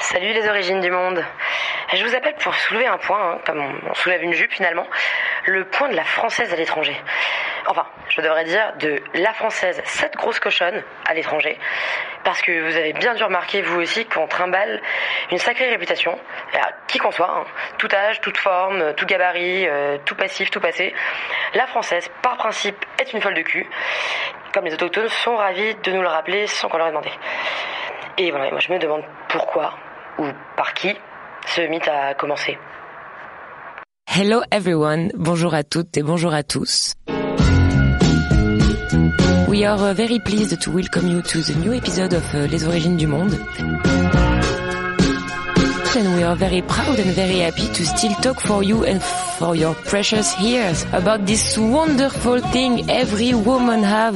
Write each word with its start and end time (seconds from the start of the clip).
Salut 0.00 0.32
les 0.32 0.48
origines 0.48 0.80
du 0.80 0.92
monde. 0.92 1.24
Je 1.92 2.04
vous 2.04 2.14
appelle 2.14 2.36
pour 2.36 2.54
soulever 2.54 2.86
un 2.86 2.98
point, 2.98 3.32
hein, 3.32 3.38
comme 3.44 3.60
on 3.60 3.94
soulève 3.94 4.22
une 4.22 4.32
jupe 4.32 4.52
finalement, 4.52 4.86
le 5.44 5.64
point 5.64 5.88
de 5.88 5.96
la 5.96 6.04
française 6.04 6.52
à 6.52 6.56
l'étranger. 6.56 6.96
Enfin, 7.66 7.84
je 8.08 8.20
devrais 8.20 8.44
dire 8.44 8.74
de 8.78 9.02
la 9.14 9.32
française, 9.32 9.82
cette 9.84 10.14
grosse 10.14 10.38
cochonne 10.38 10.84
à 11.04 11.14
l'étranger. 11.14 11.58
Parce 12.22 12.40
que 12.42 12.62
vous 12.62 12.76
avez 12.76 12.92
bien 12.92 13.14
dû 13.14 13.24
remarquer, 13.24 13.60
vous 13.62 13.80
aussi, 13.80 14.06
qu'on 14.06 14.28
trimballe 14.28 14.80
une 15.32 15.38
sacrée 15.38 15.68
réputation, 15.68 16.16
qui 16.86 16.98
qu'on 16.98 17.10
soit, 17.10 17.30
hein. 17.30 17.44
tout 17.78 17.88
âge, 17.92 18.20
toute 18.20 18.38
forme, 18.38 18.94
tout 18.94 19.04
gabarit, 19.04 19.66
euh, 19.66 19.98
tout 20.04 20.14
passif, 20.14 20.50
tout 20.50 20.60
passé. 20.60 20.94
La 21.54 21.66
française, 21.66 22.08
par 22.22 22.36
principe, 22.36 22.84
est 23.00 23.12
une 23.12 23.20
folle 23.20 23.34
de 23.34 23.42
cul. 23.42 23.68
Comme 24.54 24.64
les 24.64 24.74
autochtones 24.74 25.08
sont 25.08 25.36
ravis 25.36 25.74
de 25.74 25.90
nous 25.90 26.02
le 26.02 26.08
rappeler 26.08 26.46
sans 26.46 26.68
qu'on 26.68 26.78
leur 26.78 26.86
ait 26.86 26.90
demandé. 26.90 27.10
Et 28.18 28.30
voilà, 28.30 28.50
moi 28.50 28.58
je 28.58 28.72
me 28.72 28.78
demande 28.78 29.04
pourquoi, 29.28 29.74
ou 30.18 30.26
par 30.56 30.74
qui, 30.74 30.88
ce 31.46 31.62
mythe 31.68 31.88
a 31.88 32.14
commencé. 32.14 32.58
Hello 34.06 34.42
everyone, 34.50 35.10
bonjour 35.14 35.54
à 35.54 35.62
toutes 35.62 35.96
et 35.96 36.02
bonjour 36.02 36.32
à 36.34 36.42
tous. 36.42 36.94
We 39.48 39.64
are 39.64 39.82
uh, 39.82 39.94
very 39.94 40.18
pleased 40.20 40.60
to 40.60 40.70
welcome 40.70 41.08
you 41.08 41.22
to 41.22 41.40
the 41.40 41.54
new 41.58 41.72
episode 41.72 42.12
of 42.12 42.24
uh, 42.34 42.46
Les 42.50 42.66
Origines 42.66 42.96
du 42.96 43.06
Monde. 43.06 43.34
And 45.96 46.16
we 46.16 46.22
are 46.22 46.36
very 46.36 46.62
proud 46.62 46.98
and 47.00 47.12
very 47.14 47.40
happy 47.40 47.66
to 47.66 47.84
still 47.84 48.14
talk 48.22 48.40
for 48.40 48.62
you 48.62 48.84
and 48.84 49.02
for 49.02 49.56
your 49.56 49.74
precious 49.74 50.34
ears 50.40 50.84
about 50.92 51.26
this 51.26 51.58
wonderful 51.58 52.40
thing 52.52 52.88
every 52.88 53.34
woman 53.34 53.82
have. 53.82 54.14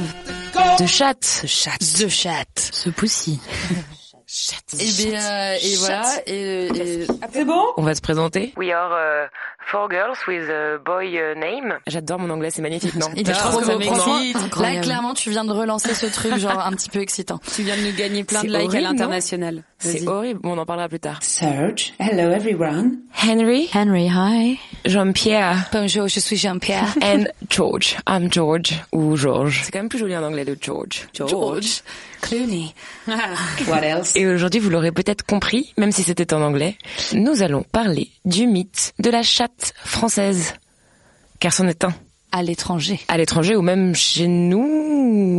The 0.77 0.87
chat. 0.87 1.19
The 1.41 1.47
chat. 1.47 1.79
The 1.79 2.09
chat. 2.09 2.47
Ce 2.55 2.89
poussi. 2.89 3.39
Et, 4.79 5.09
bien, 5.09 5.21
euh, 5.21 5.57
et 5.61 5.75
voilà. 5.77 6.11
Et, 6.25 6.65
et... 6.67 7.07
C'est 7.31 7.45
bon? 7.45 7.61
On 7.77 7.83
va 7.83 7.93
se 7.93 8.01
présenter. 8.01 8.51
We 8.57 8.71
are 8.71 8.91
uh, 8.91 9.29
four 9.59 9.87
girls 9.89 10.17
with 10.27 10.49
a 10.49 10.79
boy 10.83 11.15
uh, 11.15 11.35
name. 11.37 11.77
J'adore 11.85 12.17
mon 12.17 12.29
anglais, 12.31 12.49
c'est 12.49 12.63
magnifique, 12.63 12.95
non 12.95 13.07
Il 13.15 13.29
est 13.29 13.33
Je 13.33 13.37
trop 13.39 13.61
beau. 13.61 14.61
Là, 14.61 14.81
clairement, 14.81 15.13
tu 15.13 15.29
viens 15.29 15.45
de 15.45 15.51
relancer 15.51 15.93
ce 15.93 16.07
truc, 16.07 16.35
genre 16.37 16.65
un 16.65 16.71
petit 16.71 16.89
peu 16.89 16.99
excitant. 16.99 17.39
Tu 17.55 17.61
viens 17.61 17.77
de 17.77 17.83
nous 17.83 17.95
gagner 17.95 18.23
plein 18.23 18.41
C'est 18.41 18.47
de 18.47 18.53
likes 18.53 18.69
horrible, 18.69 18.85
à 18.85 18.89
l'international. 18.89 19.63
C'est 19.77 19.99
Vas-y. 19.99 20.07
horrible, 20.07 20.39
bon, 20.41 20.53
on 20.53 20.57
en 20.57 20.65
parlera 20.65 20.89
plus 20.89 20.99
tard. 20.99 21.19
Serge, 21.21 21.93
hello 21.99 22.31
everyone. 22.31 22.99
Henry, 23.13 23.69
Henry, 23.73 24.07
hi. 24.07 24.57
Jean-Pierre 24.85 25.69
Bonjour, 25.71 26.07
je 26.07 26.19
suis 26.19 26.37
Jean-Pierre. 26.37 26.95
and 27.03 27.25
George. 27.49 27.97
I'm 28.09 28.31
George 28.31 28.73
ou 28.91 29.15
George. 29.15 29.61
C'est 29.63 29.71
quand 29.71 29.79
même 29.79 29.89
plus 29.89 29.99
joli 29.99 30.15
en 30.17 30.23
anglais 30.23 30.45
de 30.45 30.57
George. 30.59 31.07
George. 31.13 31.83
Clooney. 32.23 32.73
What 33.67 33.81
else? 33.83 34.15
Et 34.15 34.25
aujourd'hui, 34.25 34.59
vous 34.61 34.69
l'aurez 34.69 34.91
peut-être 34.93 35.23
compris, 35.25 35.73
même 35.77 35.91
si 35.91 36.03
c'était 36.03 36.33
en 36.33 36.41
anglais, 36.41 36.77
nous 37.13 37.43
allons 37.43 37.63
parler 37.63 38.09
du 38.25 38.47
mythe 38.47 38.93
de 38.99 39.09
la 39.09 39.21
chatte 39.23 39.73
française. 39.83 40.53
Car 41.39 41.51
c'en 41.53 41.67
est 41.67 41.83
un. 41.83 41.93
À 42.31 42.41
l'étranger. 42.41 42.99
À 43.09 43.17
l'étranger 43.17 43.55
ou 43.57 43.61
même 43.61 43.93
chez 43.93 44.27
nous, 44.27 44.59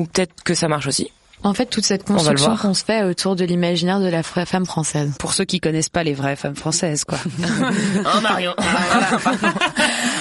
ou 0.02 0.06
peut-être 0.12 0.42
que 0.44 0.54
ça 0.54 0.68
marche 0.68 0.86
aussi. 0.86 1.10
En 1.42 1.52
fait, 1.54 1.66
toute 1.66 1.84
cette 1.84 2.04
construction 2.04 2.56
qu'on 2.56 2.72
se 2.74 2.84
fait 2.84 3.02
autour 3.02 3.34
de 3.36 3.44
l'imaginaire 3.44 4.00
de 4.00 4.08
la 4.08 4.22
fra- 4.22 4.46
femme 4.46 4.64
française. 4.64 5.12
Pour 5.18 5.32
ceux 5.34 5.44
qui 5.44 5.60
connaissent 5.60 5.88
pas 5.90 6.02
les 6.04 6.14
vraies 6.14 6.36
femmes 6.36 6.56
françaises, 6.56 7.04
quoi. 7.04 7.18
Un 8.14 8.20
Marion. 8.20 8.54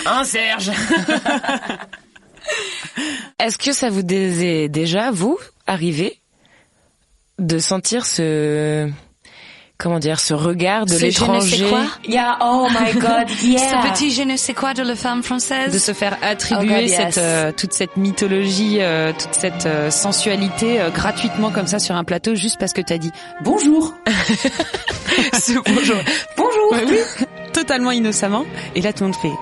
Un 0.05 0.23
Serge. 0.25 0.71
Est-ce 3.39 3.57
que 3.57 3.71
ça 3.73 3.89
vous 3.89 4.01
est 4.09 4.67
déjà, 4.69 5.11
vous, 5.11 5.37
arrivé 5.67 6.19
de 7.43 7.59
sentir 7.59 8.05
ce... 8.05 8.89
Comment 9.79 9.99
dire, 9.99 10.19
ce 10.19 10.33
regard 10.33 10.85
de 10.85 10.93
Ce 10.93 11.01
l'étranger 11.01 11.65
Yeah, 12.07 12.37
oh 12.41 12.67
my 12.69 12.93
god, 12.93 13.27
Ce 13.37 13.45
yeah. 13.45 13.81
petit 13.91 14.11
je 14.11 14.21
ne 14.21 14.37
sais 14.37 14.53
quoi 14.53 14.73
de 14.73 14.81
la 14.83 14.95
femme 14.95 15.23
française. 15.23 15.73
de 15.73 15.79
se 15.79 15.91
faire 15.93 16.15
attribuer 16.21 16.69
Oh 16.69 16.79
God, 16.79 16.87
yes. 16.87 16.95
cette, 16.95 17.17
euh, 17.17 17.51
toute 17.51 17.73
cette 17.73 17.97
mythologie, 17.97 18.77
euh, 18.79 19.11
toute 19.11 19.33
cette 19.33 19.65
euh, 19.65 19.89
sensualité 19.89 20.79
gratuitement 20.93 21.49
comme 21.49 21.67
ça 21.67 21.79
sur 21.79 21.95
un 21.95 22.03
plateau 22.05 22.35
juste 22.35 22.57
parce 22.59 22.71
que 22.71 22.81
t'as 22.81 22.99
dit 22.99 23.11
Bonjour. 23.41 23.93
ce 25.33 25.53
bonjour. 25.73 25.97
bonjour. 26.37 26.75
oui, 26.89 26.99
totalement 27.51 27.91
innocemment. 27.91 28.45
Et 28.75 28.81
là 28.81 28.93
tout 28.93 29.03
le 29.03 29.09
monde 29.09 29.19
fait 29.19 29.33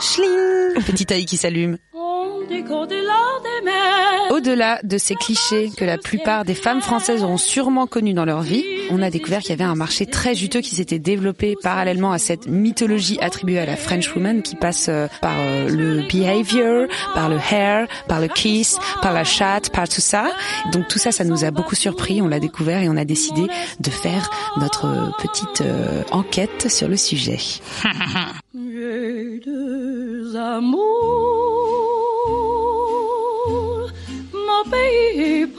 schling, 0.00 0.82
petit 0.86 1.06
œil 1.12 1.24
qui 1.26 1.36
s'allume. 1.36 1.76
Au-delà 4.30 4.80
de 4.82 4.98
ces 4.98 5.14
clichés 5.14 5.70
que 5.76 5.84
la 5.84 5.98
plupart 5.98 6.44
des 6.44 6.54
femmes 6.54 6.80
françaises 6.80 7.22
auront 7.22 7.38
sûrement 7.38 7.86
connus 7.86 8.14
dans 8.14 8.24
leur 8.24 8.42
vie, 8.42 8.64
on 8.90 9.02
a 9.02 9.10
découvert 9.10 9.40
qu'il 9.40 9.50
y 9.50 9.52
avait 9.52 9.64
un 9.64 9.74
marché 9.74 10.06
très 10.06 10.34
juteux 10.34 10.60
qui 10.60 10.74
s'était 10.74 10.98
développé 10.98 11.56
parallèlement 11.62 12.12
à 12.12 12.18
cette 12.18 12.46
mythologie 12.46 13.18
attribuée 13.20 13.58
à 13.58 13.66
la 13.66 13.76
French 13.76 14.14
woman 14.14 14.42
qui 14.42 14.56
passe 14.56 14.86
euh, 14.88 15.08
par 15.20 15.34
euh, 15.38 15.68
le 15.68 16.06
behavior, 16.08 16.86
par 17.14 17.28
le 17.28 17.38
hair, 17.50 17.86
par 18.06 18.20
le 18.20 18.28
kiss, 18.28 18.78
par 19.02 19.12
la 19.12 19.24
chatte, 19.24 19.70
par 19.70 19.88
tout 19.88 20.00
ça. 20.00 20.30
Donc 20.72 20.88
tout 20.88 20.98
ça, 20.98 21.12
ça 21.12 21.24
nous 21.24 21.44
a 21.44 21.50
beaucoup 21.50 21.74
surpris, 21.74 22.22
on 22.22 22.28
l'a 22.28 22.40
découvert 22.40 22.82
et 22.82 22.88
on 22.88 22.96
a 22.96 23.04
décidé 23.04 23.46
de 23.80 23.90
faire 23.90 24.30
notre 24.56 24.86
euh, 24.86 25.10
petite 25.18 25.62
enquête 26.10 26.70
sur 26.70 26.88
le 26.88 26.96
sujet. 26.96 27.38
J'ai 28.54 29.40
deux 29.44 30.36
amours, 30.36 31.17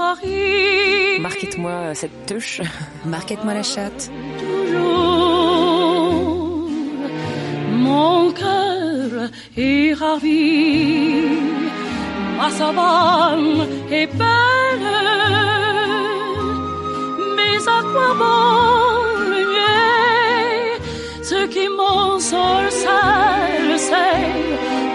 Paris. 0.09 1.20
Marquez-moi 1.20 1.94
cette 1.94 2.25
touche. 2.25 2.62
Marquette-moi 3.06 3.53
la 3.53 3.64
chatte. 3.64 4.09
Toujours, 4.40 5.50
mon 7.88 8.31
cœur 8.31 9.30
est 9.56 9.94
ravi, 9.94 11.28
ma 12.40 12.50
savane 12.50 13.68
est 13.92 14.09
belle, 14.22 14.90
mais 17.38 17.58
à 17.78 17.80
quoi 17.92 18.09
bon 18.22 18.50
le 19.31 19.42
nier 19.52 20.80
Ce 21.31 21.40
qui 21.53 21.66
m'ensorcelle, 21.78 23.74
c'est 23.78 24.25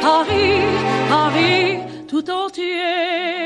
Paris, 0.02 0.62
Paris 1.08 1.68
tout 2.08 2.26
entier. 2.30 3.43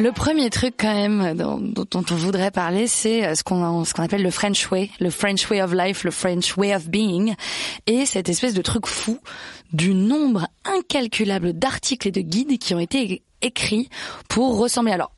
Le 0.00 0.12
premier 0.12 0.48
truc 0.48 0.76
quand 0.78 0.94
même 0.94 1.36
dont, 1.36 1.84
on 1.94 2.14
voudrait 2.14 2.50
parler, 2.50 2.86
c'est 2.86 3.26
euh, 3.26 3.34
ce 3.34 3.44
qu'on 3.44 3.82
appelle 4.02 4.22
le 4.22 4.30
French 4.30 4.70
way, 4.70 4.88
le 4.98 5.10
French 5.10 5.50
way 5.50 5.60
of 5.60 5.74
life, 5.74 6.04
le 6.04 6.10
French 6.10 6.56
way 6.56 6.74
of 6.74 6.88
being, 6.88 7.34
et 7.86 8.06
cette 8.06 8.30
espèce 8.30 8.54
de 8.54 8.62
truc 8.62 8.86
fou 8.86 9.18
du 9.74 9.92
nombre 9.92 10.48
incalculable 10.64 11.52
d'articles 11.52 12.08
et 12.08 12.12
de 12.12 12.22
guides 12.22 12.58
qui 12.58 12.74
ont 12.74 12.80
été 12.80 13.22
écrits 13.42 13.90
pour 14.30 14.56
ressembler. 14.56 14.92
Alors 14.92 15.12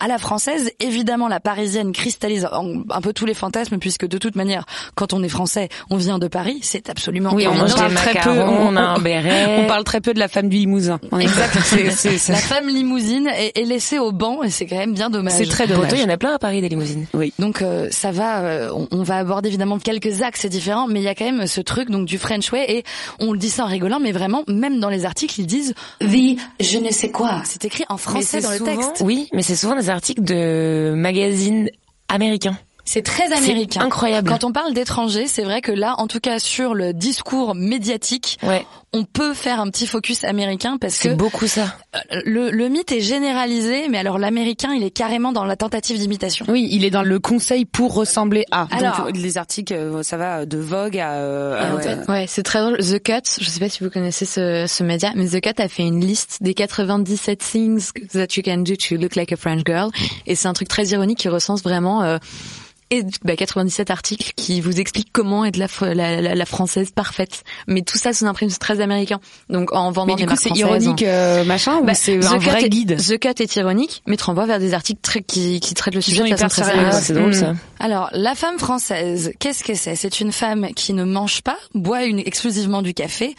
à 0.00 0.08
la 0.08 0.18
française, 0.18 0.70
évidemment, 0.80 1.28
la 1.28 1.40
parisienne 1.40 1.92
cristallise 1.92 2.48
un 2.90 3.00
peu 3.00 3.12
tous 3.12 3.26
les 3.26 3.34
fantasmes, 3.34 3.78
puisque 3.78 4.06
de 4.06 4.18
toute 4.18 4.34
manière, 4.36 4.64
quand 4.94 5.12
on 5.12 5.22
est 5.22 5.28
français, 5.28 5.68
on 5.90 5.96
vient 5.96 6.18
de 6.18 6.26
Paris, 6.28 6.58
c'est 6.62 6.90
absolument 6.90 7.30
Oui, 7.34 7.46
on 7.46 7.54
mange 7.54 7.74
des 7.74 7.88
macarons, 7.94 8.68
on 8.68 8.76
a 8.76 8.80
un 8.82 8.98
béret. 8.98 9.62
On 9.62 9.66
parle 9.68 9.84
très 9.84 10.00
peu 10.00 10.14
de 10.14 10.18
la 10.18 10.28
femme 10.28 10.48
du 10.48 10.56
Limousin. 10.56 10.98
Exact. 11.20 11.58
c'est- 11.62 11.90
c'est- 11.90 12.18
c'est- 12.18 12.32
La 12.32 12.38
femme 12.38 12.68
limousine 12.68 13.28
est, 13.28 13.52
est 13.58 13.64
laissée 13.64 13.98
au 13.98 14.12
banc, 14.12 14.42
et 14.42 14.50
c'est 14.50 14.66
quand 14.66 14.76
même 14.78 14.94
bien 14.94 15.10
dommage. 15.10 15.34
C'est 15.34 15.46
très 15.46 15.66
dommage. 15.66 15.90
il 15.92 16.00
y 16.00 16.04
en 16.04 16.08
a 16.08 16.16
plein 16.16 16.34
à 16.34 16.38
Paris, 16.38 16.60
des 16.60 16.68
limousines. 16.68 17.06
Oui. 17.14 17.32
Donc 17.38 17.62
euh, 17.62 17.88
ça 17.90 18.10
va, 18.10 18.40
euh, 18.40 18.70
on, 18.74 18.88
on 18.90 19.02
va 19.02 19.16
aborder 19.18 19.48
évidemment 19.48 19.78
quelques 19.78 20.22
axes 20.22 20.46
différents, 20.46 20.86
mais 20.88 21.00
il 21.00 21.04
y 21.04 21.08
a 21.08 21.14
quand 21.14 21.24
même 21.30 21.46
ce 21.46 21.60
truc 21.60 21.90
donc 21.90 22.06
du 22.06 22.16
French 22.18 22.50
way 22.52 22.64
et 22.68 22.84
on 23.18 23.32
le 23.32 23.38
dit 23.38 23.50
ça 23.50 23.64
en 23.64 23.68
rigolant, 23.68 24.00
mais 24.00 24.12
vraiment 24.12 24.44
même 24.48 24.80
dans 24.80 24.88
les 24.88 25.04
articles 25.04 25.40
ils 25.40 25.46
disent 25.46 25.74
The 26.00 26.38
je 26.60 26.78
ne 26.78 26.90
sais 26.90 27.10
quoi. 27.10 27.42
c'est 27.44 27.64
écrit 27.64 27.84
en 27.88 27.96
français 27.98 28.40
dans 28.40 28.50
le 28.50 28.60
texte. 28.60 29.02
Oui, 29.04 29.28
mais 29.32 29.42
c'est 29.42 29.56
souvent 29.56 29.76
des 29.76 29.89
articles 29.90 30.22
de 30.22 30.92
magazines 30.96 31.68
américains. 32.08 32.56
C'est 32.84 33.02
très 33.02 33.32
américain. 33.32 33.82
incroyable. 33.82 34.28
Quand 34.28 34.42
on 34.42 34.50
parle 34.52 34.72
d'étrangers, 34.74 35.26
c'est 35.28 35.42
vrai 35.44 35.60
que 35.60 35.70
là, 35.70 35.94
en 35.98 36.08
tout 36.08 36.18
cas 36.18 36.38
sur 36.40 36.74
le 36.74 36.92
discours 36.92 37.54
médiatique, 37.54 38.38
Ouais. 38.42 38.66
On 38.92 39.04
peut 39.04 39.34
faire 39.34 39.60
un 39.60 39.68
petit 39.70 39.86
focus 39.86 40.24
américain 40.24 40.76
parce 40.76 40.96
que 40.98 41.10
C'est 41.10 41.14
beaucoup 41.14 41.46
ça. 41.46 41.76
euh, 41.94 42.20
le, 42.24 42.50
le 42.50 42.68
mythe 42.68 42.90
est 42.90 43.00
généralisé, 43.00 43.88
mais 43.88 43.98
alors 43.98 44.18
l'américain, 44.18 44.72
il 44.74 44.82
est 44.82 44.90
carrément 44.90 45.30
dans 45.32 45.44
la 45.44 45.54
tentative 45.54 45.96
d'imitation. 45.98 46.44
Oui, 46.48 46.68
il 46.72 46.84
est 46.84 46.90
dans 46.90 47.04
le 47.04 47.18
conseil 47.20 47.64
pour 47.66 47.94
ressembler 47.94 48.44
à. 48.50 48.66
Alors- 48.72 49.04
Donc 49.06 49.16
les 49.16 49.38
articles, 49.38 49.72
euh, 49.74 50.02
ça 50.02 50.16
va 50.16 50.44
de 50.44 50.58
Vogue 50.58 50.98
à. 50.98 51.12
euh, 51.12 51.76
en 51.76 51.80
fait, 51.80 51.98
Ouais, 52.10 52.24
c'est 52.28 52.42
très 52.42 52.60
drôle. 52.60 52.78
The 52.78 53.00
Cut, 53.00 53.40
je 53.40 53.48
sais 53.48 53.60
pas 53.60 53.68
si 53.68 53.84
vous 53.84 53.90
connaissez 53.90 54.24
ce, 54.24 54.66
ce 54.68 54.82
média, 54.82 55.12
mais 55.14 55.28
The 55.28 55.40
Cut 55.40 55.62
a 55.62 55.68
fait 55.68 55.84
une 55.84 56.04
liste 56.04 56.38
des 56.40 56.54
97 56.54 57.38
things 57.38 57.90
that 58.12 58.26
you 58.36 58.42
can 58.44 58.58
do 58.58 58.74
to 58.74 58.96
look 58.96 59.14
like 59.14 59.30
a 59.32 59.36
French 59.36 59.62
girl. 59.64 59.90
Et 60.26 60.34
c'est 60.34 60.48
un 60.48 60.52
truc 60.52 60.66
très 60.68 60.86
ironique 60.88 61.18
qui 61.18 61.28
recense 61.28 61.62
vraiment 61.62 62.02
euh, 62.02 62.18
et, 62.90 63.04
bah, 63.24 63.36
97 63.36 63.90
articles 63.90 64.32
qui 64.36 64.60
vous 64.60 64.80
expliquent 64.80 65.10
comment 65.12 65.44
être 65.44 65.56
la, 65.56 65.66
la, 65.94 66.20
la, 66.20 66.34
la 66.34 66.44
française 66.46 66.90
parfaite. 66.90 67.44
Mais 67.68 67.82
tout 67.82 67.98
ça 67.98 68.12
sous 68.12 68.26
un 68.26 68.34
prisme 68.34 68.58
très 68.58 68.80
américain. 68.80 69.20
Donc 69.48 69.72
en 69.72 69.90
vendant 69.92 70.06
Mais 70.14 70.16
des 70.16 70.24
coup, 70.24 70.30
marques 70.30 70.40
c'est 70.42 70.50
ironique, 70.58 71.02
euh, 71.02 71.44
machin, 71.44 71.76
ou 71.78 71.84
Bah, 71.84 71.94
c'est 71.94 72.18
The 72.18 72.24
un 72.26 72.38
Cut 72.38 72.44
vrai 72.50 72.64
est- 72.64 72.68
guide? 72.68 72.96
The 72.96 73.18
Cut 73.18 73.42
est 73.42 73.56
ironique, 73.56 74.02
mais 74.06 74.16
te 74.16 74.24
renvoie 74.24 74.46
vers 74.46 74.58
des 74.58 74.74
articles 74.74 75.00
très, 75.02 75.22
qui, 75.22 75.60
qui 75.60 75.74
traitent 75.74 75.94
le 75.94 76.00
sujet 76.00 76.22
de 76.24 76.36
façon 76.36 76.48
très 76.48 76.64
sérieuse. 76.64 76.88
Ah, 76.92 77.00
c'est 77.00 77.12
drôle 77.14 77.34
ça. 77.34 77.54
Alors, 77.78 78.10
la 78.12 78.34
femme 78.34 78.58
française, 78.58 79.32
qu'est-ce 79.38 79.64
que 79.64 79.74
c'est? 79.74 79.94
C'est 79.94 80.20
une 80.20 80.32
femme 80.32 80.68
qui 80.74 80.92
ne 80.92 81.04
mange 81.04 81.42
pas, 81.42 81.56
boit 81.74 82.04
une, 82.04 82.18
exclusivement 82.18 82.82
du 82.82 82.92
café. 82.92 83.34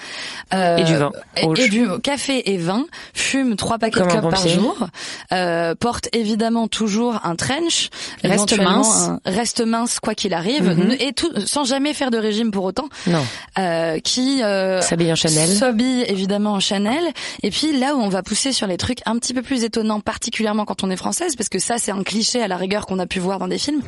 euh, 0.53 0.77
Et 0.77 0.83
du 0.83 0.95
vin 0.95 1.11
Et, 1.37 1.45
rouge. 1.45 1.59
et 1.59 1.69
du 1.69 1.87
café 2.01 2.51
et 2.51 2.57
vin, 2.57 2.85
fume 3.13 3.55
trois 3.55 3.77
paquets 3.77 3.99
Comme 3.99 4.07
de 4.07 4.11
clopes 4.19 4.31
par 4.31 4.47
jour, 4.47 4.87
euh, 5.33 5.75
porte 5.75 6.07
évidemment 6.13 6.67
toujours 6.67 7.19
un 7.23 7.35
trench, 7.35 7.89
Reste 8.23 8.57
mince. 8.57 9.09
un- 9.09 9.19
reste 9.41 9.61
mince 9.61 9.99
quoi 9.99 10.15
qu'il 10.15 10.33
arrive, 10.33 10.69
Mhm. 10.69 10.95
et 10.99 11.13
tout, 11.13 11.29
sans 11.45 11.63
jamais 11.65 11.93
faire 11.93 12.11
de 12.11 12.17
régime 12.17 12.51
pour 12.51 12.63
autant, 12.63 12.87
Non. 13.07 13.23
euh, 13.59 13.99
qui 13.99 14.41
euh, 14.43 14.81
S'habille 14.81 15.11
en 15.11 15.15
Chanel. 15.15 15.49
S'habille 15.49 16.03
évidemment 16.07 16.53
en 16.53 16.59
Chanel. 16.59 17.03
Et 17.43 17.49
puis 17.51 17.77
là 17.77 17.95
où 17.95 17.99
on 17.99 18.09
va 18.09 18.23
pousser 18.23 18.51
sur 18.53 18.67
les 18.67 18.77
trucs 18.77 18.99
un 19.05 19.17
petit 19.19 19.33
peu 19.33 19.41
plus 19.41 19.63
étonnants, 19.63 19.99
particulièrement 19.99 20.65
quand 20.65 20.83
on 20.83 20.89
est 20.89 20.95
française, 20.95 21.35
parce 21.35 21.49
que 21.49 21.59
ça 21.59 21.77
c'est 21.77 21.91
un 21.91 22.03
cliché 22.03 22.41
à 22.41 22.47
la 22.47 22.55
rigueur 22.57 22.85
qu'on 22.85 22.99
a 22.99 23.05
pu 23.07 23.19
voir 23.19 23.39
dans 23.39 23.47
des 23.47 23.57
films. 23.57 23.81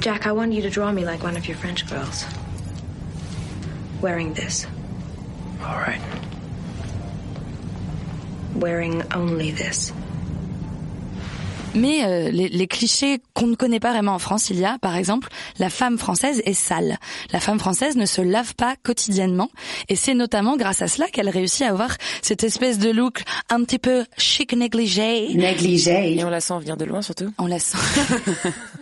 Jack, 0.00 0.24
I 0.26 0.30
want 0.30 0.50
you 0.52 0.62
to 0.62 0.68
draw 0.70 0.92
me 0.92 1.04
like 1.04 1.22
one 1.22 1.36
of 1.36 1.46
your 1.46 1.56
French 1.58 1.84
girls. 1.86 2.26
Wearing 4.02 4.32
this. 4.34 4.66
All 5.64 5.76
right. 5.86 6.00
Wearing 8.56 9.02
only 9.14 9.52
this. 9.52 9.92
Mais 11.74 12.04
euh, 12.04 12.30
les, 12.30 12.48
les 12.48 12.66
clichés 12.66 13.20
qu'on 13.34 13.46
ne 13.46 13.54
connaît 13.54 13.80
pas 13.80 13.92
vraiment 13.92 14.14
en 14.14 14.18
France, 14.18 14.50
il 14.50 14.58
y 14.58 14.64
a 14.64 14.78
par 14.78 14.96
exemple 14.96 15.28
la 15.58 15.70
femme 15.70 15.98
française 15.98 16.42
est 16.44 16.52
sale. 16.52 16.98
La 17.32 17.40
femme 17.40 17.58
française 17.58 17.96
ne 17.96 18.06
se 18.06 18.20
lave 18.20 18.54
pas 18.54 18.76
quotidiennement 18.82 19.50
et 19.88 19.96
c'est 19.96 20.14
notamment 20.14 20.56
grâce 20.56 20.82
à 20.82 20.88
cela 20.88 21.08
qu'elle 21.08 21.28
réussit 21.28 21.62
à 21.62 21.70
avoir 21.70 21.96
cette 22.20 22.44
espèce 22.44 22.78
de 22.78 22.90
look 22.90 23.22
un 23.48 23.64
petit 23.64 23.78
peu 23.78 24.04
chic 24.18 24.54
négligé. 24.54 25.34
Négligé. 25.34 26.14
Et 26.14 26.24
on 26.24 26.30
la 26.30 26.40
sent 26.40 26.58
venir 26.60 26.76
de 26.76 26.84
loin 26.84 27.02
surtout. 27.02 27.32
On 27.38 27.46
la 27.46 27.58
sent. 27.58 27.78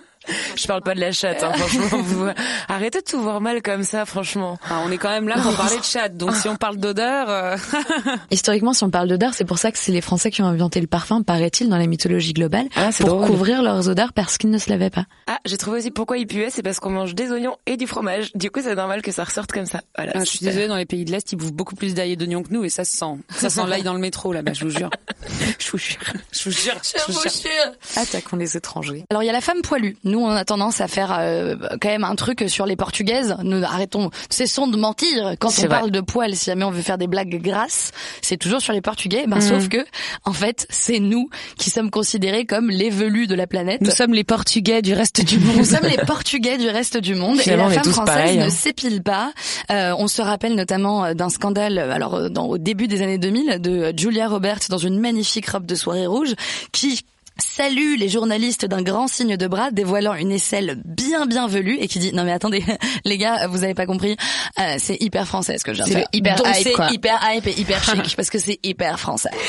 Je 0.56 0.67
parle 0.67 0.82
pas 0.82 0.94
de 0.94 1.00
la 1.00 1.12
chatte, 1.12 1.43
hein, 1.43 1.52
franchement. 1.52 2.02
Vous... 2.02 2.26
Arrêtez 2.69 3.00
de 3.00 3.05
tout 3.05 3.20
voir 3.20 3.40
mal 3.40 3.62
comme 3.62 3.82
ça, 3.84 4.05
franchement. 4.05 4.58
Ah, 4.69 4.82
on 4.87 4.90
est 4.90 4.99
quand 4.99 5.08
même 5.08 5.28
là 5.28 5.37
pour 5.40 5.55
parler 5.56 5.78
de 5.78 5.84
chat, 5.84 6.08
donc 6.11 6.34
si 6.34 6.49
on 6.49 6.56
parle 6.56 6.76
d'odeur, 6.76 7.28
euh, 7.31 7.56
Historiquement, 8.31 8.72
si 8.72 8.84
on 8.84 8.90
parle 8.90 9.08
d'odeur, 9.08 9.34
c'est 9.34 9.44
pour 9.44 9.58
ça 9.58 9.72
que 9.72 9.78
c'est 9.78 9.93
les 9.93 10.00
Français 10.00 10.31
qui 10.31 10.43
ont 10.43 10.46
inventé 10.46 10.81
le 10.81 10.87
parfum, 10.87 11.22
paraît-il, 11.22 11.69
dans 11.69 11.78
la 11.78 11.87
mythologie 11.87 12.32
globale, 12.32 12.67
Ah, 12.76 12.93
c'est 12.93 13.05
pour 13.05 13.17
drôle. 13.17 13.26
couvrir 13.28 13.62
leurs 13.62 13.88
odeurs 13.88 14.12
parce 14.12 14.37
qu'ils 14.38 14.50
ne 14.50 14.58
se 14.58 14.69
lavaient 14.70 14.90
pas. 14.90 15.06
Ah, 15.26 15.38
j'ai 15.44 15.56
trouvé 15.56 15.78
aussi 15.78 15.90
pourquoi 15.90 16.19
il 16.19 16.26
puait, 16.26 16.50
c'est 16.50 16.62
parce 16.62 16.81
qu'on 16.81 16.90
mange 16.90 17.14
des 17.14 17.31
oignons 17.31 17.56
et 17.67 17.76
du 17.76 17.87
fromage. 17.87 18.31
Du 18.34 18.50
coup, 18.50 18.61
c'est 18.62 18.75
normal 18.75 19.02
que 19.02 19.12
ça 19.12 19.25
ressorte 19.25 19.52
comme 19.52 19.67
ça. 19.67 19.81
Voilà. 19.96 20.12
Ah, 20.14 20.20
je 20.20 20.25
suis 20.31 20.40
désolée, 20.40 20.69
dans 20.69 20.76
les 20.76 20.87
pays 20.87 21.05
de 21.05 21.11
l'Est, 21.12 21.32
ils 21.32 21.37
bouffent 21.37 21.52
beaucoup 21.52 21.75
plus 21.76 21.94
d'ail 21.94 22.12
et 22.12 22.17
d'oignons 22.17 22.43
que 22.43 22.52
nous 22.52 22.64
et 22.64 22.69
ça 22.69 22.84
se 22.84 22.96
sent. 22.96 23.05
Ça 23.31 23.50
sent 23.50 23.62
l'ail 23.67 23.82
dans 23.82 23.94
le 23.94 24.00
métro 24.00 24.32
là-bas, 24.32 24.52
je 24.52 24.64
vous 24.64 24.70
jure. 24.70 24.90
Je 25.58 25.70
vous 25.72 25.78
jure. 25.78 25.99
Je 26.32 26.44
vous 26.44 26.50
jure, 26.50 26.75
je 26.82 27.12
vous 27.12 27.20
jure. 27.22 27.72
Attaquons 27.96 28.37
les 28.37 28.56
étrangers. 28.56 29.05
Alors 29.11 29.22
il 29.22 29.26
y 29.26 29.28
a 29.28 29.32
la 29.32 29.40
femme 29.40 29.62
poilue. 29.62 29.93
Nous 30.11 30.21
on 30.21 30.31
a 30.31 30.45
tendance 30.45 30.81
à 30.81 30.89
faire 30.89 31.17
euh, 31.19 31.57
quand 31.81 31.89
même 31.89 32.05
un 32.05 32.15
truc 32.15 32.45
sur 32.49 32.67
les 32.67 32.77
portugaises. 32.77 33.37
Nous 33.43 33.62
arrêtons, 33.65 34.11
cessons 34.29 34.67
de 34.67 34.77
mentir 34.77 35.35
quand 35.39 35.49
on 35.49 35.53
vrai. 35.53 35.69
parle 35.69 35.91
de 35.91 36.01
poils. 36.01 36.35
Si 36.37 36.47
jamais 36.47 36.65
on 36.65 36.71
veut 36.71 36.83
faire 36.83 36.99
des 36.99 37.07
blagues 37.07 37.41
grasses, 37.43 37.93
c'est 38.23 38.37
toujours 38.37 38.61
sur 38.61 38.73
les 38.73 38.81
portugais. 38.81 39.25
Ben 39.27 39.41
sauf 39.41 39.69
que 39.69 39.85
en 40.25 40.33
fait 40.33 40.67
c'est 40.71 40.99
nous 40.99 41.29
qui 41.57 41.71
sommes 41.71 41.91
considérés 41.91 42.45
comme 42.45 42.71
les 42.71 42.91
velus 42.91 43.27
de 43.27 43.35
la 43.35 43.47
planète. 43.47 43.81
Nous 43.81 43.91
sommes 43.91 44.15
les 44.15 44.25
Portugais 44.25 44.83
du 44.83 44.93
reste 44.93 45.25
du 45.25 45.39
monde. 45.39 45.57
Nous 45.57 45.65
sommes 45.65 45.87
les 45.89 45.97
Portugais 45.99 46.59
du 46.59 46.69
reste 46.69 46.97
du 46.97 47.15
monde 47.15 47.39
Finalement, 47.39 47.71
et 47.71 47.75
la 47.75 47.83
femme 47.83 47.93
française 47.93 48.37
ne 48.37 48.43
hein. 48.43 48.51
s'épile 48.51 49.03
pas. 49.03 49.33
Euh, 49.71 49.95
on 49.99 50.09
se 50.09 50.23
rappelle 50.23 50.55
notamment 50.55 51.05
euh, 51.05 51.15
d'un 51.15 51.31
scandale, 51.31 51.79
alors 51.79 52.15
euh, 52.15 52.29
dans, 52.29 52.47
au 52.47 52.59
début 52.59 52.89
des 52.89 53.03
années 53.03 53.19
2000, 53.19 53.61
de 53.61 53.93
Julia 53.97 54.29
Roberts 54.29 54.61
dans 54.69 54.79
une 54.79 54.99
magnifique 54.99 55.49
robe 55.49 55.67
de 55.67 55.75
soirée 55.75 56.06
rouge 56.06 56.35
qui 56.73 57.01
salue 57.41 57.97
les 57.99 58.09
journalistes 58.09 58.67
d'un 58.67 58.83
grand 58.83 59.09
signe 59.09 59.37
de 59.37 59.47
bras 59.49 59.71
dévoilant 59.71 60.15
une 60.15 60.31
aisselle 60.33 60.81
bien 60.85 61.27
bien 61.27 61.47
velue 61.49 61.77
et 61.81 61.89
qui 61.89 61.99
dit 61.99 62.13
non 62.15 62.25
mais 62.25 62.33
attendez 62.33 62.65
les 63.05 63.19
gars 63.19 63.47
vous 63.49 63.65
avez 63.65 63.75
pas 63.75 63.87
compris 63.87 64.17
euh, 64.59 64.75
c'est 64.79 64.97
hyper 65.03 65.27
français 65.27 65.59
ce 65.59 65.65
que 65.65 65.73
je 65.75 65.83
viens 65.83 65.87
de 65.95 66.01
C'est 66.01 66.07
hyper 66.17 66.37
Donc 66.37 66.47
hype, 66.47 66.63
c'est 66.63 66.73
quoi. 66.73 66.91
hyper 66.93 67.21
hype 67.33 67.47
et 67.47 67.59
hyper 67.61 67.83
chic 67.83 68.15
parce 68.17 68.31
que 68.31 68.39
c'est 68.39 68.59
hyper 68.63 68.99
français 69.01 69.31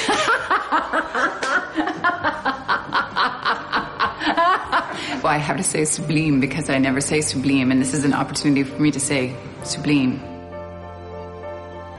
Well, 5.23 5.33
I 5.33 5.37
have 5.37 5.57
to 5.57 5.63
say 5.63 5.85
sublime 5.85 6.39
because 6.39 6.69
I 6.69 6.79
never 6.79 6.99
say 6.99 7.21
sublime, 7.21 7.71
and 7.71 7.79
this 7.79 7.93
is 7.93 8.03
an 8.05 8.13
opportunity 8.13 8.63
for 8.63 8.81
me 8.81 8.89
to 8.91 8.99
say 8.99 9.35
sublime. 9.63 10.19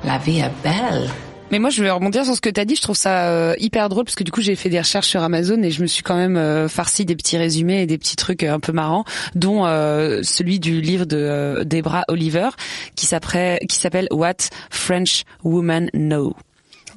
La 0.05 0.19
vie 0.19 0.41
est 0.41 0.51
belle. 0.65 1.09
Mais 1.53 1.59
moi, 1.59 1.69
je 1.69 1.83
vais 1.83 1.91
rebondir 1.91 2.25
sur 2.25 2.35
ce 2.35 2.41
que 2.41 2.49
t'as 2.49 2.65
dit. 2.65 2.77
Je 2.77 2.81
trouve 2.81 2.97
ça 2.97 3.29
euh, 3.29 3.55
hyper 3.59 3.91
drôle 3.91 4.07
parce 4.07 4.15
que 4.15 4.25
du 4.25 4.33
coup, 4.33 4.41
j'ai 4.41 4.57
fait 4.57 4.71
des 4.71 4.81
recherches 4.81 5.09
sur 5.09 5.23
Amazon 5.23 5.63
et 5.63 5.71
je 5.71 5.83
me 5.83 5.87
suis 5.87 6.03
quand 6.03 6.17
même 6.17 6.39
euh, 6.39 6.67
farci 6.67 7.05
des 7.05 7.15
petits 7.15 7.37
résumés 7.37 7.83
et 7.83 7.87
des 7.87 7.99
petits 7.99 8.17
trucs 8.17 8.43
euh, 8.43 8.55
un 8.55 8.59
peu 8.59 8.73
marrants, 8.73 9.05
dont 9.35 9.67
euh, 9.67 10.23
celui 10.23 10.59
du 10.61 10.81
livre 10.81 11.05
de 11.05 11.63
Debra 11.65 12.05
Oliver 12.09 12.49
qui 12.97 13.05
s'appelle 13.05 14.09
What 14.11 14.49
French 14.71 15.25
Women 15.45 15.91
Know. 15.93 16.35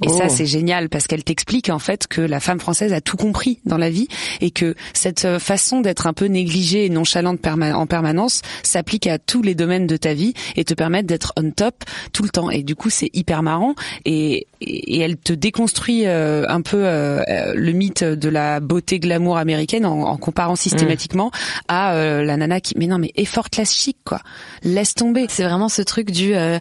Et 0.04 0.08
Oh. 0.10 0.18
ça, 0.18 0.30
c'est 0.30 0.46
génial 0.46 0.90
parce 0.90 1.08
qu'elle 1.08 1.24
t'explique 1.24 1.70
en 1.70 1.80
fait 1.80 2.08
que 2.08 2.22
la 2.22 2.40
femme 2.40 2.60
française 2.60 2.94
a 2.94 3.02
tout 3.02 3.18
compris 3.18 3.60
dans 3.66 3.78
la 3.78 3.90
vie 3.90 4.08
et 4.42 4.52
que 4.52 4.76
cette 4.94 5.26
euh, 5.26 5.40
façon 5.40 5.82
d'être 5.82 6.08
un 6.08 6.14
peu 6.14 6.26
négligée 6.26 6.86
et 6.86 6.90
nonchalante 6.90 7.40
en 7.46 7.86
permanence 7.88 8.42
s'applique 8.64 9.08
à 9.08 9.18
tous 9.20 9.42
les 9.42 9.56
domaines 9.56 9.88
de 9.88 9.98
ta 9.98 10.14
vie 10.14 10.34
et 10.56 10.64
te 10.64 10.74
permettent 10.74 11.06
d'être 11.06 11.34
on 11.38 11.52
top 11.52 11.84
tout 12.14 12.24
le 12.24 12.30
temps. 12.30 12.50
Et 12.50 12.64
du 12.64 12.76
coup, 12.76 12.90
c'est 12.90 13.10
hyper 13.14 13.44
marrant 13.44 13.76
et, 14.06 14.48
et, 14.62 15.00
elle 15.00 15.18
te 15.18 15.34
déconstruit 15.34 16.06
euh, 16.06 16.46
un 16.48 16.62
peu 16.62 16.86
euh, 16.86 17.22
le 17.56 17.72
mythe 17.72 18.04
de 18.04 18.30
la 18.30 18.60
beauté 18.60 19.00
glamour 19.00 19.38
américaine 19.38 19.86
en, 19.86 20.02
en 20.02 20.18
comparant 20.18 20.56
systématiquement 20.56 21.32
à 21.68 21.94
euh, 21.96 22.24
la 22.24 22.38
nana 22.38 22.60
qui, 22.62 22.74
mais 22.78 22.88
non, 22.88 22.98
mais 22.98 23.12
effortless 23.16 23.74
chic 23.74 23.98
quoi. 24.04 24.22
Laisse 24.64 24.94
tomber. 24.94 25.26
C'est 25.30 25.44
vraiment 25.44 25.70
ce 25.70 25.82
truc 25.82 26.12
du 26.12 26.36
euh, 26.36 26.60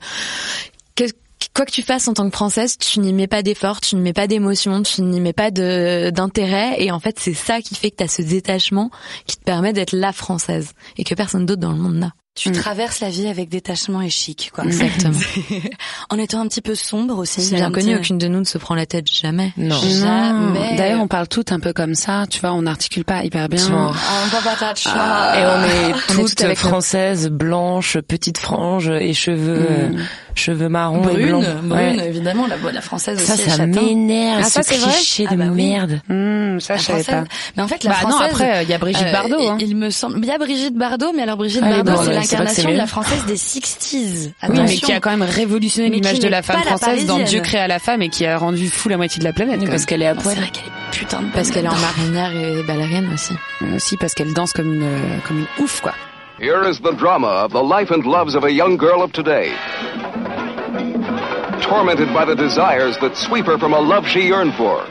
quoi 1.54 1.64
que 1.64 1.70
tu 1.70 1.82
fasses 1.82 2.08
en 2.08 2.14
tant 2.14 2.28
que 2.28 2.34
française, 2.34 2.76
tu 2.78 3.00
n'y 3.00 3.12
mets 3.12 3.26
pas 3.28 3.42
d'effort, 3.42 3.80
tu 3.80 3.94
n'y 3.94 4.02
mets 4.02 4.12
pas 4.12 4.26
d'émotion, 4.26 4.82
tu 4.82 5.02
n'y 5.02 5.20
mets 5.20 5.32
pas 5.32 5.50
de 5.50 6.10
d'intérêt 6.10 6.82
et 6.82 6.90
en 6.90 7.00
fait 7.00 7.18
c'est 7.18 7.34
ça 7.34 7.60
qui 7.60 7.74
fait 7.74 7.90
que 7.90 7.96
tu 7.96 8.04
as 8.04 8.08
ce 8.08 8.22
détachement 8.22 8.90
qui 9.26 9.36
te 9.36 9.44
permet 9.44 9.72
d'être 9.72 9.92
la 9.92 10.12
française 10.12 10.72
et 10.98 11.04
que 11.04 11.14
personne 11.14 11.46
d'autre 11.46 11.60
dans 11.60 11.72
le 11.72 11.78
monde 11.78 11.94
n'a. 11.94 12.12
tu 12.34 12.50
traverses 12.50 12.98
la 13.00 13.10
vie 13.10 13.28
avec 13.28 13.48
détachement 13.48 14.02
et 14.02 14.10
chic 14.10 14.50
quoi 14.52 14.64
Exactement. 14.64 15.18
en 16.10 16.18
étant 16.18 16.40
un 16.40 16.48
petit 16.48 16.60
peu 16.60 16.74
sombre 16.74 17.18
aussi 17.18 17.40
C'est 17.40 17.54
bien 17.54 17.70
connu, 17.70 17.96
aucune 17.96 18.18
de 18.18 18.26
nous 18.26 18.40
ne 18.40 18.44
se 18.44 18.58
prend 18.58 18.74
la 18.74 18.86
tête 18.86 19.06
jamais. 19.10 19.52
Non. 19.56 19.80
Jamais. 19.80 20.76
D'ailleurs, 20.76 21.00
on 21.00 21.08
parle 21.08 21.28
toutes 21.28 21.52
un 21.52 21.60
peu 21.60 21.72
comme 21.72 21.94
ça, 21.94 22.24
tu 22.28 22.40
vois, 22.40 22.52
on 22.52 22.62
n'articule 22.62 23.04
pas 23.04 23.22
hyper 23.24 23.48
bien. 23.48 23.58
Absolument. 23.60 23.92
Ah, 23.94 24.24
on 24.26 24.74
touch. 24.74 24.86
Et 24.86 24.90
on 24.90 25.64
est 25.64 25.92
On 25.92 25.96
est 25.96 26.26
toutes 26.26 26.34
toutes 26.34 26.54
françaises, 26.56 27.28
blanches, 27.28 27.98
petites 27.98 28.38
franges 28.38 28.88
et 28.88 29.14
cheveux, 29.14 29.66
euh, 29.70 29.90
cheveux 30.36 30.68
marrons 30.68 31.02
et 31.08 31.12
brune, 31.12 31.26
blancs. 31.28 31.44
brune, 31.62 31.72
Ouais. 32.00 32.08
évidemment, 32.08 32.46
la, 32.46 32.56
la 32.72 32.80
française 32.80 33.18
Ça, 33.20 33.34
aussi 33.34 33.50
ça 33.50 33.66
m'énerve, 33.66 34.40
Ah, 34.42 34.48
ça, 34.48 34.62
ce 34.62 34.70
c'est 34.74 34.80
vrai 34.80 34.92
cliché 34.92 35.24
Ah 35.28 35.32
de 35.32 35.36
bah 35.38 35.44
oui. 35.50 35.56
merde. 35.70 36.00
Hmm, 36.08 36.58
ça, 36.60 36.74
La 36.74 36.78
je 36.80 36.84
savais 36.84 37.02
française. 37.02 37.24
pas. 37.28 37.34
Mais 37.56 37.62
en 37.62 37.68
fait, 37.68 37.84
la 37.84 37.90
Bah 37.90 37.96
non, 38.04 38.08
française. 38.10 38.30
après, 38.30 38.62
il 38.64 38.68
y 38.70 38.72
a 38.74 38.78
Brigitte 38.78 39.06
euh, 39.06 39.12
Bardot, 39.12 39.48
hein. 39.48 39.56
Il, 39.60 39.68
il 39.68 39.76
me 39.76 39.90
semble, 39.90 40.18
il 40.18 40.24
y 40.26 40.30
a 40.30 40.38
Brigitte 40.38 40.74
Bardot, 40.74 41.12
mais 41.14 41.22
alors 41.22 41.36
Brigitte 41.36 41.62
Ah, 41.64 41.82
Bardot, 41.82 42.02
c'est 42.04 42.12
l'incarnation 42.14 42.70
de 42.70 42.76
la 42.76 42.86
française 42.86 43.24
des 43.26 43.36
60s. 43.36 44.30
Oui, 44.48 44.58
mais 44.60 44.74
qui 44.76 44.92
a 44.92 45.00
quand 45.00 45.10
même 45.10 45.22
révolutionné 45.22 45.88
l'image 45.90 46.18
de 46.20 46.28
la 46.28 46.42
femme 46.42 46.62
française 46.62 47.06
dans. 47.06 47.18
Dieu 47.18 47.40
créa 47.40 47.66
la 47.68 47.78
femme 47.78 48.02
et 48.02 48.08
qui 48.08 48.26
a 48.26 48.36
rendu 48.38 48.68
fou 48.68 48.88
la 48.88 48.96
moitié 48.96 49.18
de 49.20 49.24
la 49.24 49.32
planète. 49.32 49.64
Parce 49.68 49.86
qu'elle 49.86 50.02
est 50.02 50.06
à 50.08 50.14
C'est 50.14 50.22
poil. 50.22 50.36
vrai 50.36 50.50
qu'elle 50.52 50.64
est 50.66 50.90
putain 50.98 51.20
de 51.22 51.26
Parce 51.32 51.50
qu'elle 51.50 51.64
est 51.64 51.68
en 51.68 51.76
marinière 51.76 52.32
et 52.36 52.62
ballerine 52.64 53.08
aussi. 53.12 53.32
Aussi 53.74 53.96
parce 53.96 54.14
qu'elle 54.14 54.32
danse 54.34 54.52
comme 54.52 54.72
une, 54.74 54.88
comme 55.26 55.38
une 55.38 55.64
ouf, 55.64 55.80
quoi. 55.80 55.92
Here 56.40 56.68
is 56.68 56.80
the 56.80 56.94
drama 56.96 57.44
of 57.44 57.52
the 57.52 57.62
life 57.62 57.90
and 57.92 58.02
loves 58.10 58.34
of 58.36 58.44
a 58.44 58.50
young 58.50 58.76
girl 58.78 59.00
of 59.02 59.12
today. 59.12 59.50
Tormented 61.64 62.12
by 62.12 62.26
the 62.26 62.34
desires 62.36 62.98
that 62.98 63.16
sweep 63.16 63.46
her 63.46 63.58
from 63.58 63.72
a 63.72 63.80
love 63.80 64.06
she 64.06 64.26
yearned 64.26 64.54
for. 64.54 64.86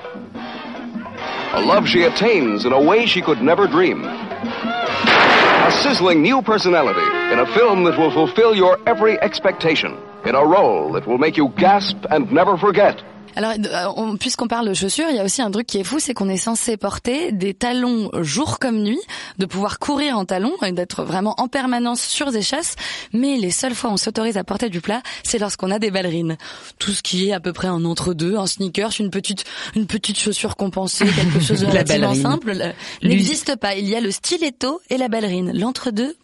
A 1.53 1.61
love 1.61 1.87
she 1.87 2.01
attains 2.01 2.65
in 2.65 2.73
a 2.73 2.81
way 2.81 3.05
she 3.05 3.21
could 3.21 3.43
never 3.43 3.67
dream. 3.67 4.03
A 4.03 5.71
sizzling 5.83 6.23
new 6.23 6.41
personality 6.41 7.05
in 7.31 7.37
a 7.37 7.45
film 7.53 7.83
that 7.83 7.99
will 7.99 8.09
fulfill 8.11 8.55
your 8.55 8.79
every 8.89 9.19
expectation. 9.21 9.95
In 10.25 10.33
a 10.33 10.43
role 10.43 10.91
that 10.93 11.05
will 11.05 11.19
make 11.19 11.37
you 11.37 11.49
gasp 11.57 11.97
and 12.09 12.31
never 12.31 12.57
forget. 12.57 13.03
Alors, 13.35 13.51
euh, 13.51 13.91
on- 13.95 14.17
puisqu'on 14.17 14.47
parle 14.47 14.67
de 14.69 14.73
chaussures, 14.73 15.07
il 15.09 15.15
y 15.15 15.19
a 15.19 15.23
aussi 15.23 15.41
un 15.41 15.49
truc 15.51 15.65
qui 15.67 15.77
est 15.79 15.83
fou, 15.83 15.99
c'est 15.99 16.13
qu'on 16.13 16.29
est 16.29 16.37
censé 16.37 16.77
porter 16.77 17.31
des 17.31 17.53
talons 17.53 18.09
jour 18.21 18.59
comme 18.59 18.79
nuit, 18.81 18.99
de 19.39 19.45
pouvoir 19.45 19.79
courir 19.79 20.17
en 20.17 20.25
talons 20.25 20.53
et 20.65 20.71
d'être 20.71 21.03
vraiment 21.03 21.33
en 21.37 21.47
permanence 21.47 22.01
sur 22.01 22.31
des 22.31 22.41
chasses. 22.41 22.75
Mais 23.11 23.37
les 23.37 23.51
seules 23.51 23.73
fois 23.75 23.89
où 23.89 23.93
on 23.93 23.97
s'autorise 23.97 24.37
à 24.37 24.43
porter 24.43 24.69
du 24.69 24.81
plat, 24.81 25.01
c'est 25.23 25.39
lorsqu'on 25.39 25.71
a 25.71 25.79
des 25.79 25.89
ballerines. 25.91 26.37
Tout 26.79 26.91
ce 26.91 27.01
qui 27.01 27.29
est 27.29 27.33
à 27.33 27.39
peu 27.39 27.53
près 27.53 27.67
un 27.67 27.85
entre-deux, 27.85 28.37
un 28.37 28.45
sneakers, 28.47 28.91
une 28.99 29.09
petite, 29.09 29.45
une 29.75 29.87
petite 29.87 30.19
chaussure 30.19 30.55
compensée, 30.55 31.05
quelque 31.05 31.39
chose 31.39 31.61
de 31.61 31.65
La 31.73 31.81
relativement 31.81 32.13
simple, 32.13 32.53
le- 32.53 33.07
n'existe 33.07 33.55
pas. 33.55 33.75
Il 33.75 33.87
y 33.87 33.95
a 33.95 34.01
le 34.01 34.11
stiletto 34.11 34.79
et 34.89 34.97
la 34.97 35.07
ballerine. 35.07 35.51
L'entre-deux, 35.57 36.15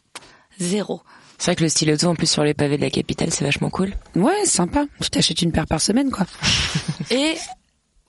zéro. 0.60 1.01
C'est 1.39 1.46
vrai 1.46 1.55
que 1.55 1.63
le 1.63 1.69
styletto 1.69 2.08
en 2.08 2.15
plus 2.15 2.29
sur 2.29 2.43
les 2.43 2.53
pavés 2.53 2.77
de 2.77 2.81
la 2.81 2.89
capitale, 2.89 3.31
c'est 3.31 3.46
vachement 3.46 3.69
cool. 3.69 3.93
Ouais, 4.15 4.46
sympa. 4.46 4.86
Tu 5.01 5.10
t'achètes 5.10 5.41
une 5.41 5.51
paire 5.51 5.67
par 5.67 5.81
semaine, 5.81 6.12
quoi. 6.12 6.25
Et 7.12 7.36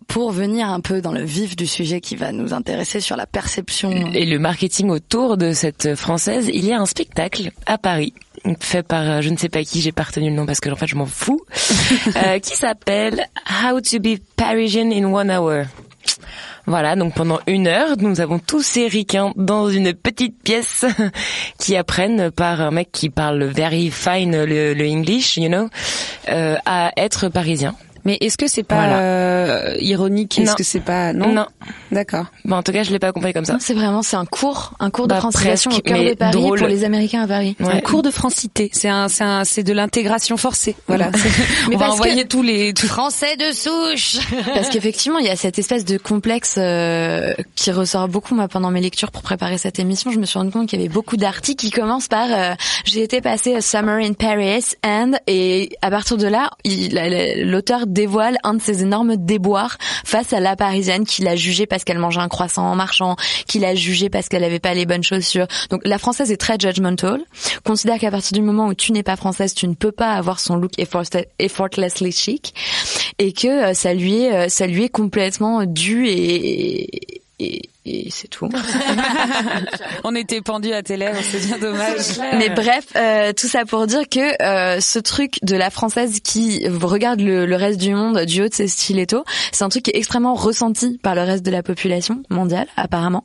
pour 0.09 0.33
venir 0.33 0.69
un 0.69 0.81
peu 0.81 1.01
dans 1.01 1.13
le 1.13 1.23
vif 1.23 1.55
du 1.55 1.69
sujet 1.69 2.01
qui 2.01 2.17
va 2.17 2.33
nous 2.33 2.53
intéresser 2.53 3.01
sur 3.01 3.17
la 3.17 3.27
perception 3.27 3.91
Et 4.13 4.27
le 4.27 4.41
marketing 4.41 4.91
autour 4.91 5.37
de 5.37 5.53
cette 5.53 5.95
française, 5.95 6.51
il 6.53 6.65
y 6.65 6.73
a 6.73 6.81
un 6.81 6.87
spectacle 6.87 7.53
à 7.67 7.79
Paris 7.79 8.13
fait 8.61 8.83
par 8.83 9.09
euh, 9.09 9.21
je 9.21 9.29
ne 9.29 9.37
sais 9.37 9.49
pas 9.49 9.63
qui, 9.65 9.81
j'ai 9.81 9.93
pas 9.93 10.05
retenu 10.05 10.31
le 10.31 10.35
nom 10.35 10.47
parce 10.47 10.61
que 10.61 10.71
en 10.71 10.77
fait 10.77 10.87
je 10.87 10.97
m'en 10.97 11.07
fous, 11.07 11.41
euh, 12.17 12.39
qui 12.39 12.57
s'appelle 12.57 13.27
How 13.47 13.81
to 13.81 13.99
be 13.99 14.19
Parisian 14.37 14.91
in 14.91 15.05
one 15.05 15.31
hour. 15.31 15.65
Voilà, 16.71 16.95
donc 16.95 17.15
pendant 17.15 17.41
une 17.49 17.67
heure, 17.67 17.97
nous 17.99 18.21
avons 18.21 18.39
tous 18.39 18.63
ces 18.63 18.87
ricains 18.87 19.33
dans 19.35 19.69
une 19.69 19.93
petite 19.93 20.41
pièce 20.41 20.87
qui 21.59 21.75
apprennent 21.75 22.31
par 22.31 22.61
un 22.61 22.71
mec 22.71 22.91
qui 22.93 23.11
parle 23.11 23.43
very 23.43 23.91
fine 23.91 24.45
le, 24.45 24.89
English, 24.89 25.37
you 25.37 25.49
know, 25.49 25.69
euh, 26.29 26.55
à 26.67 26.93
être 26.97 27.29
parisien. 27.29 27.75
Mais 28.05 28.19
est-ce 28.21 28.37
que 28.39 28.47
c'est 28.47 28.63
pas 28.63 28.77
Voilà. 28.77 28.99
euh, 29.01 29.77
ironique? 29.81 30.39
Est-ce 30.39 30.55
que 30.55 30.63
c'est 30.63 30.81
pas 30.81 31.13
non? 31.13 31.33
Non. 31.33 31.47
D'accord. 31.93 32.27
Bon, 32.45 32.57
en 32.57 32.63
tout 32.63 32.73
cas, 32.73 32.83
je 32.83 32.91
l'ai 32.91 32.99
pas 32.99 33.13
compris 33.13 33.33
comme 33.33 33.45
ça. 33.45 33.53
Non, 33.55 33.59
c'est 33.61 33.75
vraiment, 33.75 34.03
c'est 34.03 34.17
un 34.17 34.25
cours, 34.27 34.73
un 34.81 34.91
cours 34.91 35.07
de 35.09 35.15
Bah, 35.15 35.21
francisation 35.21 35.71
au 35.71 35.81
cœur 35.81 36.03
de 36.03 36.15
Paris 36.15 36.33
drôle. 36.33 36.59
pour 36.59 36.69
les 36.69 36.85
Américains 36.85 37.23
à 37.23 37.27
Paris. 37.27 37.57
C'est 37.59 37.67
un 37.67 37.81
cours 37.81 38.03
de 38.03 38.11
francité. 38.11 38.71
C'est 38.73 38.89
un, 38.89 39.09
c'est 39.09 39.25
un, 39.25 39.45
c'est 39.45 39.63
de 39.63 39.73
l'intégration 39.73 40.37
forcée. 40.37 40.77
Voilà. 40.87 41.11
Mais 41.69 41.77
On 41.77 41.79
va 41.79 41.91
envoyer 41.93 42.25
tous 42.27 42.43
les. 42.43 42.73
tous- 42.75 42.87
Français 42.87 43.37
de 43.37 43.53
souche. 43.55 44.19
Parce 44.55 44.69
qu'effectivement, 44.69 45.19
il 45.19 45.27
y 45.27 45.31
a 45.31 45.37
cette 45.37 45.59
espèce 45.59 45.85
de 45.85 45.97
complexe 45.97 46.57
euh, 46.59 47.33
qui 47.55 47.71
ressort 47.71 48.09
beaucoup 48.09 48.35
moi 48.35 48.49
pendant 48.49 48.71
mes 48.71 48.81
lectures 48.81 49.11
pour 49.13 49.23
préparer 49.23 49.59
cette 49.59 49.79
émission. 49.79 50.11
Je 50.11 50.19
me 50.19 50.25
suis 50.27 50.39
rendu 50.39 50.51
compte 50.51 50.69
qu'il 50.69 50.81
y 50.81 50.83
avait 50.83 50.93
beaucoup 50.93 51.17
d'articles 51.17 51.65
qui 51.65 51.71
commencent 51.71 52.09
par 52.09 52.27
euh, 52.31 52.55
j'ai 52.85 53.03
été 53.03 53.21
passé 53.21 53.55
a 53.55 53.61
summer 53.61 53.99
in 54.05 54.13
Paris 54.15 54.65
and 54.85 55.13
et 55.27 55.71
à 55.83 55.91
partir 55.91 56.17
de 56.17 56.27
là, 56.27 56.51
il- 56.65 56.93
la- 56.95 57.09
la- 57.09 57.37
l'auteur 57.45 57.87
dévoile 58.01 58.39
un 58.45 58.55
de 58.55 58.63
ses 58.63 58.83
énormes 58.83 59.17
déboires 59.17 59.77
face 60.07 60.33
à 60.33 60.41
la 60.41 60.57
parisienne 60.57 61.05
qui 61.05 61.21
l'a 61.21 61.37
jugée 61.37 61.67
parce 61.67 61.85
qu'elle 61.85 61.99
mangeait 61.99 62.21
un 62.21 62.29
croissant 62.29 62.65
en 62.65 62.75
marchant, 62.75 63.17
qui 63.47 63.59
l'a 63.59 63.75
jugée 63.75 64.09
parce 64.09 64.29
qu'elle 64.29 64.45
avait 64.45 64.59
pas 64.59 64.73
les 64.73 64.87
bonnes 64.87 65.03
chaussures. 65.03 65.47
Donc 65.69 65.83
la 65.85 65.99
française 65.99 66.31
est 66.33 66.39
très 66.39 66.59
judgmental, 66.59 67.21
considère 67.63 67.99
qu'à 67.99 68.11
partir 68.11 68.33
du 68.33 68.43
moment 68.43 68.69
où 68.69 68.75
tu 68.75 68.93
n'es 68.93 69.03
pas 69.03 69.17
française, 69.17 69.53
tu 69.53 69.69
ne 69.69 69.75
peux 69.75 69.93
pas 69.93 70.13
avoir 70.13 70.41
son 70.41 70.57
look 70.57 70.73
effort- 70.79 71.25
effortlessly 71.39 72.13
chic 72.13 72.55
et 73.19 73.33
que 73.33 73.71
euh, 73.71 73.75
ça 73.75 73.93
lui 73.93 74.23
est 74.23 74.33
euh, 74.33 74.49
ça 74.49 74.67
lui 74.67 74.85
est 74.85 74.89
complètement 74.89 75.65
dû 75.67 76.07
et 76.09 77.11
c'est 77.85 78.29
tout. 78.29 78.49
On 80.05 80.15
était 80.15 80.41
pendus 80.41 80.73
à 80.73 80.83
tes 80.83 80.97
lèvres, 80.97 81.19
c'est 81.23 81.47
bien 81.47 81.59
dommage. 81.59 82.19
Mais 82.39 82.49
bref, 82.51 82.85
euh, 82.97 83.33
tout 83.33 83.47
ça 83.49 83.65
pour 83.65 83.87
dire 83.87 84.03
que 84.09 84.43
euh, 84.43 84.81
ce 84.81 84.99
truc 84.99 85.39
de 85.43 85.57
la 85.57 85.71
française 85.71 86.21
qui 86.23 86.67
regarde 86.69 87.21
le, 87.21 87.47
le 87.47 87.57
reste 87.57 87.81
du 87.81 87.95
monde 87.95 88.21
du 88.27 88.43
haut 88.43 88.49
de 88.49 88.55
ses 88.55 88.69
stilettos, 88.69 89.25
c'est 89.53 89.65
un 89.65 89.69
truc 89.69 89.85
qui 89.85 89.91
est 89.91 89.97
extrêmement 89.97 90.35
ressenti 90.35 90.99
par 91.03 91.15
le 91.15 91.23
reste 91.23 91.45
de 91.45 91.51
la 91.51 91.63
population 91.63 92.23
mondiale, 92.31 92.67
apparemment. 92.77 93.25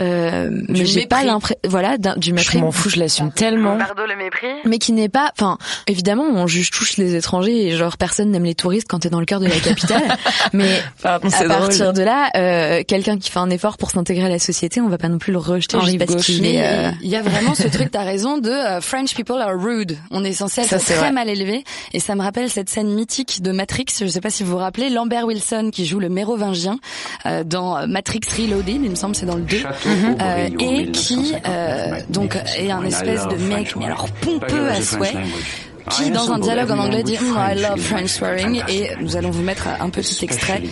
Euh, 0.00 0.48
mais 0.68 0.84
j'ai 0.86 1.06
pas 1.06 1.22
l'impression, 1.24 1.58
voilà, 1.66 1.98
d'un- 1.98 2.16
du 2.16 2.30
Je 2.30 2.34
mépris. 2.34 2.58
m'en 2.58 2.72
fous, 2.72 2.88
je 2.90 2.98
l'assume 2.98 3.32
tellement. 3.32 3.76
Pardon 3.78 4.02
le 4.08 4.16
mépris. 4.16 4.46
mais 4.64 4.78
qui 4.78 4.92
n'est 4.92 5.08
pas, 5.08 5.32
enfin, 5.38 5.58
évidemment, 5.86 6.24
on 6.32 6.46
juge 6.46 6.70
tous 6.70 6.96
les 6.96 7.14
étrangers 7.16 7.66
et 7.66 7.76
genre 7.76 7.96
personne 7.96 8.30
n'aime 8.30 8.44
les 8.44 8.54
touristes 8.54 8.86
quand 8.88 9.00
t'es 9.00 9.10
dans 9.10 9.20
le 9.20 9.26
cœur 9.26 9.40
de 9.40 9.46
la 9.46 9.60
capitale. 9.60 10.02
mais 10.52 10.80
Pardon, 11.02 11.28
à 11.28 11.44
partir 11.44 11.84
drôle. 11.86 11.96
de 11.96 12.02
là, 12.02 12.30
euh, 12.36 12.82
quelqu'un 12.86 13.18
qui 13.18 13.30
fait 13.30 13.38
un 13.38 13.50
effort 13.50 13.76
pour 13.76 13.89
s'intégrer 13.90 14.24
à 14.26 14.28
la 14.28 14.38
société, 14.38 14.80
on 14.80 14.88
va 14.88 14.98
pas 14.98 15.08
non 15.08 15.18
plus 15.18 15.32
le 15.32 15.38
rejeter 15.38 15.76
En 15.76 15.80
juste 15.82 15.98
parce 15.98 16.14
gauche. 16.14 16.26
qu'il 16.26 16.46
est. 16.46 16.62
euh, 16.64 16.90
il 17.02 17.08
y 17.08 17.16
a 17.16 17.22
vraiment 17.22 17.54
ce 17.54 17.68
truc, 17.68 17.90
t'as 17.92 18.04
raison, 18.04 18.38
de 18.38 18.50
euh, 18.50 18.80
French 18.80 19.14
people 19.14 19.36
are 19.40 19.52
rude. 19.60 19.98
On 20.10 20.24
est 20.24 20.32
censé 20.32 20.62
être 20.62 20.68
Ça, 20.68 20.78
très 20.78 20.94
vrai. 20.96 21.12
mal 21.12 21.28
élevé. 21.28 21.64
Et 21.92 22.00
ça 22.00 22.14
me 22.14 22.22
rappelle 22.22 22.48
cette 22.50 22.70
scène 22.70 22.88
mythique 22.94 23.42
de 23.42 23.52
Matrix. 23.52 23.86
Je 24.00 24.06
sais 24.06 24.20
pas 24.20 24.30
si 24.30 24.42
vous 24.42 24.52
vous 24.52 24.56
rappelez, 24.58 24.90
Lambert 24.90 25.26
Wilson 25.26 25.70
qui 25.72 25.84
joue 25.86 26.00
le 26.00 26.08
mérovingien 26.08 26.78
euh, 27.26 27.44
dans 27.44 27.86
Matrix 27.86 28.20
Reloaded, 28.38 28.68
il 28.82 28.90
me 28.90 28.94
semble 28.94 29.14
c'est 29.14 29.26
dans 29.26 29.36
le 29.36 29.42
2. 29.42 29.56
Euh, 30.20 30.48
et 30.58 30.90
qui 30.92 31.34
euh, 31.46 32.00
donc 32.08 32.36
est 32.56 32.70
un 32.70 32.84
espèce 32.84 33.26
de 33.28 33.36
mec, 33.36 33.74
mais 33.76 33.86
alors 33.86 34.08
pompeux 34.20 34.68
à 34.68 34.80
souhait. 34.80 35.12
Qui, 35.90 36.10
dans 36.10 36.30
un 36.30 36.38
dialogue 36.38 36.70
en 36.70 36.78
anglais, 36.78 37.02
dit 37.02 37.16
Mm, 37.20 37.36
I 37.36 37.60
love 37.60 37.80
French 37.80 38.10
swearing 38.10 38.62
et 38.68 38.90
nous 39.00 39.16
allons 39.16 39.30
vous 39.30 39.42
mettre 39.42 39.66
un 39.80 39.90
petit 39.90 40.24
extrait. 40.24 40.62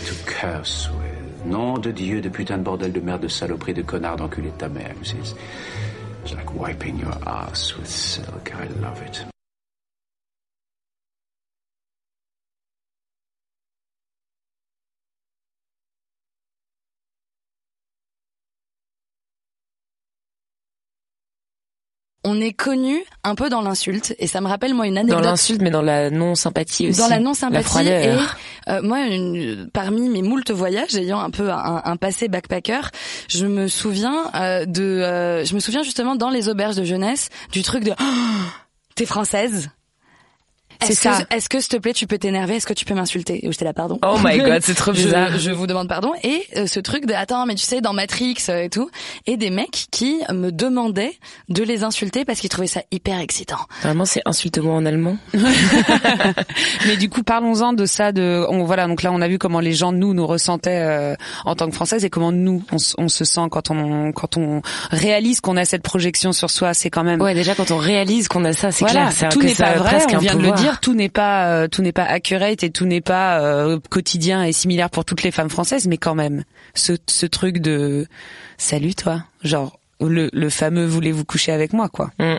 Nom 1.48 1.78
de 1.78 1.92
Dieu, 1.92 2.20
de 2.20 2.28
putain 2.28 2.58
de 2.58 2.62
bordel 2.62 2.92
de 2.92 3.00
merde, 3.00 3.22
de 3.22 3.28
saloperie, 3.28 3.72
de 3.72 3.82
connard, 3.82 4.16
d'enculé 4.16 4.50
de 4.50 4.56
ta 4.58 4.68
mère. 4.68 4.94
It's 5.00 6.34
like 6.34 6.52
wiping 6.52 6.98
your 6.98 7.16
ass 7.26 7.74
with 7.78 7.88
silk. 7.88 8.52
I 8.52 8.68
love 8.80 9.00
it. 9.00 9.37
On 22.30 22.40
est 22.42 22.52
connu 22.52 23.02
un 23.24 23.34
peu 23.34 23.48
dans 23.48 23.62
l'insulte 23.62 24.14
et 24.18 24.26
ça 24.26 24.40
me 24.42 24.48
rappelle 24.48 24.74
moi 24.74 24.86
une 24.86 24.94
Dans 24.96 25.00
anecdote. 25.00 25.24
l'insulte, 25.24 25.62
mais 25.62 25.70
dans 25.70 25.80
la 25.82 26.10
non-sympathie 26.10 26.88
aussi. 26.90 26.98
dans 26.98 27.08
la 27.08 27.16
La 27.16 27.22
non-sympathie 27.22 27.58
et 27.60 27.62
froideur. 27.64 28.36
euh, 28.68 28.82
moi 28.82 29.00
une- 29.06 29.70
parmi 29.72 30.08
mes 30.10 30.20
moultes 30.22 30.50
voyages 30.50 30.94
ayant 30.94 31.20
un 31.20 31.30
peu 31.30 31.50
un, 31.50 31.80
un 31.84 31.96
passé 31.96 32.28
backpacker 32.28 32.80
je 33.28 33.46
me 33.46 33.66
souviens 33.68 34.30
euh, 34.34 34.66
de 34.66 34.82
euh, 34.82 35.44
je 35.44 35.54
me 35.54 35.60
souviens 35.60 35.82
justement 35.82 36.16
dans 36.16 36.28
les 36.30 36.48
auberges 36.50 36.76
de 36.76 36.84
jeunesse 36.84 37.30
du 37.52 37.62
truc 37.62 37.82
de 37.84 37.92
Oh, 37.98 38.04
t'es 38.94 39.06
française? 39.06 39.70
C'est 40.82 40.90
Est-ce 40.92 41.00
ça. 41.02 41.22
que, 41.28 41.34
est-ce 41.34 41.48
que 41.48 41.60
s'il 41.60 41.68
te 41.70 41.76
plaît 41.78 41.92
tu 41.92 42.06
peux 42.06 42.18
t'énerver? 42.18 42.56
Est-ce 42.56 42.66
que 42.66 42.72
tu 42.72 42.84
peux 42.84 42.94
m'insulter? 42.94 43.44
Et 43.46 43.50
j'étais 43.50 43.64
là 43.64 43.72
pardon. 43.72 43.98
Oh 44.06 44.16
my 44.22 44.38
god, 44.38 44.62
c'est 44.62 44.74
trop 44.74 44.92
bizarre. 44.92 45.38
Je, 45.38 45.50
vous 45.50 45.66
demande 45.66 45.88
pardon. 45.88 46.12
Et 46.22 46.42
euh, 46.56 46.66
ce 46.66 46.80
truc 46.80 47.04
de 47.06 47.14
attends 47.14 47.46
mais 47.46 47.54
tu 47.54 47.64
sais 47.64 47.80
dans 47.80 47.92
Matrix 47.92 48.36
euh, 48.48 48.62
et 48.64 48.68
tout 48.68 48.88
et 49.26 49.36
des 49.36 49.50
mecs 49.50 49.86
qui 49.90 50.20
me 50.32 50.50
demandaient 50.50 51.12
de 51.48 51.62
les 51.62 51.82
insulter 51.84 52.24
parce 52.24 52.38
qu'ils 52.40 52.50
trouvaient 52.50 52.66
ça 52.68 52.82
hyper 52.92 53.18
excitant. 53.18 53.58
Normalement, 53.82 54.04
c'est 54.04 54.22
insulte-moi 54.24 54.72
en 54.74 54.86
allemand. 54.86 55.16
Mais 56.86 56.96
du 56.96 57.08
coup, 57.08 57.22
parlons-en 57.22 57.72
de 57.72 57.86
ça. 57.86 58.12
De 58.12 58.44
on, 58.48 58.64
voilà, 58.64 58.86
donc 58.86 59.02
là, 59.02 59.10
on 59.12 59.20
a 59.20 59.28
vu 59.28 59.38
comment 59.38 59.60
les 59.60 59.72
gens 59.72 59.92
nous 59.92 60.14
nous 60.14 60.26
ressentaient 60.26 60.80
euh, 60.82 61.14
en 61.44 61.54
tant 61.54 61.66
que 61.68 61.74
françaises 61.74 62.04
et 62.04 62.10
comment 62.10 62.32
nous 62.32 62.62
on, 62.72 62.76
on 62.98 63.08
se 63.08 63.24
sent 63.24 63.40
quand 63.50 63.70
on 63.70 64.12
quand 64.12 64.36
on 64.36 64.62
réalise 64.90 65.40
qu'on 65.40 65.56
a 65.56 65.64
cette 65.64 65.82
projection 65.82 66.32
sur 66.32 66.50
soi. 66.50 66.74
C'est 66.74 66.90
quand 66.90 67.04
même 67.04 67.20
Ouais, 67.20 67.34
déjà 67.34 67.54
quand 67.54 67.70
on 67.70 67.76
réalise 67.78 68.28
qu'on 68.28 68.44
a 68.44 68.52
ça, 68.52 68.70
c'est 68.72 68.84
voilà, 68.84 69.10
clair. 69.10 69.30
tout 69.30 69.42
n'est 69.42 69.54
pas 69.54 69.74
vrai. 69.74 69.90
presque 69.90 70.10
On 70.12 70.16
un 70.16 70.18
vient 70.20 70.34
de 70.34 70.42
le 70.42 70.52
pouvoir. 70.52 70.67
Dire. 70.70 70.80
Tout 70.80 70.94
n'est 70.94 71.08
pas 71.08 71.46
euh, 71.46 71.68
tout 71.68 71.82
n'est 71.82 71.92
pas 71.92 72.04
accurate 72.04 72.62
et 72.62 72.70
tout 72.70 72.86
n'est 72.86 73.00
pas 73.00 73.40
euh, 73.40 73.78
quotidien 73.90 74.44
et 74.44 74.52
similaire 74.52 74.90
pour 74.90 75.04
toutes 75.04 75.22
les 75.22 75.30
femmes 75.30 75.50
françaises. 75.50 75.86
Mais 75.86 75.98
quand 75.98 76.14
même, 76.14 76.44
ce 76.74 76.92
ce 77.06 77.26
truc 77.26 77.58
de 77.58 78.06
salut 78.56 78.94
toi, 78.94 79.22
genre 79.42 79.78
le 80.00 80.30
le 80.32 80.50
fameux 80.50 80.86
voulez-vous 80.86 81.24
coucher 81.24 81.52
avec 81.52 81.72
moi 81.72 81.88
quoi. 81.88 82.10
Mm. 82.18 82.36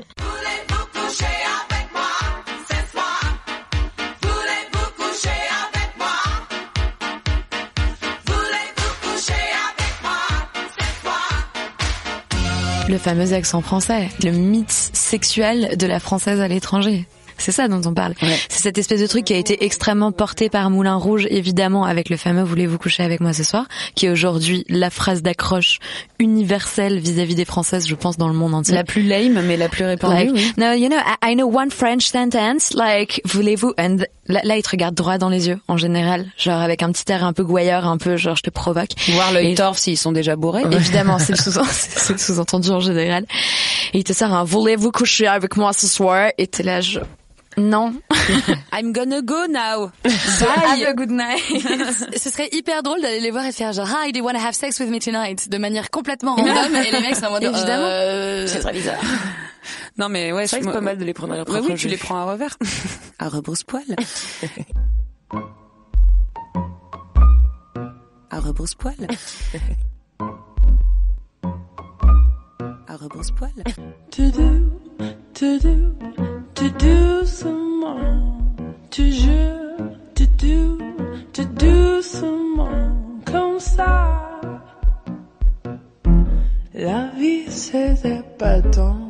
Le 12.90 12.98
fameux 12.98 13.34
accent 13.34 13.62
français, 13.62 14.10
le 14.24 14.32
mythe 14.32 14.72
sexuel 14.72 15.78
de 15.78 15.86
la 15.86 16.00
française 16.00 16.42
à 16.42 16.48
l'étranger. 16.48 17.06
C'est 17.40 17.52
ça 17.52 17.68
dont 17.68 17.82
on 17.86 17.94
parle. 17.94 18.14
C'est 18.50 18.62
cette 18.62 18.78
espèce 18.78 19.02
de 19.02 19.08
truc 19.08 19.26
qui 19.26 19.34
a 19.34 19.38
été 19.38 19.64
extrêmement 19.64 20.12
porté 20.12 20.50
par 20.50 20.70
Moulin 20.70 20.96
Rouge, 20.96 21.28
évidemment, 21.30 21.86
avec 21.86 22.10
le 22.10 22.18
fameux 22.18 22.44
Voulez-vous 22.44 22.78
coucher 22.78 23.04
avec 23.04 23.22
moi 23.22 23.34
ce 23.34 23.44
soir, 23.44 23.66
qui 23.96 24.06
est 24.06 24.10
aujourd'hui 24.10 24.66
la 24.70 24.90
phrase 24.90 25.22
d'accroche 25.22 25.80
universelle 26.20 27.00
vis-à-vis 27.00 27.36
des 27.36 27.46
Françaises, 27.46 27.88
je 27.88 27.96
pense, 27.96 28.18
dans 28.18 28.28
le 28.28 28.34
monde 28.34 28.54
entier. 28.54 28.76
La 28.76 28.84
plus 28.84 29.04
lame, 29.04 29.42
mais 29.46 29.58
la 29.58 29.70
plus 29.70 29.86
répandue. 29.86 30.14
Like, 30.14 30.32
oui. 30.34 30.54
no, 30.58 30.74
you 30.74 30.90
know, 30.90 30.98
I, 30.98 31.32
I 31.32 31.36
know 31.36 31.48
one 31.48 31.72
French 31.72 32.08
sentence, 32.08 32.74
like, 32.74 33.22
voulez-vous, 33.26 33.74
and 33.80 33.98
là, 34.28 34.42
là, 34.44 34.58
il 34.58 34.62
te 34.62 34.70
regarde 34.70 34.96
droit 34.96 35.18
dans 35.18 35.30
les 35.30 35.48
yeux, 35.48 35.60
en 35.68 35.78
général, 35.78 36.28
genre 36.38 36.60
avec 36.60 36.84
un 36.84 36.92
petit 36.92 37.10
air 37.12 37.24
un 37.24 37.34
peu 37.34 37.44
gouailleur, 37.44 37.86
un 37.86 37.98
peu, 37.98 38.18
genre, 38.18 38.36
je 38.36 38.44
te 38.44 38.50
provoque. 38.50 38.90
Voir 39.10 39.32
l'œil 39.32 39.56
torse 39.56 39.82
s'ils 39.82 39.98
sont 39.98 40.12
déjà 40.12 40.36
bourrés. 40.36 40.64
Évidemment, 40.72 41.20
c'est 41.20 41.34
le 42.10 42.18
sous-entendu 42.18 42.70
en 42.70 42.80
général. 42.80 43.26
et 43.94 44.00
il 44.00 44.04
te 44.04 44.14
sort 44.14 44.34
un 44.34 44.44
voulez-vous 44.44 44.92
coucher 44.92 45.28
avec 45.28 45.58
moi 45.58 45.74
ce 45.74 45.88
soir? 45.88 46.32
Et 46.38 46.48
t'es 46.48 46.64
là 46.64 46.82
je 46.82 47.00
non. 47.60 47.94
I'm 48.74 48.92
gonna 48.94 49.22
go 49.22 49.46
now. 49.48 49.92
Have 50.06 50.82
a 50.88 50.94
good 50.94 51.12
night. 51.12 51.42
Ce 52.18 52.30
serait 52.30 52.50
hyper 52.52 52.82
drôle 52.84 53.02
d'aller 53.02 53.20
les 53.20 53.32
voir 53.32 53.46
et 53.46 53.52
faire 53.52 53.74
genre 53.74 53.88
Hi, 53.88 54.12
do 54.12 54.20
you 54.20 54.26
wanna 54.26 54.40
have 54.40 54.54
sex 54.56 54.80
with 54.80 54.90
me 54.90 55.00
tonight? 55.00 55.50
de 55.50 55.58
manière 55.58 55.90
complètement 55.92 56.36
random 56.36 56.76
et 56.76 56.92
les 56.92 57.00
mecs 57.02 57.16
sont 57.16 57.26
en 57.26 57.32
mode 57.32 57.44
Évidemment. 57.44 57.84
euh, 57.86 58.48
C'est 58.48 58.60
très 58.60 58.74
bizarre. 58.74 59.00
Non 59.98 60.08
mais 60.10 60.32
ouais, 60.32 60.48
C'est 60.48 60.62
pas 60.62 60.82
mal 60.82 60.98
de 60.98 61.04
les 61.06 61.14
prendre 61.14 61.34
à 61.34 61.36
leur 61.38 61.48
Ouais, 61.48 61.54
propre 61.56 61.70
oui, 61.70 61.76
tu 61.76 61.84
jeu. 61.84 61.90
les 61.90 61.98
prends 61.98 62.18
à 62.18 62.24
revers. 62.32 62.58
à 63.20 63.28
rebrousse-poil. 63.30 63.84
à 68.32 68.40
rebrousse-poil. 68.40 68.96
à 72.90 72.96
rebrousse-poil. 72.96 73.54
To 74.12 74.32
do, 74.32 74.72
to 75.36 75.60
do, 75.60 75.96
to 76.56 76.70
do 76.72 77.26
some 77.26 77.80
more. 77.80 78.42
Toujours, 78.90 79.78
to 80.16 80.26
do, 80.38 80.78
to 81.34 81.46
do 81.46 82.02
some 82.02 82.56
more. 82.56 82.92
Comme 83.26 83.60
ça. 83.60 84.42
La 86.74 87.12
vie, 87.16 87.46
c'est 87.50 88.04
épatant. 88.06 89.09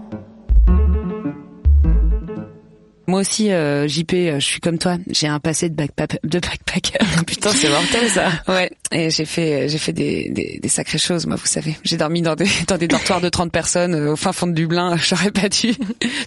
Moi 3.10 3.22
aussi, 3.22 3.52
euh, 3.52 3.88
JP, 3.88 4.14
euh, 4.14 4.40
je 4.40 4.46
suis 4.46 4.60
comme 4.60 4.78
toi. 4.78 4.98
J'ai 5.10 5.26
un 5.28 5.40
passé 5.40 5.68
de 5.68 5.74
backpack, 5.74 6.20
de 6.24 6.40
backpacker. 6.40 7.00
Putain, 7.28 7.50
c'est 7.52 7.70
mortel 7.70 8.08
ça. 8.10 8.30
Ouais, 8.48 8.70
et 8.92 9.10
j'ai 9.10 9.26
fait 9.26 9.68
j'ai 9.68 9.78
fait 9.80 9.94
des, 9.94 10.30
des, 10.30 10.60
des 10.62 10.70
sacrées 10.70 11.00
choses, 11.00 11.26
moi, 11.26 11.36
vous 11.36 11.48
savez. 11.48 11.76
J'ai 11.84 11.98
dormi 11.98 12.22
dans 12.22 12.36
des 12.36 12.46
dans 12.68 12.78
des 12.78 12.88
dortoirs 12.88 13.20
de 13.20 13.30
30 13.30 13.52
personnes 13.52 13.96
euh, 13.96 14.12
au 14.14 14.16
fin 14.16 14.32
fond 14.32 14.46
de 14.48 14.54
Dublin. 14.54 14.96
J'aurais 15.04 15.32
pas 15.32 15.50
dû. 15.50 15.74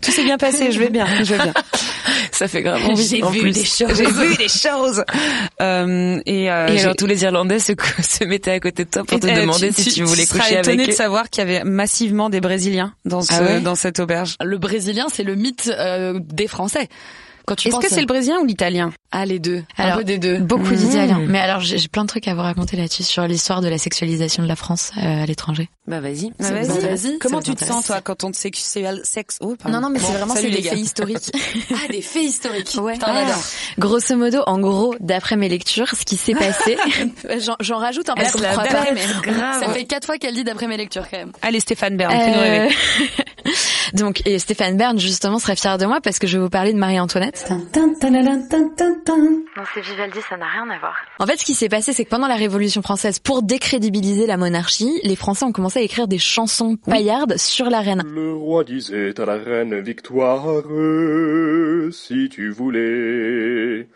Tout 0.03 0.11
s'est 0.11 0.25
bien 0.25 0.39
passé. 0.39 0.73
Je 0.73 0.79
vais 0.81 0.91
bien. 0.91 1.07
Je 1.23 1.35
vais 1.35 1.43
bien. 1.43 1.55
Ça 2.33 2.49
fait 2.49 2.62
grave 2.62 2.85
envie. 2.85 3.07
J'ai 3.07 3.23
en 3.23 3.31
vu 3.31 3.41
plus. 3.41 3.53
des 3.53 3.65
choses. 3.65 3.95
J'ai 3.97 4.07
vu 4.07 4.37
des 4.37 4.49
choses. 4.49 5.05
Euh, 5.61 6.21
et 6.27 6.51
euh, 6.51 6.67
Et 6.69 6.81
alors 6.81 6.97
tous 6.97 7.07
les 7.07 7.23
Irlandais 7.23 7.59
se, 7.61 7.73
se 8.01 8.25
mettaient 8.25 8.53
à 8.53 8.61
côté 8.61 8.85
de 8.85 8.91
toi 8.91 9.05
pour 9.05 9.21
te 9.21 9.27
Eh, 9.27 9.35
demander 9.41 9.71
si 9.71 9.93
tu 9.93 10.03
voulais 10.03 10.25
seras 10.27 10.41
coucher 10.41 10.59
étonné 10.59 10.75
avec 10.75 10.87
de 10.89 10.93
eux. 10.93 10.97
savoir 10.97 11.31
qu'il 11.31 11.43
y 11.45 11.47
avait 11.47 11.62
massivement 11.65 12.31
des 12.31 12.41
Brésiliens 12.41 12.95
dans 13.05 13.21
ce, 13.21 13.33
Ah 13.33 13.43
ouais 13.43 13.61
dans 13.61 13.75
cette 13.75 14.01
auberge. 14.01 14.37
Le 14.43 14.59
brésilien, 14.59 15.07
c'est 15.12 15.23
le 15.23 15.35
mythe 15.37 15.71
euh, 15.79 16.19
des 16.25 16.47
Français. 16.49 16.72
Est-ce 16.76 17.76
que 17.81 17.88
c'est 17.88 18.00
le 18.00 18.07
brésilien 18.07 18.38
ou 18.41 18.47
l'italien? 18.47 18.93
Ah 19.11 19.26
les 19.26 19.41
deux. 19.41 19.64
Alors, 19.76 19.95
un 19.95 19.99
peu 19.99 20.05
des 20.05 20.17
deux. 20.19 20.38
Beaucoup 20.38 20.71
Mmh. 20.73 20.76
d'Italiens. 20.76 21.21
Mais 21.26 21.41
alors, 21.41 21.61
j'ai 21.61 21.76
plein 21.88 22.02
de 22.05 22.09
trucs 22.09 22.26
à 22.29 22.35
vous 22.35 22.41
raconter 22.41 22.76
là-dessus 22.76 23.02
sur 23.02 23.26
l'histoire 23.26 23.61
de 23.61 23.69
la 23.69 23.76
sexualisation 23.79 24.43
de 24.45 24.49
la 24.49 24.55
France 24.57 24.93
euh, 24.97 25.25
à 25.25 25.26
l'étranger. 25.26 25.69
Bah 25.88 26.00
vas-y. 26.00 26.31
Ah, 26.38 26.45
Ça 26.45 26.52
vas-y, 26.55 26.79
vas-y. 26.81 27.19
Comment 27.19 27.43
tu 27.43 27.55
te 27.57 27.64
sens 27.64 27.87
toi 27.87 28.00
quand 28.00 28.23
on 28.25 28.31
te 28.31 28.37
sexuel 28.37 29.00
sexe 29.02 29.38
oh. 29.41 29.57
Non, 29.69 29.81
non, 29.81 29.91
mais 29.91 29.99
Bon, 29.99 30.07
c'est 30.07 30.12
vraiment 30.17 30.35
c'est 30.37 30.49
des 30.50 30.62
faits 30.62 30.79
historiques. 30.79 31.33
Ah 31.75 31.88
des 31.91 32.00
faits 32.00 32.23
historiques. 32.23 32.75
Ouais. 32.81 32.93
Putain, 32.95 33.09
adore. 33.09 33.43
Grosso 33.79 34.17
modo, 34.17 34.38
en 34.47 34.61
gros, 34.61 34.95
d'après 35.00 35.37
mes 35.37 35.49
lectures, 35.49 35.88
ce 35.91 36.05
qui 36.05 36.17
s'est 36.17 36.35
passé, 36.35 36.76
J'en- 37.61 37.79
rajoute 37.79 38.09
un 38.09 38.14
parce 38.14 38.37
Elle 38.37 38.41
croit 38.52 38.64
pas, 38.64 38.85
mais 38.95 39.00
grave. 39.33 39.64
ça 39.64 39.73
fait 39.75 39.85
quatre 39.85 40.07
fois 40.07 40.17
qu'elle 40.17 40.35
dit 40.35 40.45
d'après 40.45 40.69
mes 40.69 40.76
lectures 40.76 41.11
quand 41.11 41.19
même. 41.19 41.33
Allez 41.43 41.59
Stéphane 41.61 41.97
Bern, 41.97 42.12
fais-nous 42.12 42.35
Euh, 42.38 42.41
rêver. 42.69 42.75
Donc, 43.95 44.23
et 44.27 44.39
Stéphane 44.39 44.77
Bern, 44.77 44.99
justement, 44.99 45.39
serait 45.39 45.57
fier 45.57 45.79
de 45.79 45.87
moi 45.87 46.01
parce 46.01 46.19
que 46.19 46.27
je 46.27 46.39
vais 46.39 46.43
vous 46.43 46.51
parler 46.51 46.73
de 46.73 46.79
Marie-Antoinette. 46.79 47.47
Non, 49.55 49.65
c'est 49.75 49.81
Vivaldi, 49.83 50.19
ça 50.29 50.37
n'a 50.37 50.47
rien 50.47 50.69
à 50.71 50.79
voir. 50.79 50.97
En 51.19 51.27
fait, 51.27 51.37
ce 51.37 51.45
qui 51.45 51.55
s'est 51.55 51.69
passé, 51.69 51.93
c'est 51.93 52.05
que 52.05 52.11
pendant 52.11 52.27
la 52.27 52.37
Révolution 52.37 52.81
française, 52.81 53.19
pour 53.19 53.43
décrédibiliser 53.43 54.27
la 54.27 54.37
monarchie, 54.37 54.99
les 55.03 55.17
Français 55.17 55.45
ont 55.45 55.53
commencé 55.53 55.81
à 55.81 55.83
écrire 55.83 56.09
des 56.09 56.19
chansons 56.19 56.77
paillardes 56.77 57.37
sur 57.37 57.69
la 57.69 57.81
reine. 57.81 58.03
Le 58.07 58.33
roi 58.33 58.65
disait 58.65 59.21
à 59.21 59.27
la 59.27 59.37
reine 59.37 59.81
Victoire, 59.81 60.45
si 61.93 62.29
tu 62.31 62.51
voulais, 62.51 63.87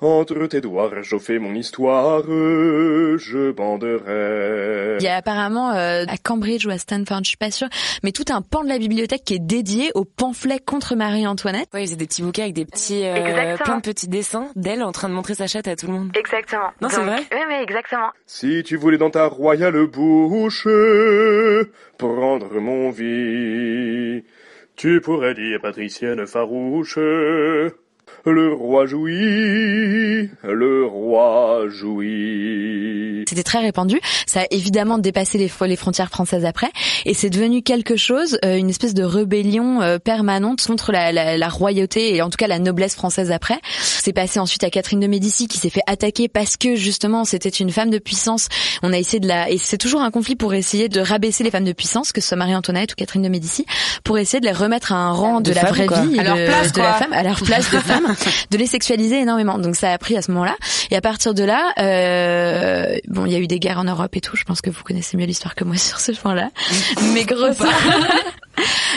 entre 0.00 0.46
tes 0.46 0.60
doigts 0.60 0.88
réchauffer 0.88 1.38
mon 1.38 1.54
histoire, 1.54 2.22
je 2.26 3.50
banderais. 3.50 4.98
Il 5.00 5.04
y 5.04 5.08
a 5.08 5.16
apparemment 5.16 5.72
euh, 5.72 6.04
à 6.06 6.18
Cambridge 6.18 6.66
ou 6.66 6.70
à 6.70 6.78
Stanford, 6.78 7.20
je 7.22 7.28
suis 7.28 7.36
pas 7.36 7.50
sûre, 7.50 7.68
mais 8.02 8.12
tout 8.12 8.24
un 8.30 8.42
pan 8.42 8.62
de 8.62 8.68
la 8.68 8.78
bibliothèque 8.78 9.24
qui 9.24 9.34
est 9.34 9.38
dédié 9.38 9.90
aux 9.94 10.04
pamphlets 10.04 10.58
contre 10.58 10.96
Marie-Antoinette. 10.96 11.68
Ouais, 11.72 11.82
ils 11.82 11.86
faisaient 11.86 11.96
des 11.96 12.06
petits 12.06 12.22
bouquets 12.22 12.42
avec 12.42 12.54
des 12.54 12.66
petits, 12.66 13.06
euh, 13.06 13.14
Exactement. 13.14 13.56
plein 13.64 13.76
de 13.78 13.82
petits 13.82 14.08
dessins 14.08 14.48
d'elle 14.54 14.82
en 14.82 14.92
train 14.92 15.08
de 15.08 15.14
montrer 15.14 15.34
sa 15.34 15.46
chatte 15.46 15.68
à 15.68 15.76
tout 15.76 15.86
le 15.86 15.92
monde. 15.94 16.10
Exactement. 16.14 16.68
Non, 16.82 16.88
c'est 16.90 17.00
vrai 17.02 17.20
Oui, 17.32 17.38
oui, 17.48 17.54
exactement. 17.62 18.10
Si 18.26 18.62
tu 18.64 18.76
voulais 18.76 18.98
dans 18.98 19.10
ta 19.10 19.26
royale 19.26 19.86
bouche 19.86 20.66
prendre 21.96 22.60
mon 22.60 22.90
vie, 22.90 24.24
tu 24.76 25.00
pourrais 25.00 25.34
dire 25.34 25.60
patricienne 25.62 26.26
farouche. 26.26 26.98
Le 28.24 28.52
roi 28.54 28.86
jouit, 28.86 30.30
le 30.42 30.84
roi 30.84 31.62
jouit. 31.68 33.24
C'était 33.28 33.44
très 33.44 33.60
répandu. 33.60 34.00
Ça 34.26 34.40
a 34.40 34.44
évidemment 34.50 34.98
dépassé 34.98 35.38
les, 35.38 35.76
frontières 35.76 36.08
françaises 36.08 36.44
après, 36.44 36.70
et 37.04 37.14
c'est 37.14 37.30
devenu 37.30 37.62
quelque 37.62 37.96
chose, 37.96 38.38
euh, 38.44 38.56
une 38.56 38.68
espèce 38.68 38.94
de 38.94 39.04
rébellion 39.04 39.80
euh, 39.80 39.98
permanente 39.98 40.66
contre 40.66 40.90
la, 40.90 41.12
la, 41.12 41.38
la 41.38 41.48
royauté 41.48 42.16
et 42.16 42.22
en 42.22 42.30
tout 42.30 42.36
cas 42.36 42.48
la 42.48 42.58
noblesse 42.58 42.96
française 42.96 43.30
après. 43.30 43.58
C'est 43.80 44.12
passé 44.12 44.40
ensuite 44.40 44.64
à 44.64 44.70
Catherine 44.70 45.00
de 45.00 45.06
Médicis 45.06 45.46
qui 45.46 45.58
s'est 45.58 45.70
fait 45.70 45.82
attaquer 45.86 46.28
parce 46.28 46.56
que 46.56 46.74
justement 46.74 47.24
c'était 47.24 47.48
une 47.48 47.70
femme 47.70 47.90
de 47.90 47.98
puissance. 47.98 48.48
On 48.82 48.92
a 48.92 48.98
essayé 48.98 49.20
de 49.20 49.28
la, 49.28 49.50
et 49.50 49.58
c'est 49.58 49.78
toujours 49.78 50.02
un 50.02 50.10
conflit 50.10 50.36
pour 50.36 50.54
essayer 50.54 50.88
de 50.88 51.00
rabaisser 51.00 51.44
les 51.44 51.50
femmes 51.50 51.64
de 51.64 51.72
puissance, 51.72 52.12
que 52.12 52.20
ce 52.20 52.28
soit 52.28 52.36
Marie-Antoinette 52.36 52.92
ou 52.92 52.96
Catherine 52.96 53.22
de 53.22 53.28
Médicis, 53.28 53.66
pour 54.04 54.18
essayer 54.18 54.40
de 54.40 54.46
les 54.46 54.52
remettre 54.52 54.92
à 54.92 54.96
un 54.96 55.12
rang 55.12 55.40
de, 55.40 55.50
De 55.50 55.54
la 55.54 55.64
vraie 55.64 55.86
quoi. 55.86 56.00
vie, 56.00 56.16
et 56.16 56.20
À 56.20 56.24
leur 56.24 56.36
de, 56.36 56.46
place, 56.46 56.72
de 56.72 56.80
la 56.80 56.92
femme, 56.94 57.12
à 57.12 57.22
leur 57.22 57.40
place 57.40 57.70
de 57.70 57.78
femme, 57.78 57.95
de 58.50 58.56
les 58.56 58.66
sexualiser 58.66 59.20
énormément. 59.20 59.58
Donc 59.58 59.76
ça 59.76 59.92
a 59.92 59.98
pris 59.98 60.16
à 60.16 60.22
ce 60.22 60.30
moment-là. 60.32 60.56
Et 60.90 60.96
à 60.96 61.00
partir 61.00 61.34
de 61.34 61.44
là, 61.44 61.72
euh, 61.78 62.96
bon, 63.08 63.26
il 63.26 63.32
y 63.32 63.34
a 63.34 63.38
eu 63.38 63.46
des 63.46 63.58
guerres 63.58 63.78
en 63.78 63.84
Europe 63.84 64.14
et 64.16 64.20
tout. 64.20 64.36
Je 64.36 64.44
pense 64.44 64.60
que 64.60 64.70
vous 64.70 64.82
connaissez 64.82 65.16
mieux 65.16 65.26
l'histoire 65.26 65.54
que 65.54 65.64
moi 65.64 65.76
sur 65.78 66.00
ce 66.00 66.12
point-là. 66.12 66.50
Mais 67.14 67.24
grosso 67.24 67.64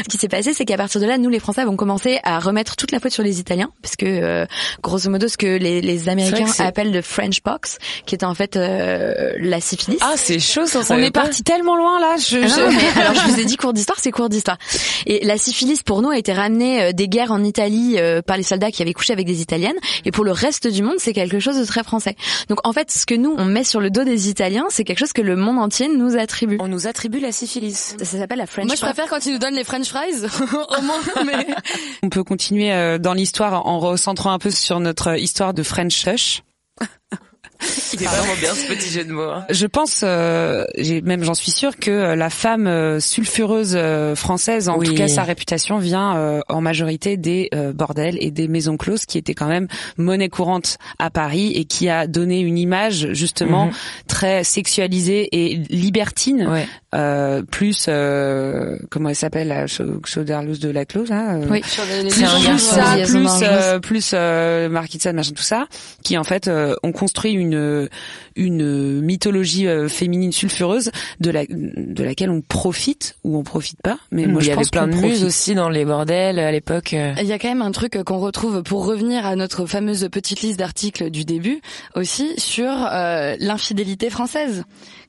Ce 0.04 0.10
qui 0.10 0.18
s'est 0.18 0.28
passé, 0.28 0.54
c'est 0.54 0.66
qu'à 0.66 0.78
partir 0.78 1.02
de 1.02 1.06
là, 1.06 1.18
nous, 1.18 1.30
les 1.30 1.40
Français, 1.40 1.62
avons 1.62 1.76
commencé 1.76 2.20
à 2.24 2.40
remettre 2.40 2.76
toute 2.76 2.92
la 2.92 3.00
faute 3.00 3.12
sur 3.12 3.24
les 3.24 3.40
Italiens, 3.40 3.72
parce 3.82 3.96
que 3.96 4.06
euh, 4.06 4.46
grosso 4.82 5.10
modo, 5.10 5.28
ce 5.28 5.38
que 5.38 5.58
les, 5.58 5.82
les 5.82 6.10
Américains 6.10 6.46
appellent 6.60 6.92
le 6.92 7.02
French 7.02 7.42
pox, 7.42 7.78
qui 8.06 8.16
est 8.16 8.24
en 8.24 8.34
fait 8.34 8.56
euh, 8.56 9.34
la 9.40 9.60
syphilis. 9.62 9.98
Ah, 10.02 10.14
c'est 10.16 10.40
chaud, 10.40 10.66
ça, 10.66 10.82
On 10.90 10.98
est 10.98 11.12
parti 11.12 11.44
tellement 11.44 11.76
loin 11.76 12.00
là. 12.00 12.16
Je, 12.18 12.38
Ah 12.38 12.42
non, 12.42 12.48
je- 12.48 12.62
non, 12.62 12.72
mais 12.96 13.02
alors 13.02 13.14
je 13.16 13.32
vous 13.32 13.40
ai 13.40 13.46
dit 13.46 13.58
cours 13.58 13.74
d'histoire, 13.74 13.98
c'est 14.02 14.12
cours 14.12 14.30
d'histoire. 14.30 14.58
Et 15.06 15.26
la 15.26 15.38
syphilis 15.38 15.84
pour 15.84 16.02
nous 16.02 16.10
a 16.10 16.18
été 16.18 16.34
ramenée 16.34 16.82
euh, 16.84 16.92
des 16.92 17.08
guerres 17.08 17.32
en 17.32 17.44
Italie 17.44 17.96
euh, 17.98 18.22
par 18.22 18.38
les 18.38 18.44
soldats 18.44 18.72
qui 18.72 18.82
avaient 18.82 18.94
couché 18.94 19.14
avec 19.14 19.26
des 19.26 19.42
Italiennes, 19.42 19.78
et 20.06 20.12
pour 20.12 20.24
le 20.24 20.32
reste 20.32 20.68
du 20.68 20.82
monde, 20.84 20.96
c'est 21.00 21.14
quelque 21.14 21.40
chose 21.40 21.58
de 21.58 21.66
très 21.66 21.84
français. 21.84 22.16
Donc 22.48 22.60
en 22.68 22.74
fait, 22.74 22.92
ce 22.92 23.06
que 23.06 23.16
nous 23.16 23.34
on 23.38 23.46
met 23.46 23.64
sur 23.64 23.80
le 23.80 23.90
dos 23.90 24.04
des 24.04 24.30
Italiens, 24.30 24.66
c'est 24.70 24.84
quelque 24.84 25.00
chose 25.00 25.14
que 25.14 25.22
le 25.22 25.36
monde 25.36 25.58
entier 25.60 25.88
nous 25.88 26.18
attribue. 26.18 26.58
On 26.60 26.68
nous 26.68 26.88
attribue 26.88 27.20
la 27.20 27.32
syphilis. 27.32 27.96
Ça, 28.00 28.06
ça 28.06 28.18
s'appelle 28.20 28.38
la 28.40 28.46
French. 28.46 28.66
Moi 28.68 28.76
je 28.76 28.82
préfère 28.82 29.08
quand 29.08 29.26
ils 29.26 29.34
nous 29.34 29.40
donnent 29.40 29.56
les 29.56 29.64
French 29.64 29.89
On 32.04 32.10
peut 32.10 32.24
continuer 32.24 32.72
euh, 32.72 32.98
dans 32.98 33.14
l'histoire 33.14 33.66
en 33.66 33.80
recentrant 33.80 34.32
un 34.32 34.40
peu 34.40 34.52
sur 34.52 34.80
notre 34.80 35.18
histoire 35.18 35.54
de 35.54 35.64
French 35.64 36.08
Hush. 36.08 36.44
Il 37.94 38.04
est 38.04 38.06
vraiment 38.06 38.34
bien 38.40 38.54
ce 38.54 38.68
petit 38.68 38.90
jeu 38.90 39.04
de 39.04 39.12
mots. 39.12 39.30
hein. 39.30 39.46
Je 39.50 39.66
pense, 39.66 40.02
euh, 40.04 40.64
j'ai- 40.78 41.02
même 41.02 41.24
j'en 41.24 41.34
suis 41.34 41.52
sûre, 41.52 41.76
que 41.76 41.92
euh, 41.92 42.16
la 42.16 42.30
femme 42.30 42.68
euh, 42.68 43.00
sulfureuse 43.00 43.74
euh, 43.76 44.16
française, 44.16 44.70
en 44.70 44.78
Oui. 44.78 44.88
tout 44.88 44.94
cas 44.94 45.08
sa 45.08 45.24
réputation, 45.24 45.78
vient 45.78 46.16
euh, 46.18 46.40
en 46.48 46.62
majorité 46.62 47.18
des 47.18 47.50
euh, 47.54 47.74
bordels 47.74 48.18
et 48.22 48.32
des 48.32 48.48
maisons 48.48 48.78
closes, 48.78 49.06
qui 49.06 49.18
étaient 49.18 49.34
quand 49.34 49.48
même 49.48 49.68
monnaie 49.98 50.30
courante 50.30 50.78
à 51.00 51.10
Paris 51.10 51.52
et 51.56 51.66
qui 51.66 51.90
a 51.90 52.08
donné 52.08 52.40
une 52.40 52.58
image 52.58 53.10
justement 53.14 53.66
Mhm. 53.66 53.72
très 54.08 54.44
sexualisée 54.44 55.28
et 55.32 55.56
libertine, 55.70 56.48
Ouais. 56.48 56.68
euh, 56.96 57.42
plus 57.44 57.86
euh, 57.90 58.78
comment 58.90 59.10
elle 59.10 59.16
s'appelle, 59.16 59.48
la 59.50 59.68
Chau- 59.68 60.00
Chauderlouse 60.06 60.60
de 60.60 60.70
la 60.70 60.86
Close, 60.86 61.10
euh, 61.12 61.46
Oui. 61.50 61.62
Sur 61.66 61.84
les, 61.86 62.04
les 62.04 62.10
plus, 62.10 62.22
plus 62.24 62.60
ça, 62.60 62.96
plus 63.06 63.28
euh, 63.44 63.80
plus 63.80 64.12
euh, 64.14 64.70
Marquis 64.70 64.98
de 64.98 65.04
Sade, 65.04 65.16
machin 65.16 65.32
tout 65.36 65.44
ça, 65.44 65.68
qui 66.04 66.18
en 66.18 66.24
fait 66.24 66.48
euh, 66.48 66.76
ont 66.84 66.92
construit 66.92 67.34
une 67.34 67.49
une 68.36 69.02
mythologie 69.02 69.68
euh, 69.68 69.88
féminine 69.90 70.32
sulfureuse 70.32 70.92
de 71.20 71.32
la 71.32 71.46
de 71.46 72.04
laquelle 72.04 72.30
on 72.30 72.42
profite 72.42 73.16
ou 73.24 73.38
on 73.38 73.44
profite 73.44 73.82
pas. 73.82 73.98
Mais 74.12 74.26
moi 74.28 74.42
il 74.42 74.46
je 74.46 74.50
y 74.50 74.52
avait 74.52 74.62
pense 74.62 74.70
plein 74.70 74.82
qu'on 74.82 74.88
de 74.88 74.92
profite. 74.94 75.10
muses 75.12 75.24
aussi 75.24 75.56
dans 75.56 75.70
les 75.70 75.86
bordels 75.86 76.40
à 76.40 76.52
l'époque. 76.52 76.94
euh. 76.94 77.14
Il 77.20 77.28
y 77.28 77.34
a 77.34 77.40
quand 77.40 77.50
même 77.50 77.62
un 77.62 77.72
truc 77.72 78.02
qu'on 78.04 78.20
retrouve 78.20 78.64
pour 78.64 78.86
revenir 78.86 79.26
à 79.26 79.36
notre 79.36 79.66
fameuse 79.66 80.08
petite 80.12 80.42
liste 80.42 80.60
d'articles 80.60 81.10
du 81.10 81.26
début 81.26 81.62
aussi 81.96 82.34
sur 82.38 82.70
euh, 82.70 83.36
l'infidélité 83.40 84.10
française. 84.10 84.64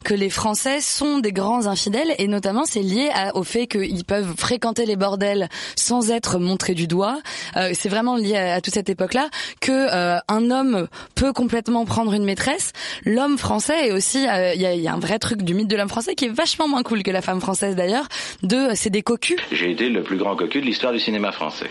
Que 0.05 0.15
les 0.15 0.31
Français 0.31 0.81
sont 0.81 1.19
des 1.19 1.33
grands 1.33 1.67
infidèles 1.67 2.15
et 2.19 2.27
notamment 2.27 2.65
c'est 2.65 2.83
lié 2.83 3.11
au 3.35 3.45
fait 3.45 3.67
qu'ils 3.67 4.05
peuvent 4.05 4.35
fréquenter 4.37 4.87
les 4.87 4.97
bordels 4.97 5.49
sans 5.77 6.11
être 6.11 6.39
montrés 6.39 6.75
du 6.75 6.87
doigt. 6.87 7.19
Euh, 7.57 7.71
c'est 7.75 7.89
vraiment 7.89 8.17
lié 8.17 8.37
à, 8.37 8.61
toute 8.61 8.75
cette 8.75 8.89
époque-là 8.89 9.29
que 9.61 9.73
euh, 9.73 10.19
un 10.29 10.51
homme 10.51 10.89
peut 11.15 11.33
complètement 11.33 11.85
prendre 11.85 12.13
une 12.15 12.25
maîtresse. 12.25 12.73
L'homme 13.05 13.39
français 13.39 13.89
est 13.89 13.93
aussi, 13.93 14.27
euh, 14.27 14.55
il 14.55 14.61
y, 14.61 14.67
a, 14.67 14.75
y 14.75 14.89
a 14.89 14.93
un 14.93 14.99
vrai 14.99 15.19
truc 15.19 15.43
du 15.43 15.55
mythe 15.55 15.69
de 15.69 15.77
l'homme 15.77 15.89
français 15.89 16.15
qui 16.15 16.27
est 16.27 16.35
vachement 16.35 16.69
moins 16.69 16.83
cool 16.83 17.03
que 17.03 17.11
la 17.11 17.23
femme 17.23 17.41
française 17.41 17.77
d'ailleurs. 17.77 18.09
De, 18.43 18.71
c'est 18.75 18.91
des 18.91 19.03
cocus. 19.03 19.39
J'ai 19.53 19.71
été 19.71 19.89
le 19.89 20.03
plus 20.03 20.17
grand 20.17 20.37
cocu 20.37 20.61
de 20.61 20.67
l'histoire 20.67 20.93
du 20.93 21.01
cinéma 21.01 21.33
français. 21.33 21.71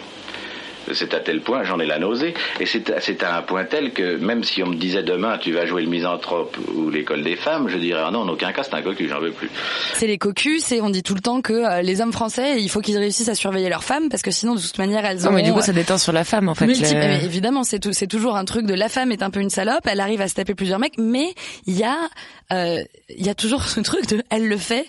C'est 0.94 1.14
à 1.14 1.20
tel 1.20 1.42
point, 1.42 1.64
j'en 1.64 1.80
ai 1.80 1.86
la 1.86 2.00
nausée, 2.00 2.34
et 2.60 2.66
c'est 2.66 2.92
c'est 3.02 3.22
à 3.24 3.38
un 3.38 3.42
point 3.42 3.64
tel 3.66 3.92
que 3.94 4.16
même 4.18 4.44
si 4.44 4.64
on 4.64 4.68
me 4.68 4.76
disait 4.76 5.04
demain 5.04 5.38
tu 5.38 5.52
vas 5.52 5.66
jouer 5.66 5.84
le 5.84 5.90
misanthrope 5.90 6.58
ou 6.76 6.90
l'école 6.90 7.24
des 7.24 7.36
femmes, 7.36 7.70
je 7.70 7.78
dirais 7.78 8.02
ah 8.06 8.12
non, 8.12 8.20
en 8.22 8.30
aucun 8.30 8.52
cas 8.52 8.64
c'est 8.64 8.74
un 8.74 8.82
cocu, 8.82 9.08
j'en 9.08 9.20
veux 9.20 9.32
plus. 9.32 9.50
C'est 9.94 10.08
les 10.08 10.18
cocus 10.18 10.72
et 10.72 10.82
on 10.82 10.90
dit 10.90 11.04
tout 11.04 11.14
le 11.16 11.22
temps 11.22 11.42
que 11.42 11.54
euh, 11.54 11.82
les 11.82 12.02
hommes 12.02 12.14
français, 12.14 12.62
il 12.62 12.70
faut 12.70 12.82
qu'ils 12.82 12.98
réussissent 12.98 13.30
à 13.30 13.36
surveiller 13.36 13.70
leurs 13.70 13.84
femmes 13.84 14.10
parce 14.10 14.24
que 14.24 14.32
sinon 14.32 14.56
de 14.56 14.62
toute 14.62 14.78
manière 14.78 15.06
elles 15.06 15.20
Non, 15.22 15.30
ont. 15.30 15.34
mais 15.34 15.44
du 15.44 15.54
coup, 15.54 15.62
ça 15.62 15.74
détend 15.74 15.98
sur 15.98 16.12
la 16.14 16.24
femme, 16.24 16.50
en 16.50 16.56
fait. 16.56 16.66
Multiple- 16.66 17.20
évidemment, 17.24 17.64
c'est 17.64 17.80
tout, 17.80 17.94
c'est 17.94 18.08
toujours 18.08 18.36
un 18.36 18.46
truc 18.46 18.66
de 18.66 18.74
la 18.74 18.90
femme 18.90 19.12
est 19.12 19.22
un 19.24 19.30
peu 19.30 19.40
une 19.42 19.50
salope, 19.50 19.86
elle 19.86 20.00
arrive 20.00 20.22
à 20.22 20.28
se 20.28 20.34
taper 20.36 20.56
plusieurs 20.56 20.80
mecs, 20.80 20.98
mais 20.98 21.34
il 21.68 21.78
y 21.78 21.84
a, 21.84 21.98
euh, 22.52 22.82
il 23.10 23.26
y 23.26 23.30
a 23.30 23.36
toujours 23.36 23.64
ce 23.64 23.80
truc 23.82 24.08
de, 24.08 24.24
elle 24.30 24.48
le 24.48 24.58
fait, 24.58 24.86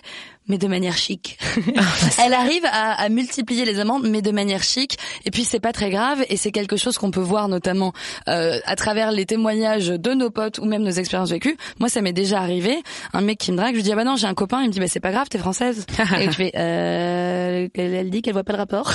mais 0.51 0.57
de 0.57 0.67
manière 0.67 0.97
chic. 0.97 1.39
elle 2.23 2.33
arrive 2.33 2.65
à, 2.65 3.01
à 3.01 3.07
multiplier 3.07 3.63
les 3.63 3.79
amendes, 3.79 4.05
mais 4.05 4.21
de 4.21 4.31
manière 4.31 4.63
chic. 4.63 4.97
Et 5.23 5.31
puis 5.31 5.45
c'est 5.45 5.61
pas 5.61 5.71
très 5.71 5.89
grave, 5.89 6.25
et 6.27 6.35
c'est 6.35 6.51
quelque 6.51 6.75
chose 6.75 6.97
qu'on 6.97 7.09
peut 7.09 7.21
voir 7.21 7.47
notamment 7.47 7.93
euh, 8.27 8.59
à 8.65 8.75
travers 8.75 9.13
les 9.13 9.25
témoignages 9.25 9.87
de 9.87 10.13
nos 10.13 10.29
potes 10.29 10.59
ou 10.59 10.65
même 10.65 10.83
nos 10.83 10.91
expériences 10.91 11.31
vécues. 11.31 11.55
Moi, 11.79 11.87
ça 11.87 12.01
m'est 12.01 12.11
déjà 12.11 12.41
arrivé. 12.41 12.83
Un 13.13 13.21
mec 13.21 13.37
qui 13.37 13.53
me 13.53 13.57
drague, 13.57 13.71
je 13.71 13.77
lui 13.77 13.83
dis 13.83 13.93
ah 13.93 13.95
bah 13.95 14.03
non, 14.03 14.17
j'ai 14.17 14.27
un 14.27 14.33
copain, 14.33 14.61
il 14.61 14.67
me 14.67 14.73
dit 14.73 14.81
bah 14.81 14.87
c'est 14.89 14.99
pas 14.99 15.11
grave, 15.11 15.29
t'es 15.29 15.37
française. 15.37 15.85
et 16.19 16.25
je 16.25 16.31
fais 16.31 16.51
euh, 16.55 17.69
elle 17.73 17.93
elle 17.93 18.09
dit 18.09 18.21
qu'elle 18.21 18.33
voit 18.33 18.43
pas 18.43 18.51
le 18.51 18.59
rapport. 18.59 18.93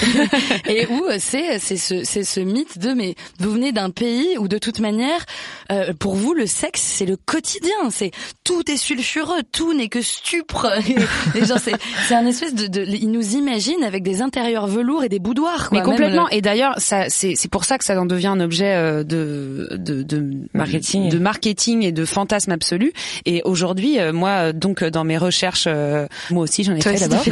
et 0.68 0.86
où 0.86 1.06
euh, 1.06 1.18
c'est 1.20 1.60
c'est 1.60 1.76
ce 1.76 2.02
c'est 2.02 2.24
ce 2.24 2.40
mythe 2.40 2.78
de 2.78 2.92
mais 2.92 3.14
vous 3.38 3.52
venez 3.52 3.70
d'un 3.70 3.90
pays 3.90 4.36
où 4.38 4.48
de 4.48 4.58
toute 4.58 4.80
manière 4.80 5.24
euh, 5.70 5.92
pour 5.94 6.14
vous 6.14 6.34
le 6.34 6.46
sexe 6.46 6.80
c'est 6.80 7.06
le 7.06 7.16
quotidien 7.16 7.90
c'est 7.90 8.10
tout 8.44 8.68
est 8.70 8.76
sulfureux 8.76 9.42
tout 9.52 9.74
n'est 9.74 9.88
que 9.88 10.02
stupre 10.02 10.66
Et- 10.88 11.38
et 11.38 11.44
genre 11.44 11.58
c'est 11.58 11.74
c'est 12.08 12.14
un 12.14 12.26
espèce 12.26 12.54
de, 12.54 12.66
de 12.66 12.84
ils 12.84 13.10
nous 13.10 13.34
imaginent 13.36 13.84
avec 13.84 14.02
des 14.02 14.22
intérieurs 14.22 14.66
velours 14.66 15.04
et 15.04 15.08
des 15.08 15.18
boudoirs 15.18 15.68
quoi. 15.68 15.78
Mais 15.78 15.84
complètement. 15.84 16.26
le- 16.30 16.36
Et 16.36 16.40
d'ailleurs, 16.42 16.74
ça, 16.78 17.08
c'est, 17.08 17.34
c'est 17.36 17.50
pour 17.50 17.64
ça 17.64 17.78
que 17.78 17.84
ça 17.84 18.00
en 18.00 18.06
devient 18.06 18.28
un 18.28 18.40
objet 18.40 18.74
euh, 18.74 19.04
de, 19.04 19.68
de, 19.76 20.02
de 20.02 20.24
Marketing. 20.54 21.08
de 21.08 21.18
marketing 21.18 21.82
et 21.84 21.92
de 21.92 22.04
fantasme 22.04 22.52
absolu. 22.52 22.92
Et 23.26 23.42
aujourd'hui, 23.44 23.98
euh, 24.00 24.12
moi, 24.12 24.30
euh, 24.48 24.52
donc 24.52 24.82
euh, 24.82 24.90
dans 24.90 25.04
mes 25.04 25.18
recherches, 25.18 25.64
euh, 25.66 26.06
moi 26.30 26.44
aussi, 26.44 26.64
j'en 26.64 26.74
ai 26.74 26.78
Toi 26.80 26.92
fait 26.92 27.08
d'abord. 27.08 27.22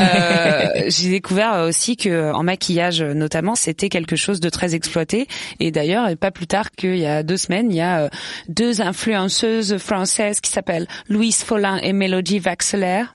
Euh, 0.00 0.68
j'ai 0.88 1.10
découvert 1.10 1.54
euh, 1.54 1.68
aussi 1.68 1.96
que 1.96 2.08
euh, 2.08 2.32
en 2.34 2.42
maquillage, 2.42 3.02
euh, 3.02 3.14
notamment, 3.14 3.54
c'était 3.54 3.88
quelque 3.88 4.16
chose 4.16 4.40
de 4.40 4.48
très 4.48 4.74
exploité. 4.74 5.26
Et 5.60 5.70
d'ailleurs, 5.70 6.16
pas 6.16 6.30
plus 6.30 6.46
tard 6.46 6.70
qu'il 6.72 6.96
y 6.98 7.06
a 7.06 7.22
deux 7.22 7.36
semaines, 7.36 7.70
il 7.70 7.76
y 7.76 7.80
a 7.80 8.02
euh, 8.02 8.08
deux 8.48 8.80
influenceuses 8.80 9.76
françaises 9.78 10.40
qui 10.40 10.50
s'appellent 10.50 10.86
Louise 11.08 11.42
Follin 11.42 11.78
et 11.78 11.92
Mélodie 11.92 12.38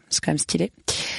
C'est 0.09 0.23
quand 0.23 0.31
même 0.31 0.37
stylé, 0.37 0.71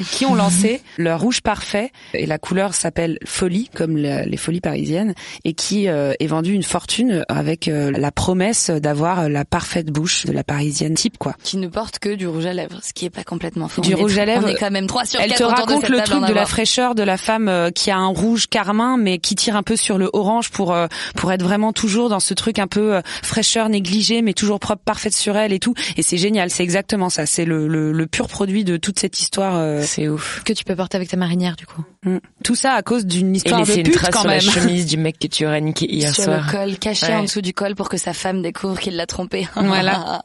qui 0.05 0.27
ont 0.27 0.35
lancé 0.35 0.81
leur 0.97 1.21
rouge 1.21 1.41
parfait 1.41 1.91
et 2.15 2.27
la 2.27 2.39
couleur 2.39 2.75
s'appelle 2.75 3.19
Folie, 3.25 3.71
comme 3.75 3.97
la- 3.97 4.25
les 4.25 4.37
folies 4.37 4.61
parisiennes, 4.61 5.15
et 5.45 5.53
qui 5.55 5.89
euh, 5.89 6.13
est 6.21 6.27
vendu 6.27 6.53
une 6.53 6.63
fortune 6.63 7.25
avec 7.29 7.69
euh, 7.69 7.91
la 7.91 8.11
promesse 8.13 8.71
d'avoir 8.71 9.29
la 9.29 9.45
parfaite 9.45 9.87
bouche 9.91 10.27
de 10.27 10.33
la 10.33 10.45
parisienne 10.45 10.95
type, 10.95 11.19
quoi. 11.19 11.35
qui 11.43 11.57
ne 11.57 11.69
porte 11.69 11.99
que 11.99 12.15
du 12.15 12.27
rouge 12.27 12.47
à 12.47 12.53
lèvres, 12.53 12.81
ce 12.83 12.93
qui 12.93 13.05
est 13.07 13.11
pas 13.11 13.25
complètement 13.25 13.69
faux. 13.69 13.83
Du 13.83 13.95
On 13.95 13.99
est- 13.99 14.01
rouge 14.01 14.19
à 14.19 14.25
lèvres. 14.25 14.45
On 14.47 14.49
est 14.49 14.55
quand 14.55 14.71
même 14.71 14.87
trois 14.87 15.05
sur 15.05 15.21
Elle 15.21 15.33
te 15.33 15.39
de 15.39 15.45
raconte 15.45 15.89
le 15.89 16.01
truc 16.03 16.25
de 16.27 16.33
la 16.33 16.47
fraîcheur 16.47 16.95
de 16.95 17.03
la 17.03 17.17
femme 17.17 17.49
euh, 17.49 17.71
qui 17.71 17.91
a 17.91 17.97
un 17.97 18.09
rouge 18.09 18.47
carmin 18.49 18.97
mais 18.97 19.19
qui 19.19 19.35
tire 19.35 19.57
un 19.57 19.63
peu 19.63 19.77
sur 19.77 19.99
le 19.99 20.11
orange 20.13 20.51
pour 20.51 20.77
pour 21.17 21.33
être 21.33 21.43
vraiment 21.43 21.73
toujours 21.73 22.09
dans 22.09 22.21
ce 22.21 22.35
truc 22.35 22.59
un 22.59 22.67
peu 22.67 23.01
fraîcheur 23.23 23.69
négligé 23.69 24.23
mais 24.23 24.33
toujours 24.33 24.61
propre 24.61 24.83
parfaite 24.85 25.15
sur 25.15 25.37
elle 25.37 25.53
et 25.53 25.59
tout 25.59 25.75
et 25.97 26.03
c'est 26.03 26.17
génial 26.17 26.51
c'est 26.51 26.63
exactement 26.63 27.09
ça 27.11 27.27
c'est 27.27 27.45
le, 27.45 27.69
le 27.69 27.93
le 27.93 28.07
pur 28.07 28.29
produit 28.29 28.65
de 28.65 28.77
toute 28.77 28.99
cette 28.99 29.21
histoire 29.21 29.57
euh, 29.57 29.83
C'est 29.89 30.09
ouf. 30.09 30.43
Que 30.45 30.53
tu 30.53 30.65
peux 30.65 30.77
porter 30.77 30.97
avec 30.97 31.09
ta 31.09 31.17
marinière, 31.17 31.57
du 31.57 31.67
coup. 31.67 31.83
mm. 32.05 32.19
tout 32.45 32.55
ça 32.55 32.73
à 32.75 32.83
cause 32.83 33.07
d'une 33.07 33.35
Et 33.35 33.39
histoire 33.39 33.61
laisser 33.61 33.75
de 33.75 33.79
une 33.79 33.85
pute 33.87 33.95
trace 33.97 34.11
quand 34.11 34.21
sur 34.21 34.31
même 34.31 34.41
la 34.45 34.53
chemise 34.53 34.87
du 34.87 34.97
mec 34.99 35.19
que 35.19 35.27
tu 35.27 35.47
aurais 35.47 35.61
niqué 35.61 35.87
hier 35.93 36.15
sur 36.15 36.25
soir. 36.25 36.45
le 36.47 36.51
col, 36.53 36.79
caché 36.79 37.07
Ouais. 37.07 37.15
en 37.15 37.23
dessous 37.23 37.41
du 37.41 37.53
col 37.55 37.75
pour 37.75 37.89
que 37.89 37.97
sa 37.97 38.13
femme 38.13 38.43
découvre 38.43 38.79
qu'il 38.79 38.97
l'a 38.97 39.07
trompé. 39.07 39.49
Voilà. 39.57 40.23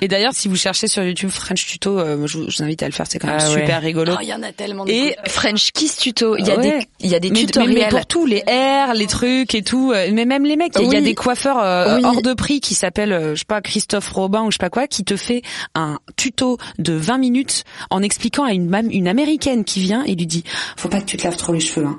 et 0.00 0.08
d'ailleurs 0.08 0.32
si 0.34 0.48
vous 0.48 0.56
cherchez 0.56 0.86
sur 0.88 1.02
YouTube 1.02 1.30
French 1.30 1.66
tuto 1.66 1.98
euh, 1.98 2.26
je, 2.26 2.38
vous- 2.38 2.50
je 2.50 2.56
vous 2.58 2.62
invite 2.62 2.82
à 2.82 2.86
le 2.86 2.92
faire 2.92 3.06
c'est 3.08 3.18
quand 3.18 3.28
même 3.28 3.38
Ah 3.40 3.48
ouais. 3.50 3.60
super 3.60 3.80
rigolo 3.82 4.12
Oh, 4.16 4.18
il 4.22 4.28
y 4.28 4.34
en 4.34 4.42
a 4.42 4.52
tellement. 4.52 4.84
de 4.84 4.90
et. 4.90 5.16
French 5.26 5.70
Kiss 5.72 5.96
tuto. 5.96 6.36
Il 6.36 6.46
y 6.46 6.50
a 6.50 6.56
Ouais. 6.56 6.78
des, 6.80 6.86
il 7.00 7.10
y 7.10 7.14
a 7.14 7.20
des 7.20 7.30
mais, 7.30 7.40
tutoriels. 7.46 7.74
mais 7.74 7.88
pour 7.88 8.06
tout, 8.06 8.26
les 8.26 8.42
airs, 8.46 8.94
les 8.94 9.06
trucs 9.06 9.54
et 9.54 9.62
tout. 9.62 9.92
euh, 9.92 10.08
Mais 10.12 10.24
même 10.24 10.44
les 10.44 10.56
mecs, 10.56 10.72
il 10.80 10.90
y 10.92 10.96
a- 10.96 11.00
y, 11.00 11.02
des 11.02 11.14
coiffeurs 11.14 11.58
euh, 11.58 11.96
Oui. 11.96 12.02
hors 12.04 12.22
de 12.22 12.32
prix 12.34 12.60
qui 12.60 12.74
s'appellent, 12.74 13.12
euh, 13.12 13.34
je 13.34 13.40
sais 13.40 13.44
pas, 13.46 13.60
Christophe 13.60 14.08
Robin 14.10 14.42
ou 14.42 14.50
je 14.50 14.54
sais 14.56 14.58
pas 14.58 14.70
quoi, 14.70 14.86
qui 14.86 15.04
te 15.04 15.16
fait 15.16 15.42
un 15.74 15.98
tuto 16.16 16.58
de 16.78 16.92
20 16.92 17.18
minutes 17.18 17.64
en 17.90 18.02
expliquant 18.02 18.44
à 18.44 18.52
une, 18.52 18.68
une 18.94 19.08
américaine 19.08 19.64
qui 19.64 19.80
vient 19.80 20.02
et 20.04 20.14
lui 20.14 20.26
dit, 20.26 20.44
faut 20.76 20.88
pas 20.88 21.00
que 21.00 21.06
tu 21.06 21.16
te 21.16 21.24
laves 21.24 21.36
trop 21.36 21.52
les 21.52 21.60
cheveux. 21.60 21.86
Hein. 21.86 21.98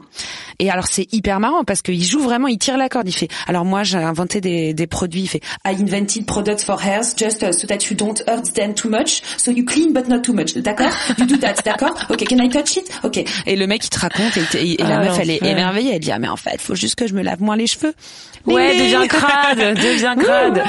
Et 0.60 0.72
alors 0.72 0.88
c'est 0.88 1.12
hyper 1.14 1.40
marrant 1.42 1.64
parce 1.66 1.82
qu'il 1.82 2.02
joue 2.04 2.22
vraiment, 2.22 2.48
il 2.48 2.58
tire 2.58 2.78
la 2.78 2.88
corde. 2.90 3.08
Il 3.10 3.14
fait, 3.14 3.28
alors 3.48 3.66
moi 3.66 3.84
j'ai 3.84 3.98
inventé 3.98 4.40
des, 4.42 4.74
des 4.74 4.88
produits. 4.88 5.24
Il 5.24 5.28
fait, 5.28 5.42
I 5.66 5.76
invented 5.82 6.26
products 6.26 6.64
for 6.64 6.80
hairs 6.82 7.04
just 7.18 7.44
uh, 7.44 7.52
so 7.52 7.68
that 7.68 7.90
you 7.90 7.96
don't 7.96 8.22
hurt 8.28 8.54
them 8.54 8.74
too 8.74 8.90
much, 8.90 9.22
so 9.38 9.52
you 9.52 9.66
clean 9.66 9.92
but 9.94 10.08
not 10.08 10.22
too 10.22 10.34
much. 10.34 10.56
D'accord? 10.56 10.92
You 11.18 11.26
do 11.26 11.36
that, 11.38 11.56
d'accord? 11.66 11.94
Ok, 12.10 12.24
can 12.28 12.38
I 12.44 12.50
touch 12.50 12.78
it? 12.78 12.90
Ok. 13.04 13.24
Et 13.46 13.56
le 13.58 13.68
mec 13.68 13.84
il 13.86 13.90
te 13.90 14.00
raconte 14.00 14.38
et, 14.38 14.58
et- 14.60 14.82
et 14.82 14.84
la 14.84 15.00
Ah, 15.00 15.04
meuf 15.04 15.20
elle 15.20 15.30
est 15.32 15.44
émerveillée. 15.44 15.94
Elle 15.96 16.00
dit 16.00 16.12
ah 16.12 16.20
mais 16.20 16.30
en 16.30 16.38
fait 16.38 16.62
faut 16.62 16.76
juste 16.76 16.96
que 16.96 17.06
je 17.08 17.14
me 17.14 17.22
lave 17.22 17.42
moins 17.42 17.58
les 17.58 17.68
cheveux. 17.68 17.94
Ouais, 18.46 18.78
deviens 18.80 19.08
crade, 19.08 19.58
deviens 19.76 20.16
crade. 20.16 20.64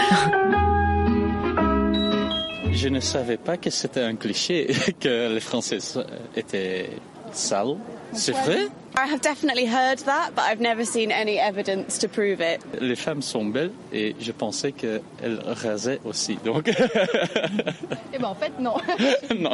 Je 2.77 2.89
ne 2.89 3.01
savais 3.01 3.39
pas 3.39 3.57
que 3.57 3.71
c'était 3.71 4.03
un 4.03 4.17
cliché 4.17 4.67
que 5.01 5.33
les 5.33 5.41
Français 5.41 5.79
étaient 6.37 6.91
sales. 7.33 7.77
C'est 8.13 8.33
vrai? 8.33 8.69
I 8.99 9.11
have 9.11 9.21
definitely 9.23 9.67
heard 9.67 9.99
that, 10.05 10.31
but 10.35 10.45
I've 10.45 10.61
never 10.61 10.85
seen 10.85 11.11
any 11.11 11.39
evidence 11.39 11.99
to 11.99 12.09
prove 12.09 12.41
it. 12.41 12.61
Les 12.81 12.95
femmes 12.95 13.23
sont 13.23 13.47
belles 13.47 13.73
et 13.93 14.15
je 14.21 14.31
pensais 14.31 14.73
qu'elles 14.73 15.41
rasaient 15.47 16.01
aussi. 16.05 16.39
Donc, 16.45 16.69
Eh 18.15 18.19
ben 18.19 18.29
en 18.29 18.35
fait 18.35 18.53
non. 18.61 18.75
non. 19.39 19.53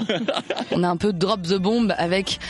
On 0.73 0.83
a 0.83 0.89
un 0.89 0.97
peu 0.97 1.13
drop 1.13 1.43
the 1.43 1.59
bomb 1.59 1.93
avec 1.97 2.41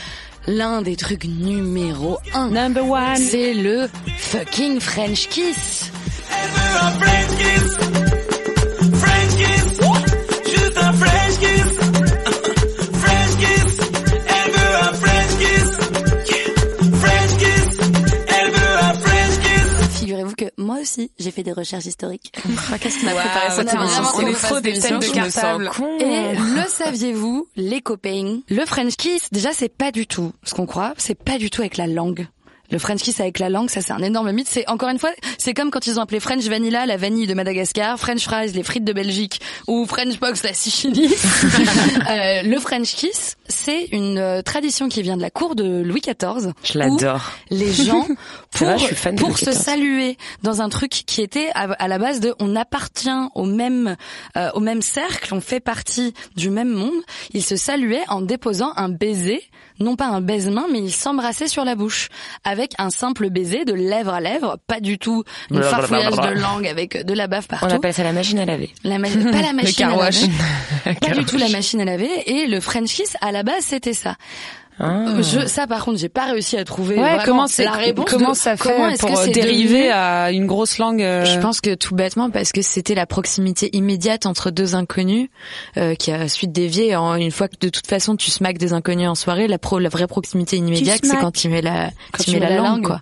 l'un 0.47 0.81
des 0.81 0.95
trucs 0.95 1.25
numéro 1.25 2.17
un. 2.33 2.49
Number 2.49 2.87
one. 2.87 3.15
C'est 3.17 3.53
le 3.53 3.87
fucking 4.17 4.79
French 4.79 5.27
kiss. 5.29 5.91
Des 21.53 21.59
recherches 21.59 21.85
historiques. 21.85 22.33
Qu'est-ce 22.79 23.01
qu'on 23.01 23.07
a 23.07 23.15
préparé 23.15 23.47
On 23.49 23.55
cette 23.55 23.73
émission 23.73 24.03
vraiment 24.03 24.17
On 24.17 24.27
est 24.27 24.33
trop 24.33 24.59
des 24.59 24.73
de 24.73 25.13
cartable. 25.13 25.71
Et 25.99 26.35
le 26.35 26.67
saviez-vous, 26.67 27.47
les 27.55 27.81
copains, 27.81 28.39
le 28.49 28.65
French 28.65 28.95
kiss, 28.95 29.29
déjà 29.31 29.51
c'est 29.53 29.69
pas 29.69 29.91
du 29.91 30.07
tout 30.07 30.31
ce 30.43 30.53
qu'on 30.53 30.65
croit, 30.65 30.93
c'est 30.97 31.15
pas 31.15 31.37
du 31.37 31.49
tout 31.49 31.61
avec 31.61 31.77
la 31.77 31.87
langue. 31.87 32.27
Le 32.71 32.79
French 32.79 33.01
kiss 33.01 33.19
avec 33.19 33.39
la 33.39 33.49
langue, 33.49 33.69
ça 33.69 33.81
c'est 33.81 33.93
un 33.93 34.01
énorme 34.01 34.31
mythe. 34.31 34.47
C'est 34.49 34.67
encore 34.69 34.89
une 34.89 34.99
fois, 34.99 35.11
c'est 35.37 35.53
comme 35.53 35.69
quand 35.69 35.85
ils 35.85 35.99
ont 35.99 36.01
appelé 36.01 36.19
French 36.19 36.43
vanilla 36.45 36.85
la 36.85 36.97
vanille 36.97 37.27
de 37.27 37.33
Madagascar, 37.33 37.99
French 37.99 38.23
fries 38.23 38.51
les 38.53 38.63
frites 38.63 38.85
de 38.85 38.93
Belgique 38.93 39.41
ou 39.67 39.85
French 39.85 40.19
box 40.19 40.43
la 40.43 40.53
Sicile. 40.53 40.93
Euh, 42.09 42.43
le 42.43 42.59
French 42.59 42.95
kiss, 42.95 43.37
c'est 43.47 43.85
une 43.91 44.17
euh, 44.17 44.41
tradition 44.41 44.89
qui 44.89 45.01
vient 45.01 45.15
de 45.15 45.21
la 45.21 45.29
cour 45.29 45.55
de 45.55 45.81
Louis 45.81 46.01
XIV. 46.01 46.51
Je 46.63 46.77
l'adore. 46.77 47.31
Les 47.49 47.71
gens 47.71 48.07
pour 48.51 48.67
vrai, 48.67 48.77
je 48.77 48.85
suis 48.85 48.95
fan 48.95 49.15
de 49.15 49.21
pour 49.21 49.37
se 49.37 49.51
saluer 49.51 50.17
dans 50.41 50.61
un 50.61 50.69
truc 50.69 50.91
qui 50.91 51.21
était 51.21 51.49
à, 51.55 51.63
à 51.71 51.87
la 51.87 51.97
base 51.97 52.19
de 52.19 52.33
on 52.39 52.55
appartient 52.55 53.09
au 53.35 53.45
même 53.45 53.95
euh, 54.37 54.49
au 54.53 54.59
même 54.59 54.81
cercle, 54.81 55.33
on 55.33 55.41
fait 55.41 55.59
partie 55.59 56.13
du 56.35 56.49
même 56.49 56.69
monde. 56.69 56.91
Ils 57.33 57.43
se 57.43 57.55
saluaient 57.55 58.03
en 58.09 58.21
déposant 58.21 58.73
un 58.75 58.89
baiser, 58.89 59.43
non 59.79 59.95
pas 59.95 60.07
un 60.07 60.21
baise-main, 60.21 60.65
mais 60.71 60.79
ils 60.79 60.91
s'embrassaient 60.93 61.47
sur 61.47 61.65
la 61.65 61.75
bouche 61.75 62.09
avec 62.43 62.73
un 62.77 62.89
simple 62.89 63.29
baiser 63.29 63.65
de 63.65 63.73
lèvre 63.73 64.13
à 64.13 64.21
lèvre, 64.21 64.57
pas 64.67 64.79
du 64.79 64.97
tout 64.97 65.23
une 65.51 65.63
farfouillage 65.63 66.15
de 66.15 66.39
langue 66.39 66.67
avec 66.67 67.05
de 67.05 67.13
la 67.13 67.27
bave 67.27 67.47
partout. 67.47 67.65
On 67.65 67.69
appelle 67.75 67.93
ça 67.93 68.03
la 68.03 68.13
machine 68.13 68.39
à 68.39 68.45
laver. 68.45 68.71
La 68.83 68.97
ma- 68.99 69.09
pas 69.09 69.41
la 69.41 69.53
machine 69.53 69.73
car 69.75 69.93
à 69.99 70.09
laver. 70.09 70.27
Pas 71.01 71.09
du 71.15 71.25
tout 71.25 71.37
la 71.37 71.49
machine 71.49 71.79
à 71.81 71.85
laver. 71.85 72.09
Et 72.27 72.47
le 72.47 72.59
French 72.59 72.93
kiss, 72.93 73.15
à 73.21 73.31
la 73.31 73.43
base, 73.43 73.63
c'était 73.63 73.93
ça. 73.93 74.15
Ah. 74.79 75.05
Je, 75.21 75.47
ça 75.47 75.67
par 75.67 75.85
contre, 75.85 75.99
j'ai 75.99 76.09
pas 76.09 76.25
réussi 76.25 76.57
à 76.57 76.63
trouver 76.63 76.97
Ouais, 76.97 77.19
comment 77.25 77.47
c'est 77.47 77.63
la 77.63 77.71
réponse. 77.71 78.05
comment 78.09 78.31
de 78.31 78.35
ça 78.35 78.57
comment 78.57 78.87
fait 78.87 78.93
est-ce 78.93 79.03
que 79.03 79.07
pour 79.07 79.17
c'est 79.17 79.31
dériver 79.31 79.91
à 79.91 80.31
une 80.31 80.47
grosse 80.47 80.77
langue 80.77 81.01
euh, 81.01 81.25
Je 81.25 81.39
pense 81.39 81.61
que 81.61 81.75
tout 81.75 81.95
bêtement 81.95 82.29
parce 82.29 82.51
que 82.51 82.61
c'était 82.61 82.95
la 82.95 83.05
proximité 83.05 83.69
immédiate 83.73 84.25
entre 84.25 84.49
deux 84.51 84.75
inconnus 84.75 85.29
euh, 85.77 85.95
qui 85.95 86.11
a 86.11 86.23
ensuite 86.23 86.51
dévié. 86.51 86.95
En, 86.95 87.15
une 87.15 87.31
fois 87.31 87.47
que 87.47 87.57
de 87.59 87.69
toute 87.69 87.87
façon 87.87 88.15
tu 88.15 88.31
smacks 88.31 88.57
des 88.57 88.73
inconnus 88.73 89.07
en 89.07 89.15
soirée, 89.15 89.47
la 89.47 89.59
pro, 89.59 89.79
la 89.79 89.89
vraie 89.89 90.07
proximité 90.07 90.57
immédiate, 90.57 91.01
c'est 91.03 91.17
quand 91.17 91.31
tu 91.31 91.49
mets 91.49 91.61
la, 91.61 91.91
Quand 92.11 92.23
tu 92.23 92.31
mets 92.31 92.39
la, 92.39 92.55
langue, 92.55 92.83
quoi. 92.83 93.01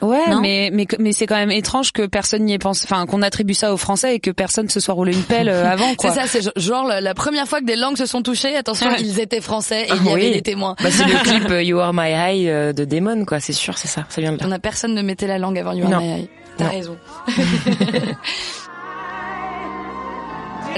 Ouais, 0.00 0.28
Non 0.30 0.40
mais 0.40 0.70
mais 0.72 0.86
mais 1.00 1.12
c'est 1.12 1.26
quand 1.26 1.34
même 1.36 1.50
étrange 1.50 1.92
que 1.92 2.06
personne 2.06 2.44
n'y 2.44 2.52
ait 2.52 2.58
pensé, 2.58 2.86
enfin 2.88 3.04
qu'on 3.06 3.20
attribue 3.22 3.54
ça 3.54 3.72
aux 3.72 3.76
Français 3.76 4.14
et 4.14 4.20
que 4.20 4.30
personne 4.30 4.68
se 4.68 4.78
soit 4.78 4.94
roulé 4.94 5.12
une 5.12 5.24
pelle 5.24 5.48
euh, 5.48 5.68
avant 5.68 5.94
quoi. 5.96 6.12
C'est 6.12 6.20
ça, 6.20 6.26
c'est 6.28 6.60
genre 6.60 6.84
la, 6.86 7.00
la 7.00 7.14
première 7.14 7.48
fois 7.48 7.60
que 7.60 7.64
des 7.66 7.74
langues 7.76 7.96
se 7.96 8.06
sont 8.06 8.22
touchées. 8.22 8.56
Attention, 8.56 8.88
Ouais. 8.90 8.96
ils 9.00 9.18
étaient 9.18 9.40
français 9.40 9.86
et 9.86 9.90
Ah 9.90 9.94
il 10.00 10.06
y 10.06 10.10
avait 10.12 10.30
des 10.30 10.42
témoins. 10.42 10.76
Bah, 10.82 10.90
c'est 10.92 11.04
le 11.04 11.14
clip 11.24 11.50
euh, 11.50 11.62
You 11.62 11.80
Are 11.80 11.92
My 11.92 12.10
High 12.12 12.48
euh, 12.48 12.72
de 12.72 12.84
Damon, 12.84 13.24
quoi. 13.24 13.40
C'est 13.40 13.52
sûr, 13.52 13.76
c'est 13.76 13.88
ça. 13.88 14.04
Ça 14.08 14.20
vient 14.20 14.32
de 14.32 14.38
là. 14.38 14.44
On 14.48 14.52
a 14.52 14.58
personne 14.60 14.94
ne 14.94 15.02
mettait 15.02 15.26
la 15.26 15.38
langue 15.38 15.58
avant 15.58 15.72
You 15.72 15.84
Are 15.84 15.90
Non. 15.90 15.98
My 16.00 16.12
Eye. 16.20 16.28
T'as 16.56 16.68
raison. 16.68 16.96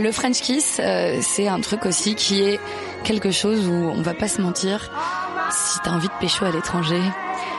Le 0.00 0.12
French 0.12 0.40
kiss, 0.40 0.80
euh, 0.83 1.18
c'est 1.20 1.48
un 1.48 1.61
truc 1.61 1.85
aussi 1.85 2.14
qui 2.14 2.42
est 2.42 2.59
quelque 3.04 3.30
chose 3.30 3.68
où 3.68 3.72
on 3.72 4.00
va 4.02 4.14
pas 4.14 4.28
se 4.28 4.40
mentir. 4.40 4.90
Si 5.50 5.78
t'as 5.85 5.90
envie 5.90 6.06
de 6.09 6.12
pécho 6.20 6.44
à 6.46 6.50
l'étranger, 6.50 7.00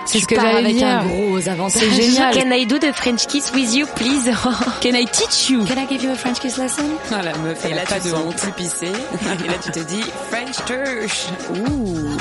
C'est 0.05 0.19
ce 0.19 0.25
que 0.27 0.35
pars 0.35 0.45
j'allais 0.45 0.59
avec 0.59 0.75
dire. 0.75 0.87
un 0.87 1.05
gros 1.05 1.47
avantage. 1.47 1.81
C'est 1.81 1.91
génial. 1.91 2.33
Can 2.35 2.51
I 2.51 2.65
do 2.65 2.77
the 2.79 2.91
French 2.93 3.27
kiss 3.27 3.51
with 3.53 3.73
you, 3.73 3.85
please? 3.95 4.29
Can 4.81 4.93
I 4.95 5.05
teach 5.05 5.49
you? 5.49 5.63
Can 5.65 5.77
I 5.81 5.87
give 5.87 6.03
you 6.03 6.11
a 6.11 6.15
French 6.15 6.39
kiss 6.39 6.57
lesson? 6.57 6.83
Ah, 7.11 7.21
la 7.23 7.37
meuf, 7.37 7.59
elle 7.63 7.71
Et 7.71 7.75
là, 7.75 7.81
a 7.83 7.85
pas 7.85 7.99
tu 7.99 8.09
de 8.09 8.13
honte. 8.13 8.35
plus. 8.55 8.83
Et 8.83 9.47
là, 9.47 9.55
tu 9.63 9.71
te 9.71 9.79
dis 9.79 10.03
French 10.29 10.55
touch. 10.65 11.27
Ouh. 11.51 12.17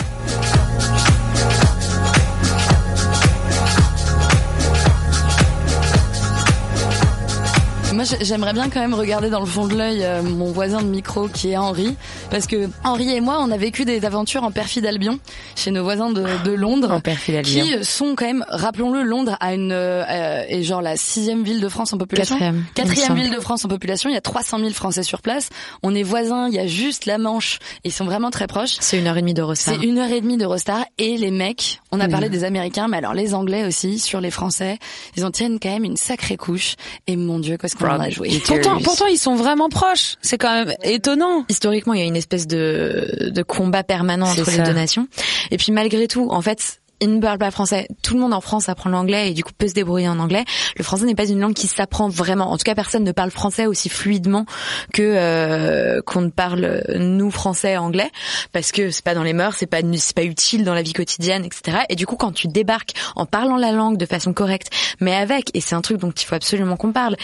Moi, 7.93 8.05
j'ai- 8.05 8.25
j'aimerais 8.25 8.53
bien 8.53 8.71
quand 8.71 8.79
même 8.81 8.95
regarder 8.95 9.31
dans 9.31 9.41
le 9.41 9.47
fond 9.47 9.67
de 9.67 9.75
l'œil 9.75 10.05
euh, 10.05 10.23
mon 10.23 10.53
voisin 10.53 10.81
de 10.81 10.87
micro 10.87 11.27
qui 11.27 11.51
est 11.51 11.57
Henri, 11.57 11.97
parce 12.31 12.47
que 12.47 12.69
Henri 12.85 13.11
et 13.15 13.21
moi, 13.21 13.39
on 13.41 13.51
a 13.51 13.57
vécu 13.57 13.85
des 13.85 14.05
aventures 14.05 14.45
en 14.45 14.53
perfide 14.53 14.87
Albion 14.87 15.19
chez 15.61 15.71
nos 15.71 15.83
voisins 15.85 16.11
de, 16.11 16.25
de 16.45 16.51
Londres, 16.53 16.91
En 16.93 17.01
qui 17.43 17.85
sont 17.85 18.15
quand 18.17 18.25
même, 18.27 18.45
rappelons-le, 18.49 19.03
Londres 19.03 19.37
a 19.41 19.55
une 19.55 19.73
euh, 19.73 20.05
est 20.49 20.63
genre 20.63 20.83
la 20.83 20.97
sixième 20.97 21.43
ville 21.45 21.61
de 21.61 21.69
France 21.69 21.93
en 21.93 21.99
population, 21.99 22.37
Quatrième, 22.37 22.65
quatrième 22.75 23.15
ville 23.15 23.31
de 23.31 23.41
France 23.41 23.65
en 23.65 23.69
population. 23.69 24.09
Il 24.11 24.15
y 24.15 24.17
a 24.17 24.21
300 24.21 24.59
000 24.59 24.71
Français 24.71 25.03
sur 25.03 25.21
place. 25.23 25.49
On 25.83 25.95
est 25.95 26.03
voisins. 26.03 26.49
Il 26.49 26.55
y 26.55 26.59
a 26.59 26.67
juste 26.67 27.07
la 27.07 27.19
Manche. 27.19 27.59
Ils 27.85 27.93
sont 27.93 28.05
vraiment 28.05 28.31
très 28.31 28.47
proches. 28.47 28.77
C'est 28.81 28.99
une 28.99 29.07
heure 29.07 29.17
et 29.17 29.21
demie 29.21 29.35
d'Eurostar. 29.35 29.75
C'est 29.79 29.87
une 29.87 29.99
heure 29.99 30.11
et 30.11 30.21
demie 30.21 30.37
d'Eurostar 30.37 30.85
et 30.99 31.17
les 31.17 31.31
mecs, 31.31 31.81
on 31.93 32.01
a 32.01 32.07
Oui. 32.07 32.11
parlé 32.11 32.29
des 32.29 32.45
Américains, 32.45 32.89
mais 32.89 32.97
alors 32.97 33.15
les 33.15 33.35
Anglais 33.35 33.65
aussi 33.67 33.99
sur 33.99 34.21
les 34.21 34.31
Français, 34.31 34.79
ils 35.17 35.25
en 35.25 35.31
tiennent 35.31 35.59
quand 35.61 35.71
même 35.71 35.85
une 35.85 35.97
sacrée 35.97 36.37
couche. 36.37 36.77
Et 37.07 37.17
mon 37.17 37.39
Dieu, 37.39 37.57
qu'est-ce 37.57 37.77
qu'on 37.77 37.89
en 37.89 38.01
a 38.01 38.09
joué 38.11 38.31
Pourtant, 38.47 38.79
pourtant, 38.83 39.07
ils 39.07 39.19
sont 39.19 39.35
vraiment 39.35 39.69
proches. 39.69 40.17
C'est 40.23 40.39
quand 40.39 40.53
même 40.65 40.75
étonnant. 40.83 41.45
Historiquement, 41.49 41.95
il 41.95 42.01
y 42.01 42.03
a 42.03 42.07
une 42.07 42.17
espèce 42.17 42.47
de, 42.47 43.29
de 43.31 43.43
combat 43.43 43.83
permanent 43.83 44.27
entre 44.27 44.45
ça. 44.45 44.57
les 44.57 44.63
deux 44.63 44.73
nations. 44.73 45.07
Et 45.51 45.57
puis 45.57 45.73
malgré 45.73 46.09
tout, 46.09 46.29
en 46.31 46.43
fait, 46.43 46.81
ils 47.01 47.15
ne 47.15 47.21
parlent 47.21 47.39
pas 47.39 47.51
français. 47.51 47.89
Tout 48.03 48.15
le 48.15 48.21
monde 48.21 48.35
en 48.35 48.41
France 48.41 48.69
apprend 48.69 48.91
l'anglais 48.91 49.31
et 49.31 49.35
du 49.35 49.43
coup 49.43 49.53
peut 49.57 49.69
se 49.69 49.73
débrouiller 49.73 50.09
en 50.09 50.19
anglais. 50.19 50.45
Le 50.77 50.85
français 50.85 51.07
n'est 51.07 51.15
pas 51.15 51.27
une 51.27 51.41
langue 51.41 51.55
qui 51.55 51.67
s'apprend 51.67 52.09
vraiment. 52.09 52.53
En 52.53 52.59
tout 52.59 52.65
cas, 52.65 52.75
personne 52.75 53.05
ne 53.05 53.13
parle 53.13 53.31
français 53.31 53.67
aussi 53.67 53.89
fluidement 53.89 54.45
que 54.93 55.03
euh, 55.03 56.03
qu'on 56.03 56.21
ne 56.21 56.29
parle 56.29 56.83
nous 56.97 57.31
français 57.31 57.77
anglais 57.77 58.11
parce 58.53 58.71
que 58.71 58.91
c'est 58.91 59.05
pas 59.05 59.15
dans 59.15 59.23
les 59.23 59.33
mœurs, 59.33 59.57
c'est 59.59 59.67
pas 59.67 59.81
c'est 59.97 60.15
pas 60.15 60.25
utile 60.25 60.65
dans 60.65 60.75
la 60.75 60.83
vie 60.83 60.93
quotidienne, 60.93 61.45
etc. 61.45 61.79
Et 61.89 61.97
du 61.97 62.07
coup, 62.07 62.17
quand 62.17 62.33
tu 62.33 62.49
débarques 62.49 62.93
en 63.17 63.25
parlant 63.25 63.57
la 63.57 63.73
langue 63.73 63.97
de 63.97 64.07
façon 64.07 64.33
correcte, 64.35 64.71
mais 65.01 65.15
avec 65.15 65.51
et 65.55 65.61
c'est 65.61 65.75
un 65.75 65.81
truc 65.81 65.99
dont 65.99 66.11
il 66.11 66.25
faut 66.25 66.35
absolument 66.35 66.77
qu'on 66.77 66.93
parle, 66.93 67.17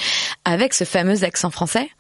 avec 0.45 0.73
ce 0.73 0.85
fameux 0.85 1.23
accent 1.23 1.51
français 1.51 1.91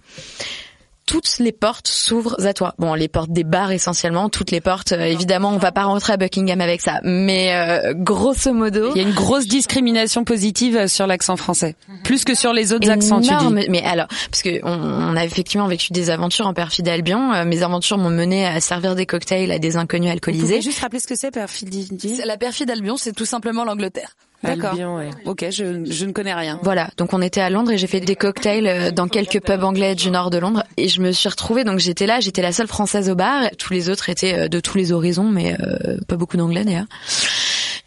toutes 1.06 1.38
les 1.38 1.52
portes 1.52 1.88
s'ouvrent 1.88 2.36
à 2.44 2.52
toi. 2.52 2.74
Bon, 2.78 2.94
les 2.94 3.08
portes 3.08 3.30
des 3.30 3.44
bars 3.44 3.70
essentiellement, 3.72 4.28
toutes 4.28 4.50
les 4.50 4.60
portes. 4.60 4.92
euh, 4.92 5.04
évidemment, 5.04 5.50
on 5.50 5.58
va 5.58 5.72
pas 5.72 5.84
rentrer 5.84 6.12
à 6.12 6.16
Buckingham 6.16 6.60
avec 6.60 6.80
ça, 6.80 7.00
mais 7.04 7.54
euh, 7.54 7.94
grosso 7.94 8.52
modo, 8.52 8.90
Il 8.94 9.00
y 9.00 9.04
a 9.04 9.08
une 9.08 9.14
grosse 9.14 9.46
discrimination 9.46 10.24
positive 10.24 10.88
sur 10.88 11.06
l'accent 11.06 11.36
français, 11.36 11.76
plus 12.04 12.24
que 12.24 12.34
sur 12.34 12.52
les 12.52 12.72
autres 12.72 12.90
accents. 12.90 13.20
Tu 13.20 13.30
dis. 13.34 13.66
Mais 13.70 13.82
alors, 13.84 14.08
parce 14.30 14.42
que 14.42 14.60
on, 14.64 14.72
on 15.12 15.16
a 15.16 15.24
effectivement 15.24 15.68
vécu 15.68 15.92
des 15.92 16.10
aventures 16.10 16.46
en 16.46 16.54
perfide 16.54 16.88
Albion. 16.88 17.32
Euh, 17.32 17.44
mes 17.44 17.62
aventures 17.62 17.98
m'ont 17.98 18.10
mené 18.10 18.46
à 18.46 18.60
servir 18.60 18.94
des 18.94 19.06
cocktails 19.06 19.52
à 19.52 19.58
des 19.58 19.76
inconnus 19.76 20.08
Vous 20.08 20.12
alcoolisés. 20.12 20.42
pouvez 20.46 20.60
juste 20.62 20.80
rappeler 20.80 20.98
ce 21.00 21.06
que 21.06 21.14
c'est, 21.14 21.30
perfidie 21.30 21.88
La 22.24 22.36
perfide 22.36 22.70
Albion, 22.70 22.96
c'est 22.96 23.12
tout 23.12 23.24
simplement 23.26 23.64
l'Angleterre. 23.64 24.16
D'accord. 24.42 24.70
Albion, 24.70 24.96
ouais. 24.96 25.10
Ok, 25.24 25.46
je, 25.50 25.84
je 25.84 26.04
ne 26.04 26.12
connais 26.12 26.34
rien. 26.34 26.60
Voilà, 26.62 26.90
donc 26.98 27.12
on 27.14 27.22
était 27.22 27.40
à 27.40 27.50
Londres 27.50 27.72
et 27.72 27.78
j'ai 27.78 27.86
fait 27.86 28.00
des 28.00 28.16
cocktails 28.16 28.66
euh, 28.66 28.90
dans 28.90 29.08
quelques 29.08 29.40
pubs 29.40 29.64
anglais 29.64 29.94
du 29.94 30.10
nord 30.10 30.30
de 30.30 30.38
Londres 30.38 30.62
et 30.76 30.88
je 30.88 31.00
me 31.00 31.12
suis 31.12 31.28
retrouvée 31.28 31.64
donc 31.64 31.78
j'étais 31.78 32.06
là, 32.06 32.20
j'étais 32.20 32.42
la 32.42 32.52
seule 32.52 32.66
française 32.68 33.08
au 33.10 33.14
bar, 33.14 33.44
tous 33.58 33.72
les 33.72 33.88
autres 33.88 34.08
étaient 34.10 34.34
euh, 34.40 34.48
de 34.48 34.60
tous 34.60 34.76
les 34.78 34.92
horizons 34.92 35.24
mais 35.30 35.56
euh, 35.60 35.96
pas 36.06 36.16
beaucoup 36.16 36.36
d'anglais 36.36 36.64
d'ailleurs. 36.64 36.86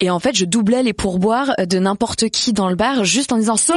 Et 0.02 0.10
en 0.10 0.20
fait, 0.20 0.36
je 0.36 0.46
doublais 0.46 0.82
les 0.82 0.94
pourboires 0.94 1.52
de 1.60 1.78
n'importe 1.78 2.30
qui 2.30 2.54
dans 2.54 2.70
le 2.70 2.76
bar 2.76 3.04
juste 3.04 3.32
en 3.34 3.38
disant 3.38 3.58
"So, 3.58 3.74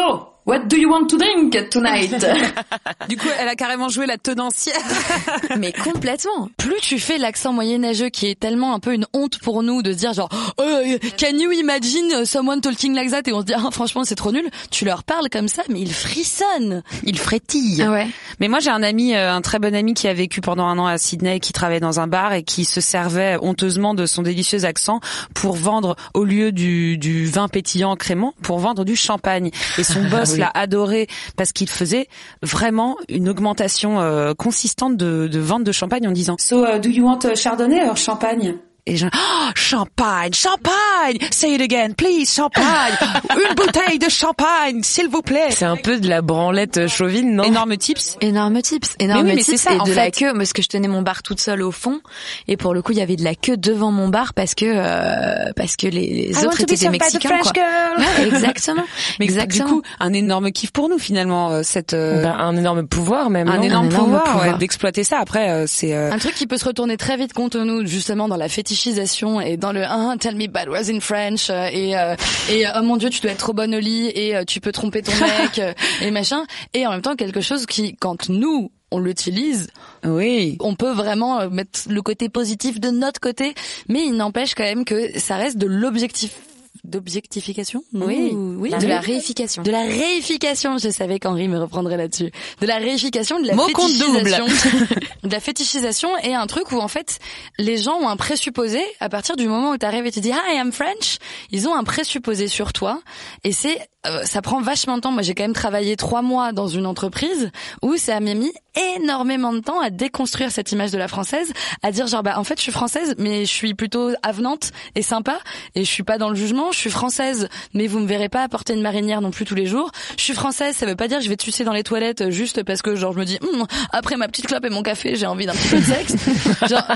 what 0.46 0.60
do 0.66 0.76
you 0.76 0.90
want 0.90 1.06
to 1.06 1.18
drink 1.18 1.68
tonight?" 1.70 2.12
Du 3.08 3.16
coup, 3.16 3.28
elle 3.38 3.48
a 3.48 3.54
carrément 3.54 3.88
joué 3.88 4.06
la 4.06 4.16
tenancière. 4.16 4.74
Mais 5.58 5.72
complètement. 5.72 6.48
Plus 6.56 6.80
tu 6.80 6.98
fais 6.98 7.18
l'accent 7.18 7.52
moyenâgeux 7.52 8.08
qui 8.08 8.26
est 8.26 8.38
tellement 8.38 8.74
un 8.74 8.78
peu 8.78 8.94
une 8.94 9.06
honte 9.12 9.38
pour 9.38 9.62
nous 9.62 9.82
de 9.82 9.92
dire 9.92 10.12
genre 10.12 10.28
oh, 10.32 10.62
euh, 10.62 10.98
can 11.18 11.36
you 11.38 11.52
imagine 11.52 12.24
someone 12.24 12.60
talking 12.60 12.94
like 12.94 13.10
that? 13.10 13.22
Et 13.26 13.32
on 13.32 13.40
se 13.40 13.46
dit 13.46 13.54
ah, 13.54 13.70
franchement 13.70 14.04
c'est 14.04 14.14
trop 14.14 14.32
nul. 14.32 14.48
Tu 14.70 14.84
leur 14.84 15.04
parles 15.04 15.28
comme 15.30 15.48
ça 15.48 15.62
mais 15.68 15.80
ils 15.80 15.92
frissonnent, 15.92 16.82
ils 17.04 17.18
frétillent. 17.18 17.82
Ah 17.82 17.90
ouais. 17.90 18.06
Mais 18.40 18.48
moi, 18.48 18.60
j'ai 18.60 18.70
un 18.70 18.82
ami, 18.82 19.14
euh, 19.14 19.32
un 19.32 19.40
très 19.40 19.58
bon 19.58 19.74
ami 19.74 19.94
qui 19.94 20.08
a 20.08 20.14
vécu 20.14 20.40
pendant 20.40 20.66
un 20.66 20.78
an 20.78 20.86
à 20.86 20.98
Sydney, 20.98 21.40
qui 21.40 21.52
travaillait 21.52 21.80
dans 21.80 22.00
un 22.00 22.06
bar 22.06 22.32
et 22.32 22.42
qui 22.42 22.64
se 22.64 22.80
servait 22.80 23.36
honteusement 23.40 23.94
de 23.94 24.06
son 24.06 24.22
délicieux 24.22 24.64
accent 24.64 25.00
pour 25.34 25.54
vendre, 25.54 25.96
au 26.14 26.24
lieu 26.24 26.52
du, 26.52 26.98
du 26.98 27.26
vin 27.26 27.48
pétillant 27.48 27.96
crémant, 27.96 28.34
pour 28.42 28.58
vendre 28.58 28.84
du 28.84 28.96
champagne. 28.96 29.50
Et 29.78 29.84
son 29.84 30.02
boss 30.10 30.31
oui. 30.32 30.38
l'a 30.40 30.50
adoré 30.54 31.06
parce 31.36 31.52
qu'il 31.52 31.68
faisait 31.68 32.08
vraiment 32.42 32.96
une 33.08 33.28
augmentation 33.28 34.00
euh, 34.00 34.34
consistante 34.34 34.96
de, 34.96 35.28
de 35.28 35.38
vente 35.40 35.64
de 35.64 35.72
champagne 35.72 36.06
en 36.08 36.12
disant 36.12 36.36
So, 36.38 36.64
uh, 36.64 36.78
do 36.78 36.88
you 36.88 37.04
want 37.04 37.20
uh, 37.24 37.36
Chardonnay 37.36 37.88
or 37.88 37.96
champagne? 37.96 38.56
Et 38.84 38.96
je, 38.96 39.06
oh, 39.06 39.50
champagne, 39.54 40.32
champagne, 40.32 41.18
say 41.30 41.54
it 41.54 41.60
again, 41.60 41.92
please, 41.92 42.26
champagne, 42.26 42.94
une 43.30 43.54
bouteille 43.54 43.98
de 44.00 44.08
champagne, 44.08 44.82
s'il 44.82 45.08
vous 45.08 45.22
plaît. 45.22 45.50
C'est 45.50 45.64
un 45.64 45.76
peu 45.76 46.00
de 46.00 46.08
la 46.08 46.20
branlette 46.20 46.88
chauvine, 46.88 47.36
non? 47.36 47.44
Énorme 47.44 47.76
tips. 47.76 48.16
Énorme 48.20 48.60
tips, 48.60 48.96
énorme 48.98 49.22
Mais 49.22 49.30
oui, 49.30 49.36
mais 49.36 49.42
tips 49.42 49.50
c'est 49.60 49.68
ça, 49.68 49.74
et 49.74 49.78
en 49.80 49.84
de 49.84 49.92
la 49.92 50.10
queue 50.10 50.32
parce 50.36 50.52
que 50.52 50.62
je 50.62 50.68
tenais 50.68 50.88
mon 50.88 51.02
bar 51.02 51.22
toute 51.22 51.40
seule 51.40 51.62
au 51.62 51.70
fond 51.70 52.00
et 52.48 52.56
pour 52.56 52.74
le 52.74 52.82
coup 52.82 52.90
il 52.92 52.98
y 52.98 53.02
avait 53.02 53.14
de 53.16 53.22
la 53.22 53.34
queue 53.36 53.56
devant 53.56 53.92
mon 53.92 54.08
bar 54.08 54.34
parce 54.34 54.54
que 54.56 54.64
euh, 54.66 55.52
parce 55.54 55.76
que 55.76 55.86
les, 55.86 56.06
les 56.32 56.42
I 56.42 56.46
autres 56.46 56.60
étaient 56.62 56.74
des 56.74 56.88
mexicains 56.88 57.38
quoi. 57.40 57.52
girl. 57.54 57.98
Ouais, 57.98 58.26
exactement. 58.26 58.84
Mais 59.20 59.26
exactement. 59.26 59.66
du 59.68 59.74
coup, 59.74 59.82
un 60.00 60.12
énorme 60.12 60.50
kiff 60.50 60.72
pour 60.72 60.88
nous 60.88 60.98
finalement 60.98 61.50
euh, 61.50 61.62
cette 61.62 61.94
euh, 61.94 62.22
Ben, 62.22 62.34
un 62.36 62.56
énorme 62.56 62.86
pouvoir 62.86 63.30
même. 63.30 63.48
un, 63.48 63.58
non? 63.58 63.62
énorme 63.62 63.86
Un 63.86 63.90
énorme 63.90 64.04
pouvoir, 64.04 64.24
pouvoir. 64.24 64.52
ouais, 64.52 64.58
d'exploiter 64.58 65.04
ça. 65.04 65.18
Après, 65.20 65.50
euh, 65.50 65.64
c'est 65.68 65.94
euh, 65.94 66.10
Un 66.12 66.18
truc 66.18 66.34
qui 66.34 66.46
peut 66.48 66.56
se 66.58 66.64
retourner 66.64 66.96
très 66.96 67.16
vite 67.16 67.32
contre 67.32 67.58
nous, 67.58 67.86
justement 67.86 68.26
dans 68.28 68.36
la 68.36 68.48
fétichisation 68.72 69.40
et 69.40 69.56
dans 69.56 69.72
le 69.72 69.84
ah, 69.84 70.14
tell 70.18 70.34
me 70.34 70.46
bad 70.46 70.68
words 70.68 70.88
in 70.88 71.00
French 71.00 71.50
euh, 71.50 71.68
et 71.70 71.96
euh, 71.96 72.16
et 72.50 72.66
euh, 72.66 72.70
oh 72.78 72.82
mon 72.82 72.96
dieu 72.96 73.10
tu 73.10 73.20
dois 73.20 73.32
être 73.32 73.38
trop 73.38 73.52
bonne 73.52 73.74
au 73.74 73.80
lit 73.80 74.08
et 74.08 74.34
tu 74.46 74.60
peux 74.60 74.72
tromper 74.72 75.02
ton 75.02 75.12
mec 75.12 75.60
et 76.02 76.10
machin 76.10 76.44
et 76.74 76.86
en 76.86 76.90
même 76.90 77.02
temps 77.02 77.16
quelque 77.16 77.40
chose 77.40 77.66
qui 77.66 77.96
quand 77.96 78.28
nous 78.28 78.70
on 78.94 78.98
l'utilise, 78.98 79.68
oui. 80.04 80.58
on 80.60 80.74
peut 80.74 80.92
vraiment 80.92 81.48
mettre 81.48 81.80
le 81.88 82.02
côté 82.02 82.28
positif 82.28 82.78
de 82.78 82.90
notre 82.90 83.20
côté, 83.20 83.54
mais 83.88 84.04
il 84.04 84.16
n'empêche 84.16 84.54
quand 84.54 84.64
même 84.64 84.84
que 84.84 85.18
ça 85.18 85.36
reste 85.36 85.56
de 85.56 85.66
l'objectif 85.66 86.38
d'objectification 86.84 87.84
Oui. 87.94 88.32
De 88.70 88.86
la 88.86 89.00
réification. 89.00 89.62
de 89.62 89.70
la 89.70 89.82
réification, 89.82 90.78
je 90.78 90.88
savais 90.90 91.18
qu'Henri 91.18 91.48
me 91.48 91.58
reprendrait 91.58 91.96
là-dessus. 91.96 92.30
De 92.60 92.66
la 92.66 92.76
réification, 92.76 93.40
de 93.40 93.46
la 93.46 93.54
Mot 93.54 93.66
fétichisation. 93.66 94.46
de 95.24 95.30
la 95.30 95.40
fétichisation 95.40 96.10
et 96.22 96.34
un 96.34 96.46
truc 96.46 96.72
où 96.72 96.78
en 96.78 96.88
fait, 96.88 97.18
les 97.58 97.76
gens 97.76 97.98
ont 98.00 98.08
un 98.08 98.16
présupposé 98.16 98.80
à 99.00 99.08
partir 99.08 99.36
du 99.36 99.46
moment 99.46 99.70
où 99.70 99.78
tu 99.78 99.86
arrives 99.86 100.06
et 100.06 100.12
tu 100.12 100.20
dis 100.20 100.30
Hi, 100.30 100.56
I'm 100.56 100.72
French. 100.72 101.18
Ils 101.50 101.68
ont 101.68 101.74
un 101.74 101.84
présupposé 101.84 102.48
sur 102.48 102.72
toi 102.72 103.00
et 103.44 103.52
c'est 103.52 103.78
euh, 104.04 104.24
ça 104.24 104.42
prend 104.42 104.60
vachement 104.60 104.96
de 104.96 105.02
temps. 105.02 105.12
Moi, 105.12 105.22
j'ai 105.22 105.34
quand 105.34 105.44
même 105.44 105.52
travaillé 105.52 105.96
trois 105.96 106.22
mois 106.22 106.52
dans 106.52 106.66
une 106.66 106.86
entreprise 106.86 107.52
où 107.82 107.96
ça 107.96 108.18
m'a 108.18 108.34
mis 108.34 108.52
énormément 108.96 109.52
de 109.52 109.60
temps 109.60 109.80
à 109.80 109.90
déconstruire 109.90 110.50
cette 110.50 110.72
image 110.72 110.90
de 110.90 110.98
la 110.98 111.06
française, 111.06 111.52
à 111.82 111.92
dire 111.92 112.06
genre 112.06 112.22
bah 112.22 112.38
en 112.38 112.44
fait 112.44 112.56
je 112.56 112.62
suis 112.62 112.72
française 112.72 113.14
mais 113.18 113.44
je 113.44 113.52
suis 113.52 113.74
plutôt 113.74 114.12
avenante 114.22 114.70
et 114.94 115.02
sympa 115.02 115.38
et 115.74 115.84
je 115.84 115.90
suis 115.90 116.02
pas 116.02 116.18
dans 116.18 116.30
le 116.30 116.34
jugement. 116.34 116.72
Je 116.72 116.78
suis 116.78 116.90
française 116.90 117.48
mais 117.74 117.86
vous 117.86 118.00
me 118.00 118.06
verrez 118.06 118.28
pas 118.28 118.48
porter 118.52 118.74
une 118.74 118.82
marinière 118.82 119.20
non 119.20 119.30
plus 119.32 119.44
tous 119.44 119.54
les 119.56 119.66
jours. 119.66 119.90
Je 120.16 120.22
suis 120.22 120.34
française, 120.34 120.76
ça 120.76 120.86
veut 120.86 120.94
pas 120.94 121.08
dire 121.08 121.18
que 121.18 121.24
je 121.24 121.28
vais 121.28 121.36
sucer 121.40 121.64
dans 121.64 121.72
les 121.72 121.82
toilettes 121.82 122.30
juste 122.30 122.62
parce 122.62 122.82
que 122.82 122.94
genre 122.94 123.12
je 123.12 123.18
me 123.18 123.24
dis 123.24 123.38
Hum, 123.42 123.66
après 123.90 124.16
ma 124.16 124.28
petite 124.28 124.46
clope 124.46 124.64
et 124.64 124.70
mon 124.70 124.82
café, 124.82 125.16
j'ai 125.16 125.26
envie 125.26 125.46
d'un 125.46 125.54
petit 125.54 125.68
peu 125.68 125.78
de 125.78 125.82
sexe. 125.82 126.14
Genre, 126.68 126.86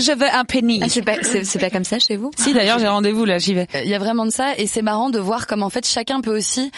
je 0.00 0.12
veux 0.12 0.28
un 0.30 0.44
penny. 0.44 0.80
Ah, 0.82 0.88
c'est 0.88 1.02
pas, 1.02 1.14
c'est 1.22 1.58
pas 1.58 1.70
comme 1.70 1.84
ça 1.84 1.98
chez 1.98 2.16
vous? 2.16 2.30
Si 2.36 2.52
d'ailleurs 2.52 2.78
j'ai 2.78 2.88
rendez-vous 2.88 3.24
là, 3.24 3.38
j'y 3.38 3.54
vais. 3.54 3.66
Il 3.84 3.88
y 3.88 3.94
a 3.94 3.98
vraiment 3.98 4.26
de 4.26 4.30
ça 4.30 4.56
et 4.58 4.66
c'est 4.66 4.82
marrant 4.82 5.08
de 5.10 5.18
voir 5.18 5.46
comme 5.46 5.62
en 5.62 5.70
fait 5.70 5.86
chacun 5.86 6.20
peut 6.20 6.36
aussi 6.36 6.70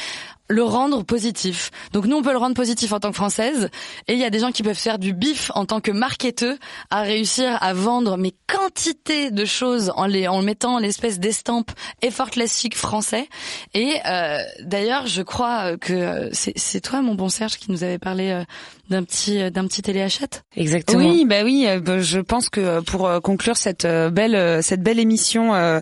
le 0.50 0.64
rendre 0.64 1.04
positif. 1.04 1.70
Donc 1.92 2.06
nous 2.06 2.16
on 2.16 2.22
peut 2.22 2.32
le 2.32 2.38
rendre 2.38 2.54
positif 2.54 2.92
en 2.92 3.00
tant 3.00 3.10
que 3.10 3.16
française 3.16 3.70
et 4.08 4.14
il 4.14 4.18
y 4.18 4.24
a 4.24 4.30
des 4.30 4.40
gens 4.40 4.50
qui 4.50 4.62
peuvent 4.62 4.74
faire 4.74 4.98
du 4.98 5.12
bif 5.12 5.50
en 5.54 5.64
tant 5.64 5.80
que 5.80 5.92
marketeur 5.92 6.56
à 6.90 7.02
réussir 7.02 7.56
à 7.60 7.72
vendre 7.72 8.16
mes 8.16 8.34
quantités 8.46 9.30
de 9.30 9.44
choses 9.44 9.92
en 9.96 10.06
les 10.06 10.26
en 10.28 10.42
mettant 10.42 10.78
l'espèce 10.78 11.18
d'estampe 11.20 11.70
effortless 12.02 12.58
chic 12.60 12.76
français 12.76 13.28
et 13.74 13.94
euh, 14.06 14.38
d'ailleurs 14.62 15.06
je 15.06 15.22
crois 15.22 15.76
que 15.76 15.92
euh, 15.92 16.28
c'est 16.32 16.52
c'est 16.56 16.80
toi 16.80 17.00
mon 17.00 17.14
bon 17.14 17.28
Serge 17.28 17.56
qui 17.56 17.70
nous 17.70 17.84
avait 17.84 17.98
parlé 17.98 18.30
euh, 18.30 18.44
d'un 18.88 19.04
petit 19.04 19.40
euh, 19.40 19.50
d'un 19.50 19.66
petit 19.66 19.82
téléachat 19.82 20.42
Exactement. 20.56 20.98
Oui, 20.98 21.24
bah 21.24 21.44
oui, 21.44 21.66
bah, 21.82 22.00
je 22.00 22.18
pense 22.18 22.48
que 22.48 22.80
pour 22.80 23.08
conclure 23.22 23.56
cette 23.56 23.86
belle 23.86 24.62
cette 24.62 24.82
belle 24.82 24.98
émission 24.98 25.54
euh, 25.54 25.80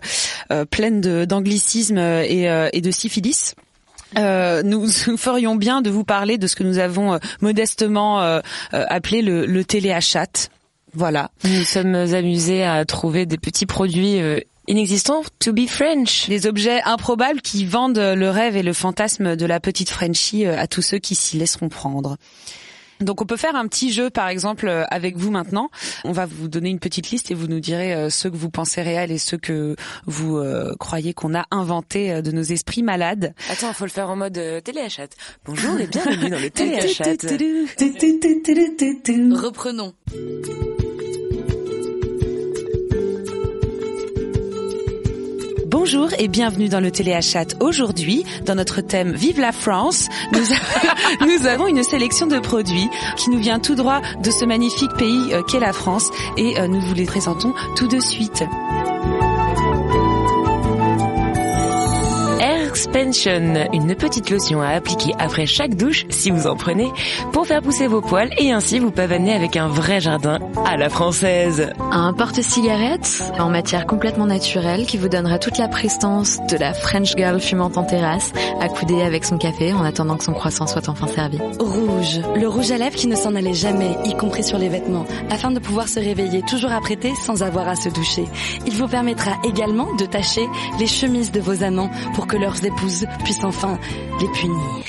pleine 0.69 1.25
d'anglicisme 1.25 1.97
et, 1.97 2.69
et 2.71 2.81
de 2.81 2.91
syphilis. 2.91 3.55
Euh, 4.17 4.63
nous, 4.63 4.87
nous 5.07 5.17
ferions 5.17 5.55
bien 5.55 5.81
de 5.81 5.89
vous 5.89 6.03
parler 6.03 6.37
de 6.37 6.47
ce 6.47 6.55
que 6.55 6.63
nous 6.63 6.79
avons 6.79 7.13
euh, 7.13 7.17
modestement 7.41 8.21
euh, 8.21 8.39
euh, 8.73 8.85
appelé 8.89 9.21
le, 9.21 9.45
le 9.45 9.63
téléachat. 9.63 10.49
Voilà. 10.93 11.29
Nous 11.43 11.63
sommes 11.63 11.95
amusés 11.95 12.63
à 12.63 12.83
trouver 12.85 13.25
des 13.25 13.37
petits 13.37 13.67
produits 13.67 14.19
euh, 14.19 14.39
inexistants 14.67 15.23
to 15.39 15.53
be 15.53 15.67
French. 15.67 16.27
Des 16.27 16.47
objets 16.47 16.81
improbables 16.83 17.41
qui 17.41 17.65
vendent 17.65 17.99
le 17.99 18.29
rêve 18.29 18.55
et 18.55 18.63
le 18.63 18.73
fantasme 18.73 19.35
de 19.35 19.45
la 19.45 19.59
petite 19.59 19.89
Frenchie 19.89 20.45
à 20.45 20.65
tous 20.65 20.81
ceux 20.81 20.97
qui 20.97 21.13
s'y 21.13 21.37
laisseront 21.37 21.69
prendre. 21.69 22.17
Donc 22.99 23.21
on 23.21 23.25
peut 23.25 23.37
faire 23.37 23.55
un 23.55 23.67
petit 23.67 23.91
jeu 23.91 24.09
par 24.09 24.27
exemple 24.27 24.67
euh, 24.67 24.83
avec 24.89 25.17
vous 25.17 25.31
maintenant. 25.31 25.69
On 26.03 26.11
va 26.11 26.25
vous 26.25 26.47
donner 26.47 26.69
une 26.69 26.79
petite 26.79 27.09
liste 27.11 27.31
et 27.31 27.33
vous 27.33 27.47
nous 27.47 27.59
direz 27.59 27.93
euh, 27.93 28.09
ceux 28.09 28.29
que 28.29 28.35
vous 28.35 28.49
pensez 28.49 28.81
réels 28.81 29.11
et 29.11 29.17
ceux 29.17 29.37
que 29.37 29.75
vous 30.05 30.37
euh, 30.37 30.73
croyez 30.79 31.13
qu'on 31.13 31.33
a 31.33 31.45
inventés 31.51 32.11
euh, 32.11 32.21
de 32.21 32.31
nos 32.31 32.41
esprits 32.41 32.83
malades. 32.83 33.33
Attends, 33.49 33.71
faut 33.73 33.85
le 33.85 33.91
faire 33.91 34.09
en 34.09 34.15
mode 34.15 34.37
euh, 34.37 34.59
téléachat. 34.59 35.07
Bonjour 35.45 35.79
et 35.79 35.87
bienvenue 35.87 36.29
dans 36.29 36.39
le 36.39 36.49
téléachat. 36.51 37.05
Reprenons. 39.35 39.93
Bonjour 45.81 46.09
et 46.19 46.27
bienvenue 46.27 46.67
dans 46.67 46.81
le 46.81 46.91
téléachat. 46.91 47.45
Aujourd'hui, 47.61 48.25
dans 48.45 48.53
notre 48.53 48.81
thème 48.81 49.13
Vive 49.13 49.39
la 49.39 49.53
France, 49.53 50.09
nous, 50.33 50.43
nous 51.25 51.47
avons 51.47 51.67
une 51.67 51.83
sélection 51.83 52.27
de 52.27 52.37
produits 52.37 52.89
qui 53.15 53.29
nous 53.29 53.39
vient 53.39 53.59
tout 53.59 53.75
droit 53.75 54.01
de 54.21 54.29
ce 54.29 54.43
magnifique 54.43 54.91
pays 54.97 55.33
euh, 55.33 55.41
qu'est 55.43 55.61
la 55.61 55.71
France 55.71 56.11
et 56.35 56.59
euh, 56.59 56.67
nous 56.67 56.81
vous 56.81 56.93
les 56.93 57.05
présentons 57.05 57.53
tout 57.77 57.87
de 57.87 58.01
suite. 58.01 58.43
Expansion, 62.93 63.67
une 63.71 63.95
petite 63.95 64.29
lotion 64.29 64.61
à 64.61 64.69
appliquer 64.69 65.13
après 65.19 65.45
chaque 65.45 65.75
douche, 65.75 66.05
si 66.09 66.31
vous 66.31 66.47
en 66.47 66.55
prenez, 66.55 66.91
pour 67.31 67.45
faire 67.45 67.61
pousser 67.61 67.87
vos 67.87 68.01
poils 68.01 68.31
et 68.37 68.51
ainsi 68.51 68.79
vous 68.79 68.91
pavaner 68.91 69.33
avec 69.33 69.57
un 69.57 69.67
vrai 69.67 70.01
jardin 70.01 70.39
à 70.65 70.75
la 70.75 70.89
française. 70.89 71.71
Un 71.91 72.13
porte-cigarette 72.13 73.23
en 73.37 73.49
matière 73.49 73.85
complètement 73.85 74.25
naturelle 74.25 74.85
qui 74.85 74.97
vous 74.97 75.07
donnera 75.07 75.37
toute 75.37 75.57
la 75.57 75.67
prestance 75.67 76.39
de 76.49 76.57
la 76.57 76.73
French 76.73 77.15
girl 77.15 77.39
fumante 77.39 77.77
en 77.77 77.83
terrasse, 77.83 78.33
accoudée 78.59 79.01
avec 79.01 79.23
son 79.23 79.37
café 79.37 79.71
en 79.71 79.83
attendant 79.83 80.17
que 80.17 80.23
son 80.23 80.33
croissant 80.33 80.67
soit 80.67 80.89
enfin 80.89 81.07
servi. 81.07 81.37
Rouge, 81.59 82.21
le 82.35 82.47
rouge 82.47 82.71
à 82.71 82.77
lèvres 82.77 82.95
qui 82.95 83.07
ne 83.07 83.15
s'en 83.15 83.35
allait 83.35 83.53
jamais, 83.53 83.97
y 84.05 84.15
compris 84.15 84.43
sur 84.43 84.57
les 84.57 84.69
vêtements, 84.69 85.05
afin 85.29 85.51
de 85.51 85.59
pouvoir 85.59 85.87
se 85.87 85.99
réveiller 85.99 86.41
toujours 86.41 86.71
apprêté 86.71 87.13
sans 87.25 87.43
avoir 87.43 87.67
à 87.67 87.75
se 87.75 87.89
doucher. 87.89 88.25
Il 88.65 88.73
vous 88.73 88.87
permettra 88.87 89.31
également 89.43 89.93
de 89.95 90.05
tacher 90.05 90.47
les 90.79 90.87
chemises 90.87 91.31
de 91.31 91.39
vos 91.39 91.63
amants 91.63 91.91
pour 92.13 92.27
que 92.27 92.35
leurs 92.35 92.65
épouses 92.79 93.05
puissent 93.23 93.43
enfin 93.43 93.79
les 94.19 94.27
punir. 94.29 94.83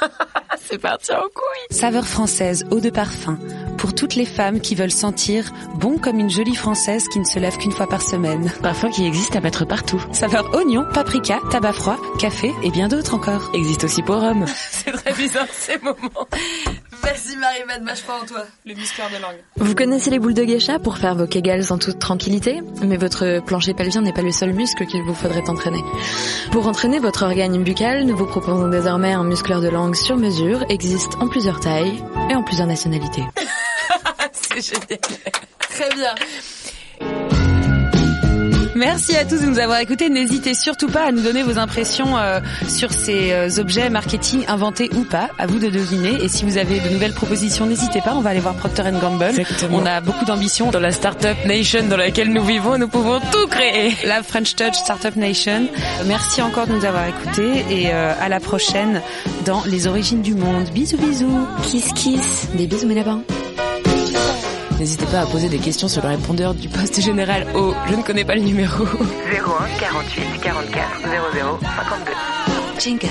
C'est 0.60 0.78
parti 0.78 1.12
en 1.12 1.20
couille. 1.20 1.66
Saveur 1.70 2.06
française, 2.06 2.66
eau 2.70 2.80
de 2.80 2.90
parfum, 2.90 3.38
pour 3.78 3.94
toutes 3.94 4.16
les 4.16 4.26
femmes 4.26 4.60
qui 4.60 4.74
veulent 4.74 4.90
sentir 4.90 5.50
bon 5.76 5.96
comme 5.96 6.18
une 6.18 6.28
jolie 6.28 6.54
française 6.54 7.08
qui 7.08 7.18
ne 7.18 7.24
se 7.24 7.38
lève 7.38 7.56
qu'une 7.56 7.72
fois 7.72 7.88
par 7.88 8.02
semaine. 8.02 8.52
Parfum 8.62 8.90
qui 8.90 9.06
existe 9.06 9.34
à 9.34 9.40
mettre 9.40 9.64
partout. 9.64 10.02
Saveur 10.12 10.54
oignon, 10.54 10.84
paprika, 10.92 11.40
tabac 11.50 11.72
froid, 11.72 11.96
café 12.18 12.52
et 12.62 12.70
bien 12.70 12.88
d'autres 12.88 13.14
encore. 13.14 13.50
Existe 13.54 13.84
aussi 13.84 14.02
pour 14.02 14.16
hommes. 14.16 14.44
C'est 14.70 14.92
très 14.92 15.14
bizarre 15.14 15.46
ces 15.50 15.78
moments. 15.78 16.28
Vas-y 17.08 17.36
Marie-Mad, 17.36 17.82
mâche 17.82 18.02
pas 18.02 18.20
en 18.20 18.26
toi, 18.26 18.44
le 18.66 18.74
muscleur 18.74 19.08
de 19.08 19.16
langue. 19.22 19.38
Vous 19.56 19.74
connaissez 19.74 20.10
les 20.10 20.18
boules 20.18 20.34
de 20.34 20.44
geisha 20.44 20.78
pour 20.78 20.98
faire 20.98 21.14
vos 21.14 21.26
kegels 21.26 21.72
en 21.72 21.78
toute 21.78 21.98
tranquillité, 21.98 22.60
mais 22.82 22.98
votre 22.98 23.40
plancher 23.46 23.72
pelvien 23.72 24.02
n'est 24.02 24.12
pas 24.12 24.20
le 24.20 24.30
seul 24.30 24.52
muscle 24.52 24.84
qu'il 24.84 25.02
vous 25.02 25.14
faudrait 25.14 25.48
entraîner. 25.48 25.82
Pour 26.52 26.66
entraîner 26.66 26.98
votre 26.98 27.22
organe 27.24 27.64
buccal, 27.64 28.04
nous 28.04 28.14
vous 28.14 28.26
proposons 28.26 28.68
désormais 28.68 29.14
un 29.14 29.24
muscleur 29.24 29.62
de 29.62 29.68
langue 29.68 29.94
sur 29.94 30.18
mesure, 30.18 30.66
existe 30.68 31.14
en 31.18 31.28
plusieurs 31.28 31.60
tailles 31.60 32.04
et 32.28 32.34
en 32.34 32.42
plusieurs 32.42 32.66
nationalités. 32.66 33.24
C'est 34.32 34.60
génial. 34.60 34.98
Très 35.60 35.94
bien. 35.94 36.14
Merci 38.78 39.16
à 39.16 39.24
tous 39.24 39.40
de 39.40 39.46
nous 39.46 39.58
avoir 39.58 39.80
écoutés. 39.80 40.08
N'hésitez 40.08 40.54
surtout 40.54 40.86
pas 40.86 41.06
à 41.06 41.10
nous 41.10 41.20
donner 41.20 41.42
vos 41.42 41.58
impressions 41.58 42.16
euh, 42.16 42.38
sur 42.68 42.92
ces 42.92 43.32
euh, 43.32 43.48
objets 43.58 43.90
marketing 43.90 44.44
inventés 44.46 44.88
ou 44.94 45.02
pas. 45.02 45.30
À 45.36 45.48
vous 45.48 45.58
de 45.58 45.68
deviner. 45.68 46.22
Et 46.22 46.28
si 46.28 46.44
vous 46.44 46.58
avez 46.58 46.78
de 46.78 46.88
nouvelles 46.88 47.12
propositions, 47.12 47.66
n'hésitez 47.66 48.00
pas. 48.00 48.14
On 48.14 48.20
va 48.20 48.30
aller 48.30 48.38
voir 48.38 48.54
Procter 48.54 48.84
Gamble. 49.00 49.24
Exactement. 49.24 49.78
On 49.78 49.84
a 49.86 50.00
beaucoup 50.00 50.24
d'ambition. 50.24 50.70
Dans 50.70 50.78
la 50.78 50.92
startup 50.92 51.44
nation 51.44 51.88
dans 51.88 51.96
laquelle 51.96 52.32
nous 52.32 52.44
vivons, 52.44 52.78
nous 52.78 52.86
pouvons 52.86 53.18
tout 53.18 53.48
créer. 53.48 53.96
La 54.04 54.22
French 54.22 54.54
Touch 54.54 54.74
Startup 54.74 55.16
Nation. 55.16 55.66
Merci 56.06 56.40
encore 56.40 56.68
de 56.68 56.74
nous 56.74 56.84
avoir 56.84 57.08
écoutés 57.08 57.64
et 57.70 57.92
euh, 57.92 58.12
à 58.20 58.28
la 58.28 58.38
prochaine 58.38 59.02
dans 59.44 59.64
Les 59.64 59.88
Origines 59.88 60.22
du 60.22 60.34
Monde. 60.34 60.68
Bisous 60.72 60.98
bisous. 60.98 61.48
Kiss 61.64 61.92
kiss. 61.94 62.48
Des 62.54 62.68
bisous 62.68 62.86
mes 62.86 62.94
lapins. 62.94 63.22
N'hésitez 64.78 65.06
pas 65.06 65.22
à 65.22 65.26
poser 65.26 65.48
des 65.48 65.58
questions 65.58 65.88
sur 65.88 66.02
le 66.02 66.08
répondeur 66.08 66.54
du 66.54 66.68
poste 66.68 67.00
général 67.00 67.48
au 67.56 67.74
je 67.90 67.96
ne 67.96 68.02
connais 68.02 68.24
pas 68.24 68.36
le 68.36 68.42
numéro. 68.42 68.84
01 68.84 68.88
48 69.80 70.40
44 70.40 71.00
00 71.34 71.58
52. 71.60 72.12
Jingle. 72.78 73.08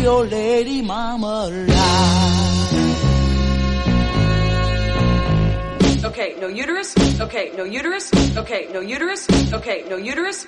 Your 0.00 0.24
lady 0.24 0.82
mama 0.82 1.48
Okay, 6.04 6.36
no 6.40 6.48
uterus. 6.48 6.94
Okay, 7.20 7.50
no 7.58 7.64
uterus. 7.64 8.10
Okay, 8.36 8.68
no 8.72 8.80
uterus. 8.82 9.26
Okay, 9.52 9.84
no 9.90 9.98
uterus. 9.98 10.46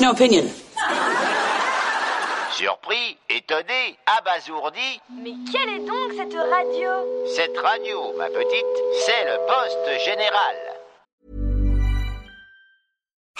No 0.00 0.12
opinion. 0.12 0.46
Surpris, 2.56 3.18
étonné, 3.28 3.98
abasourdi, 4.06 4.98
Mais 5.22 5.34
quelle 5.52 5.68
est 5.68 5.86
donc 5.86 6.12
cette 6.16 6.34
radio? 6.34 6.88
Cette 7.36 7.58
radio, 7.58 8.14
ma 8.16 8.28
petite, 8.28 8.64
c'est 9.04 9.24
le 9.26 9.36
poste 9.46 10.04
général. 10.06 10.79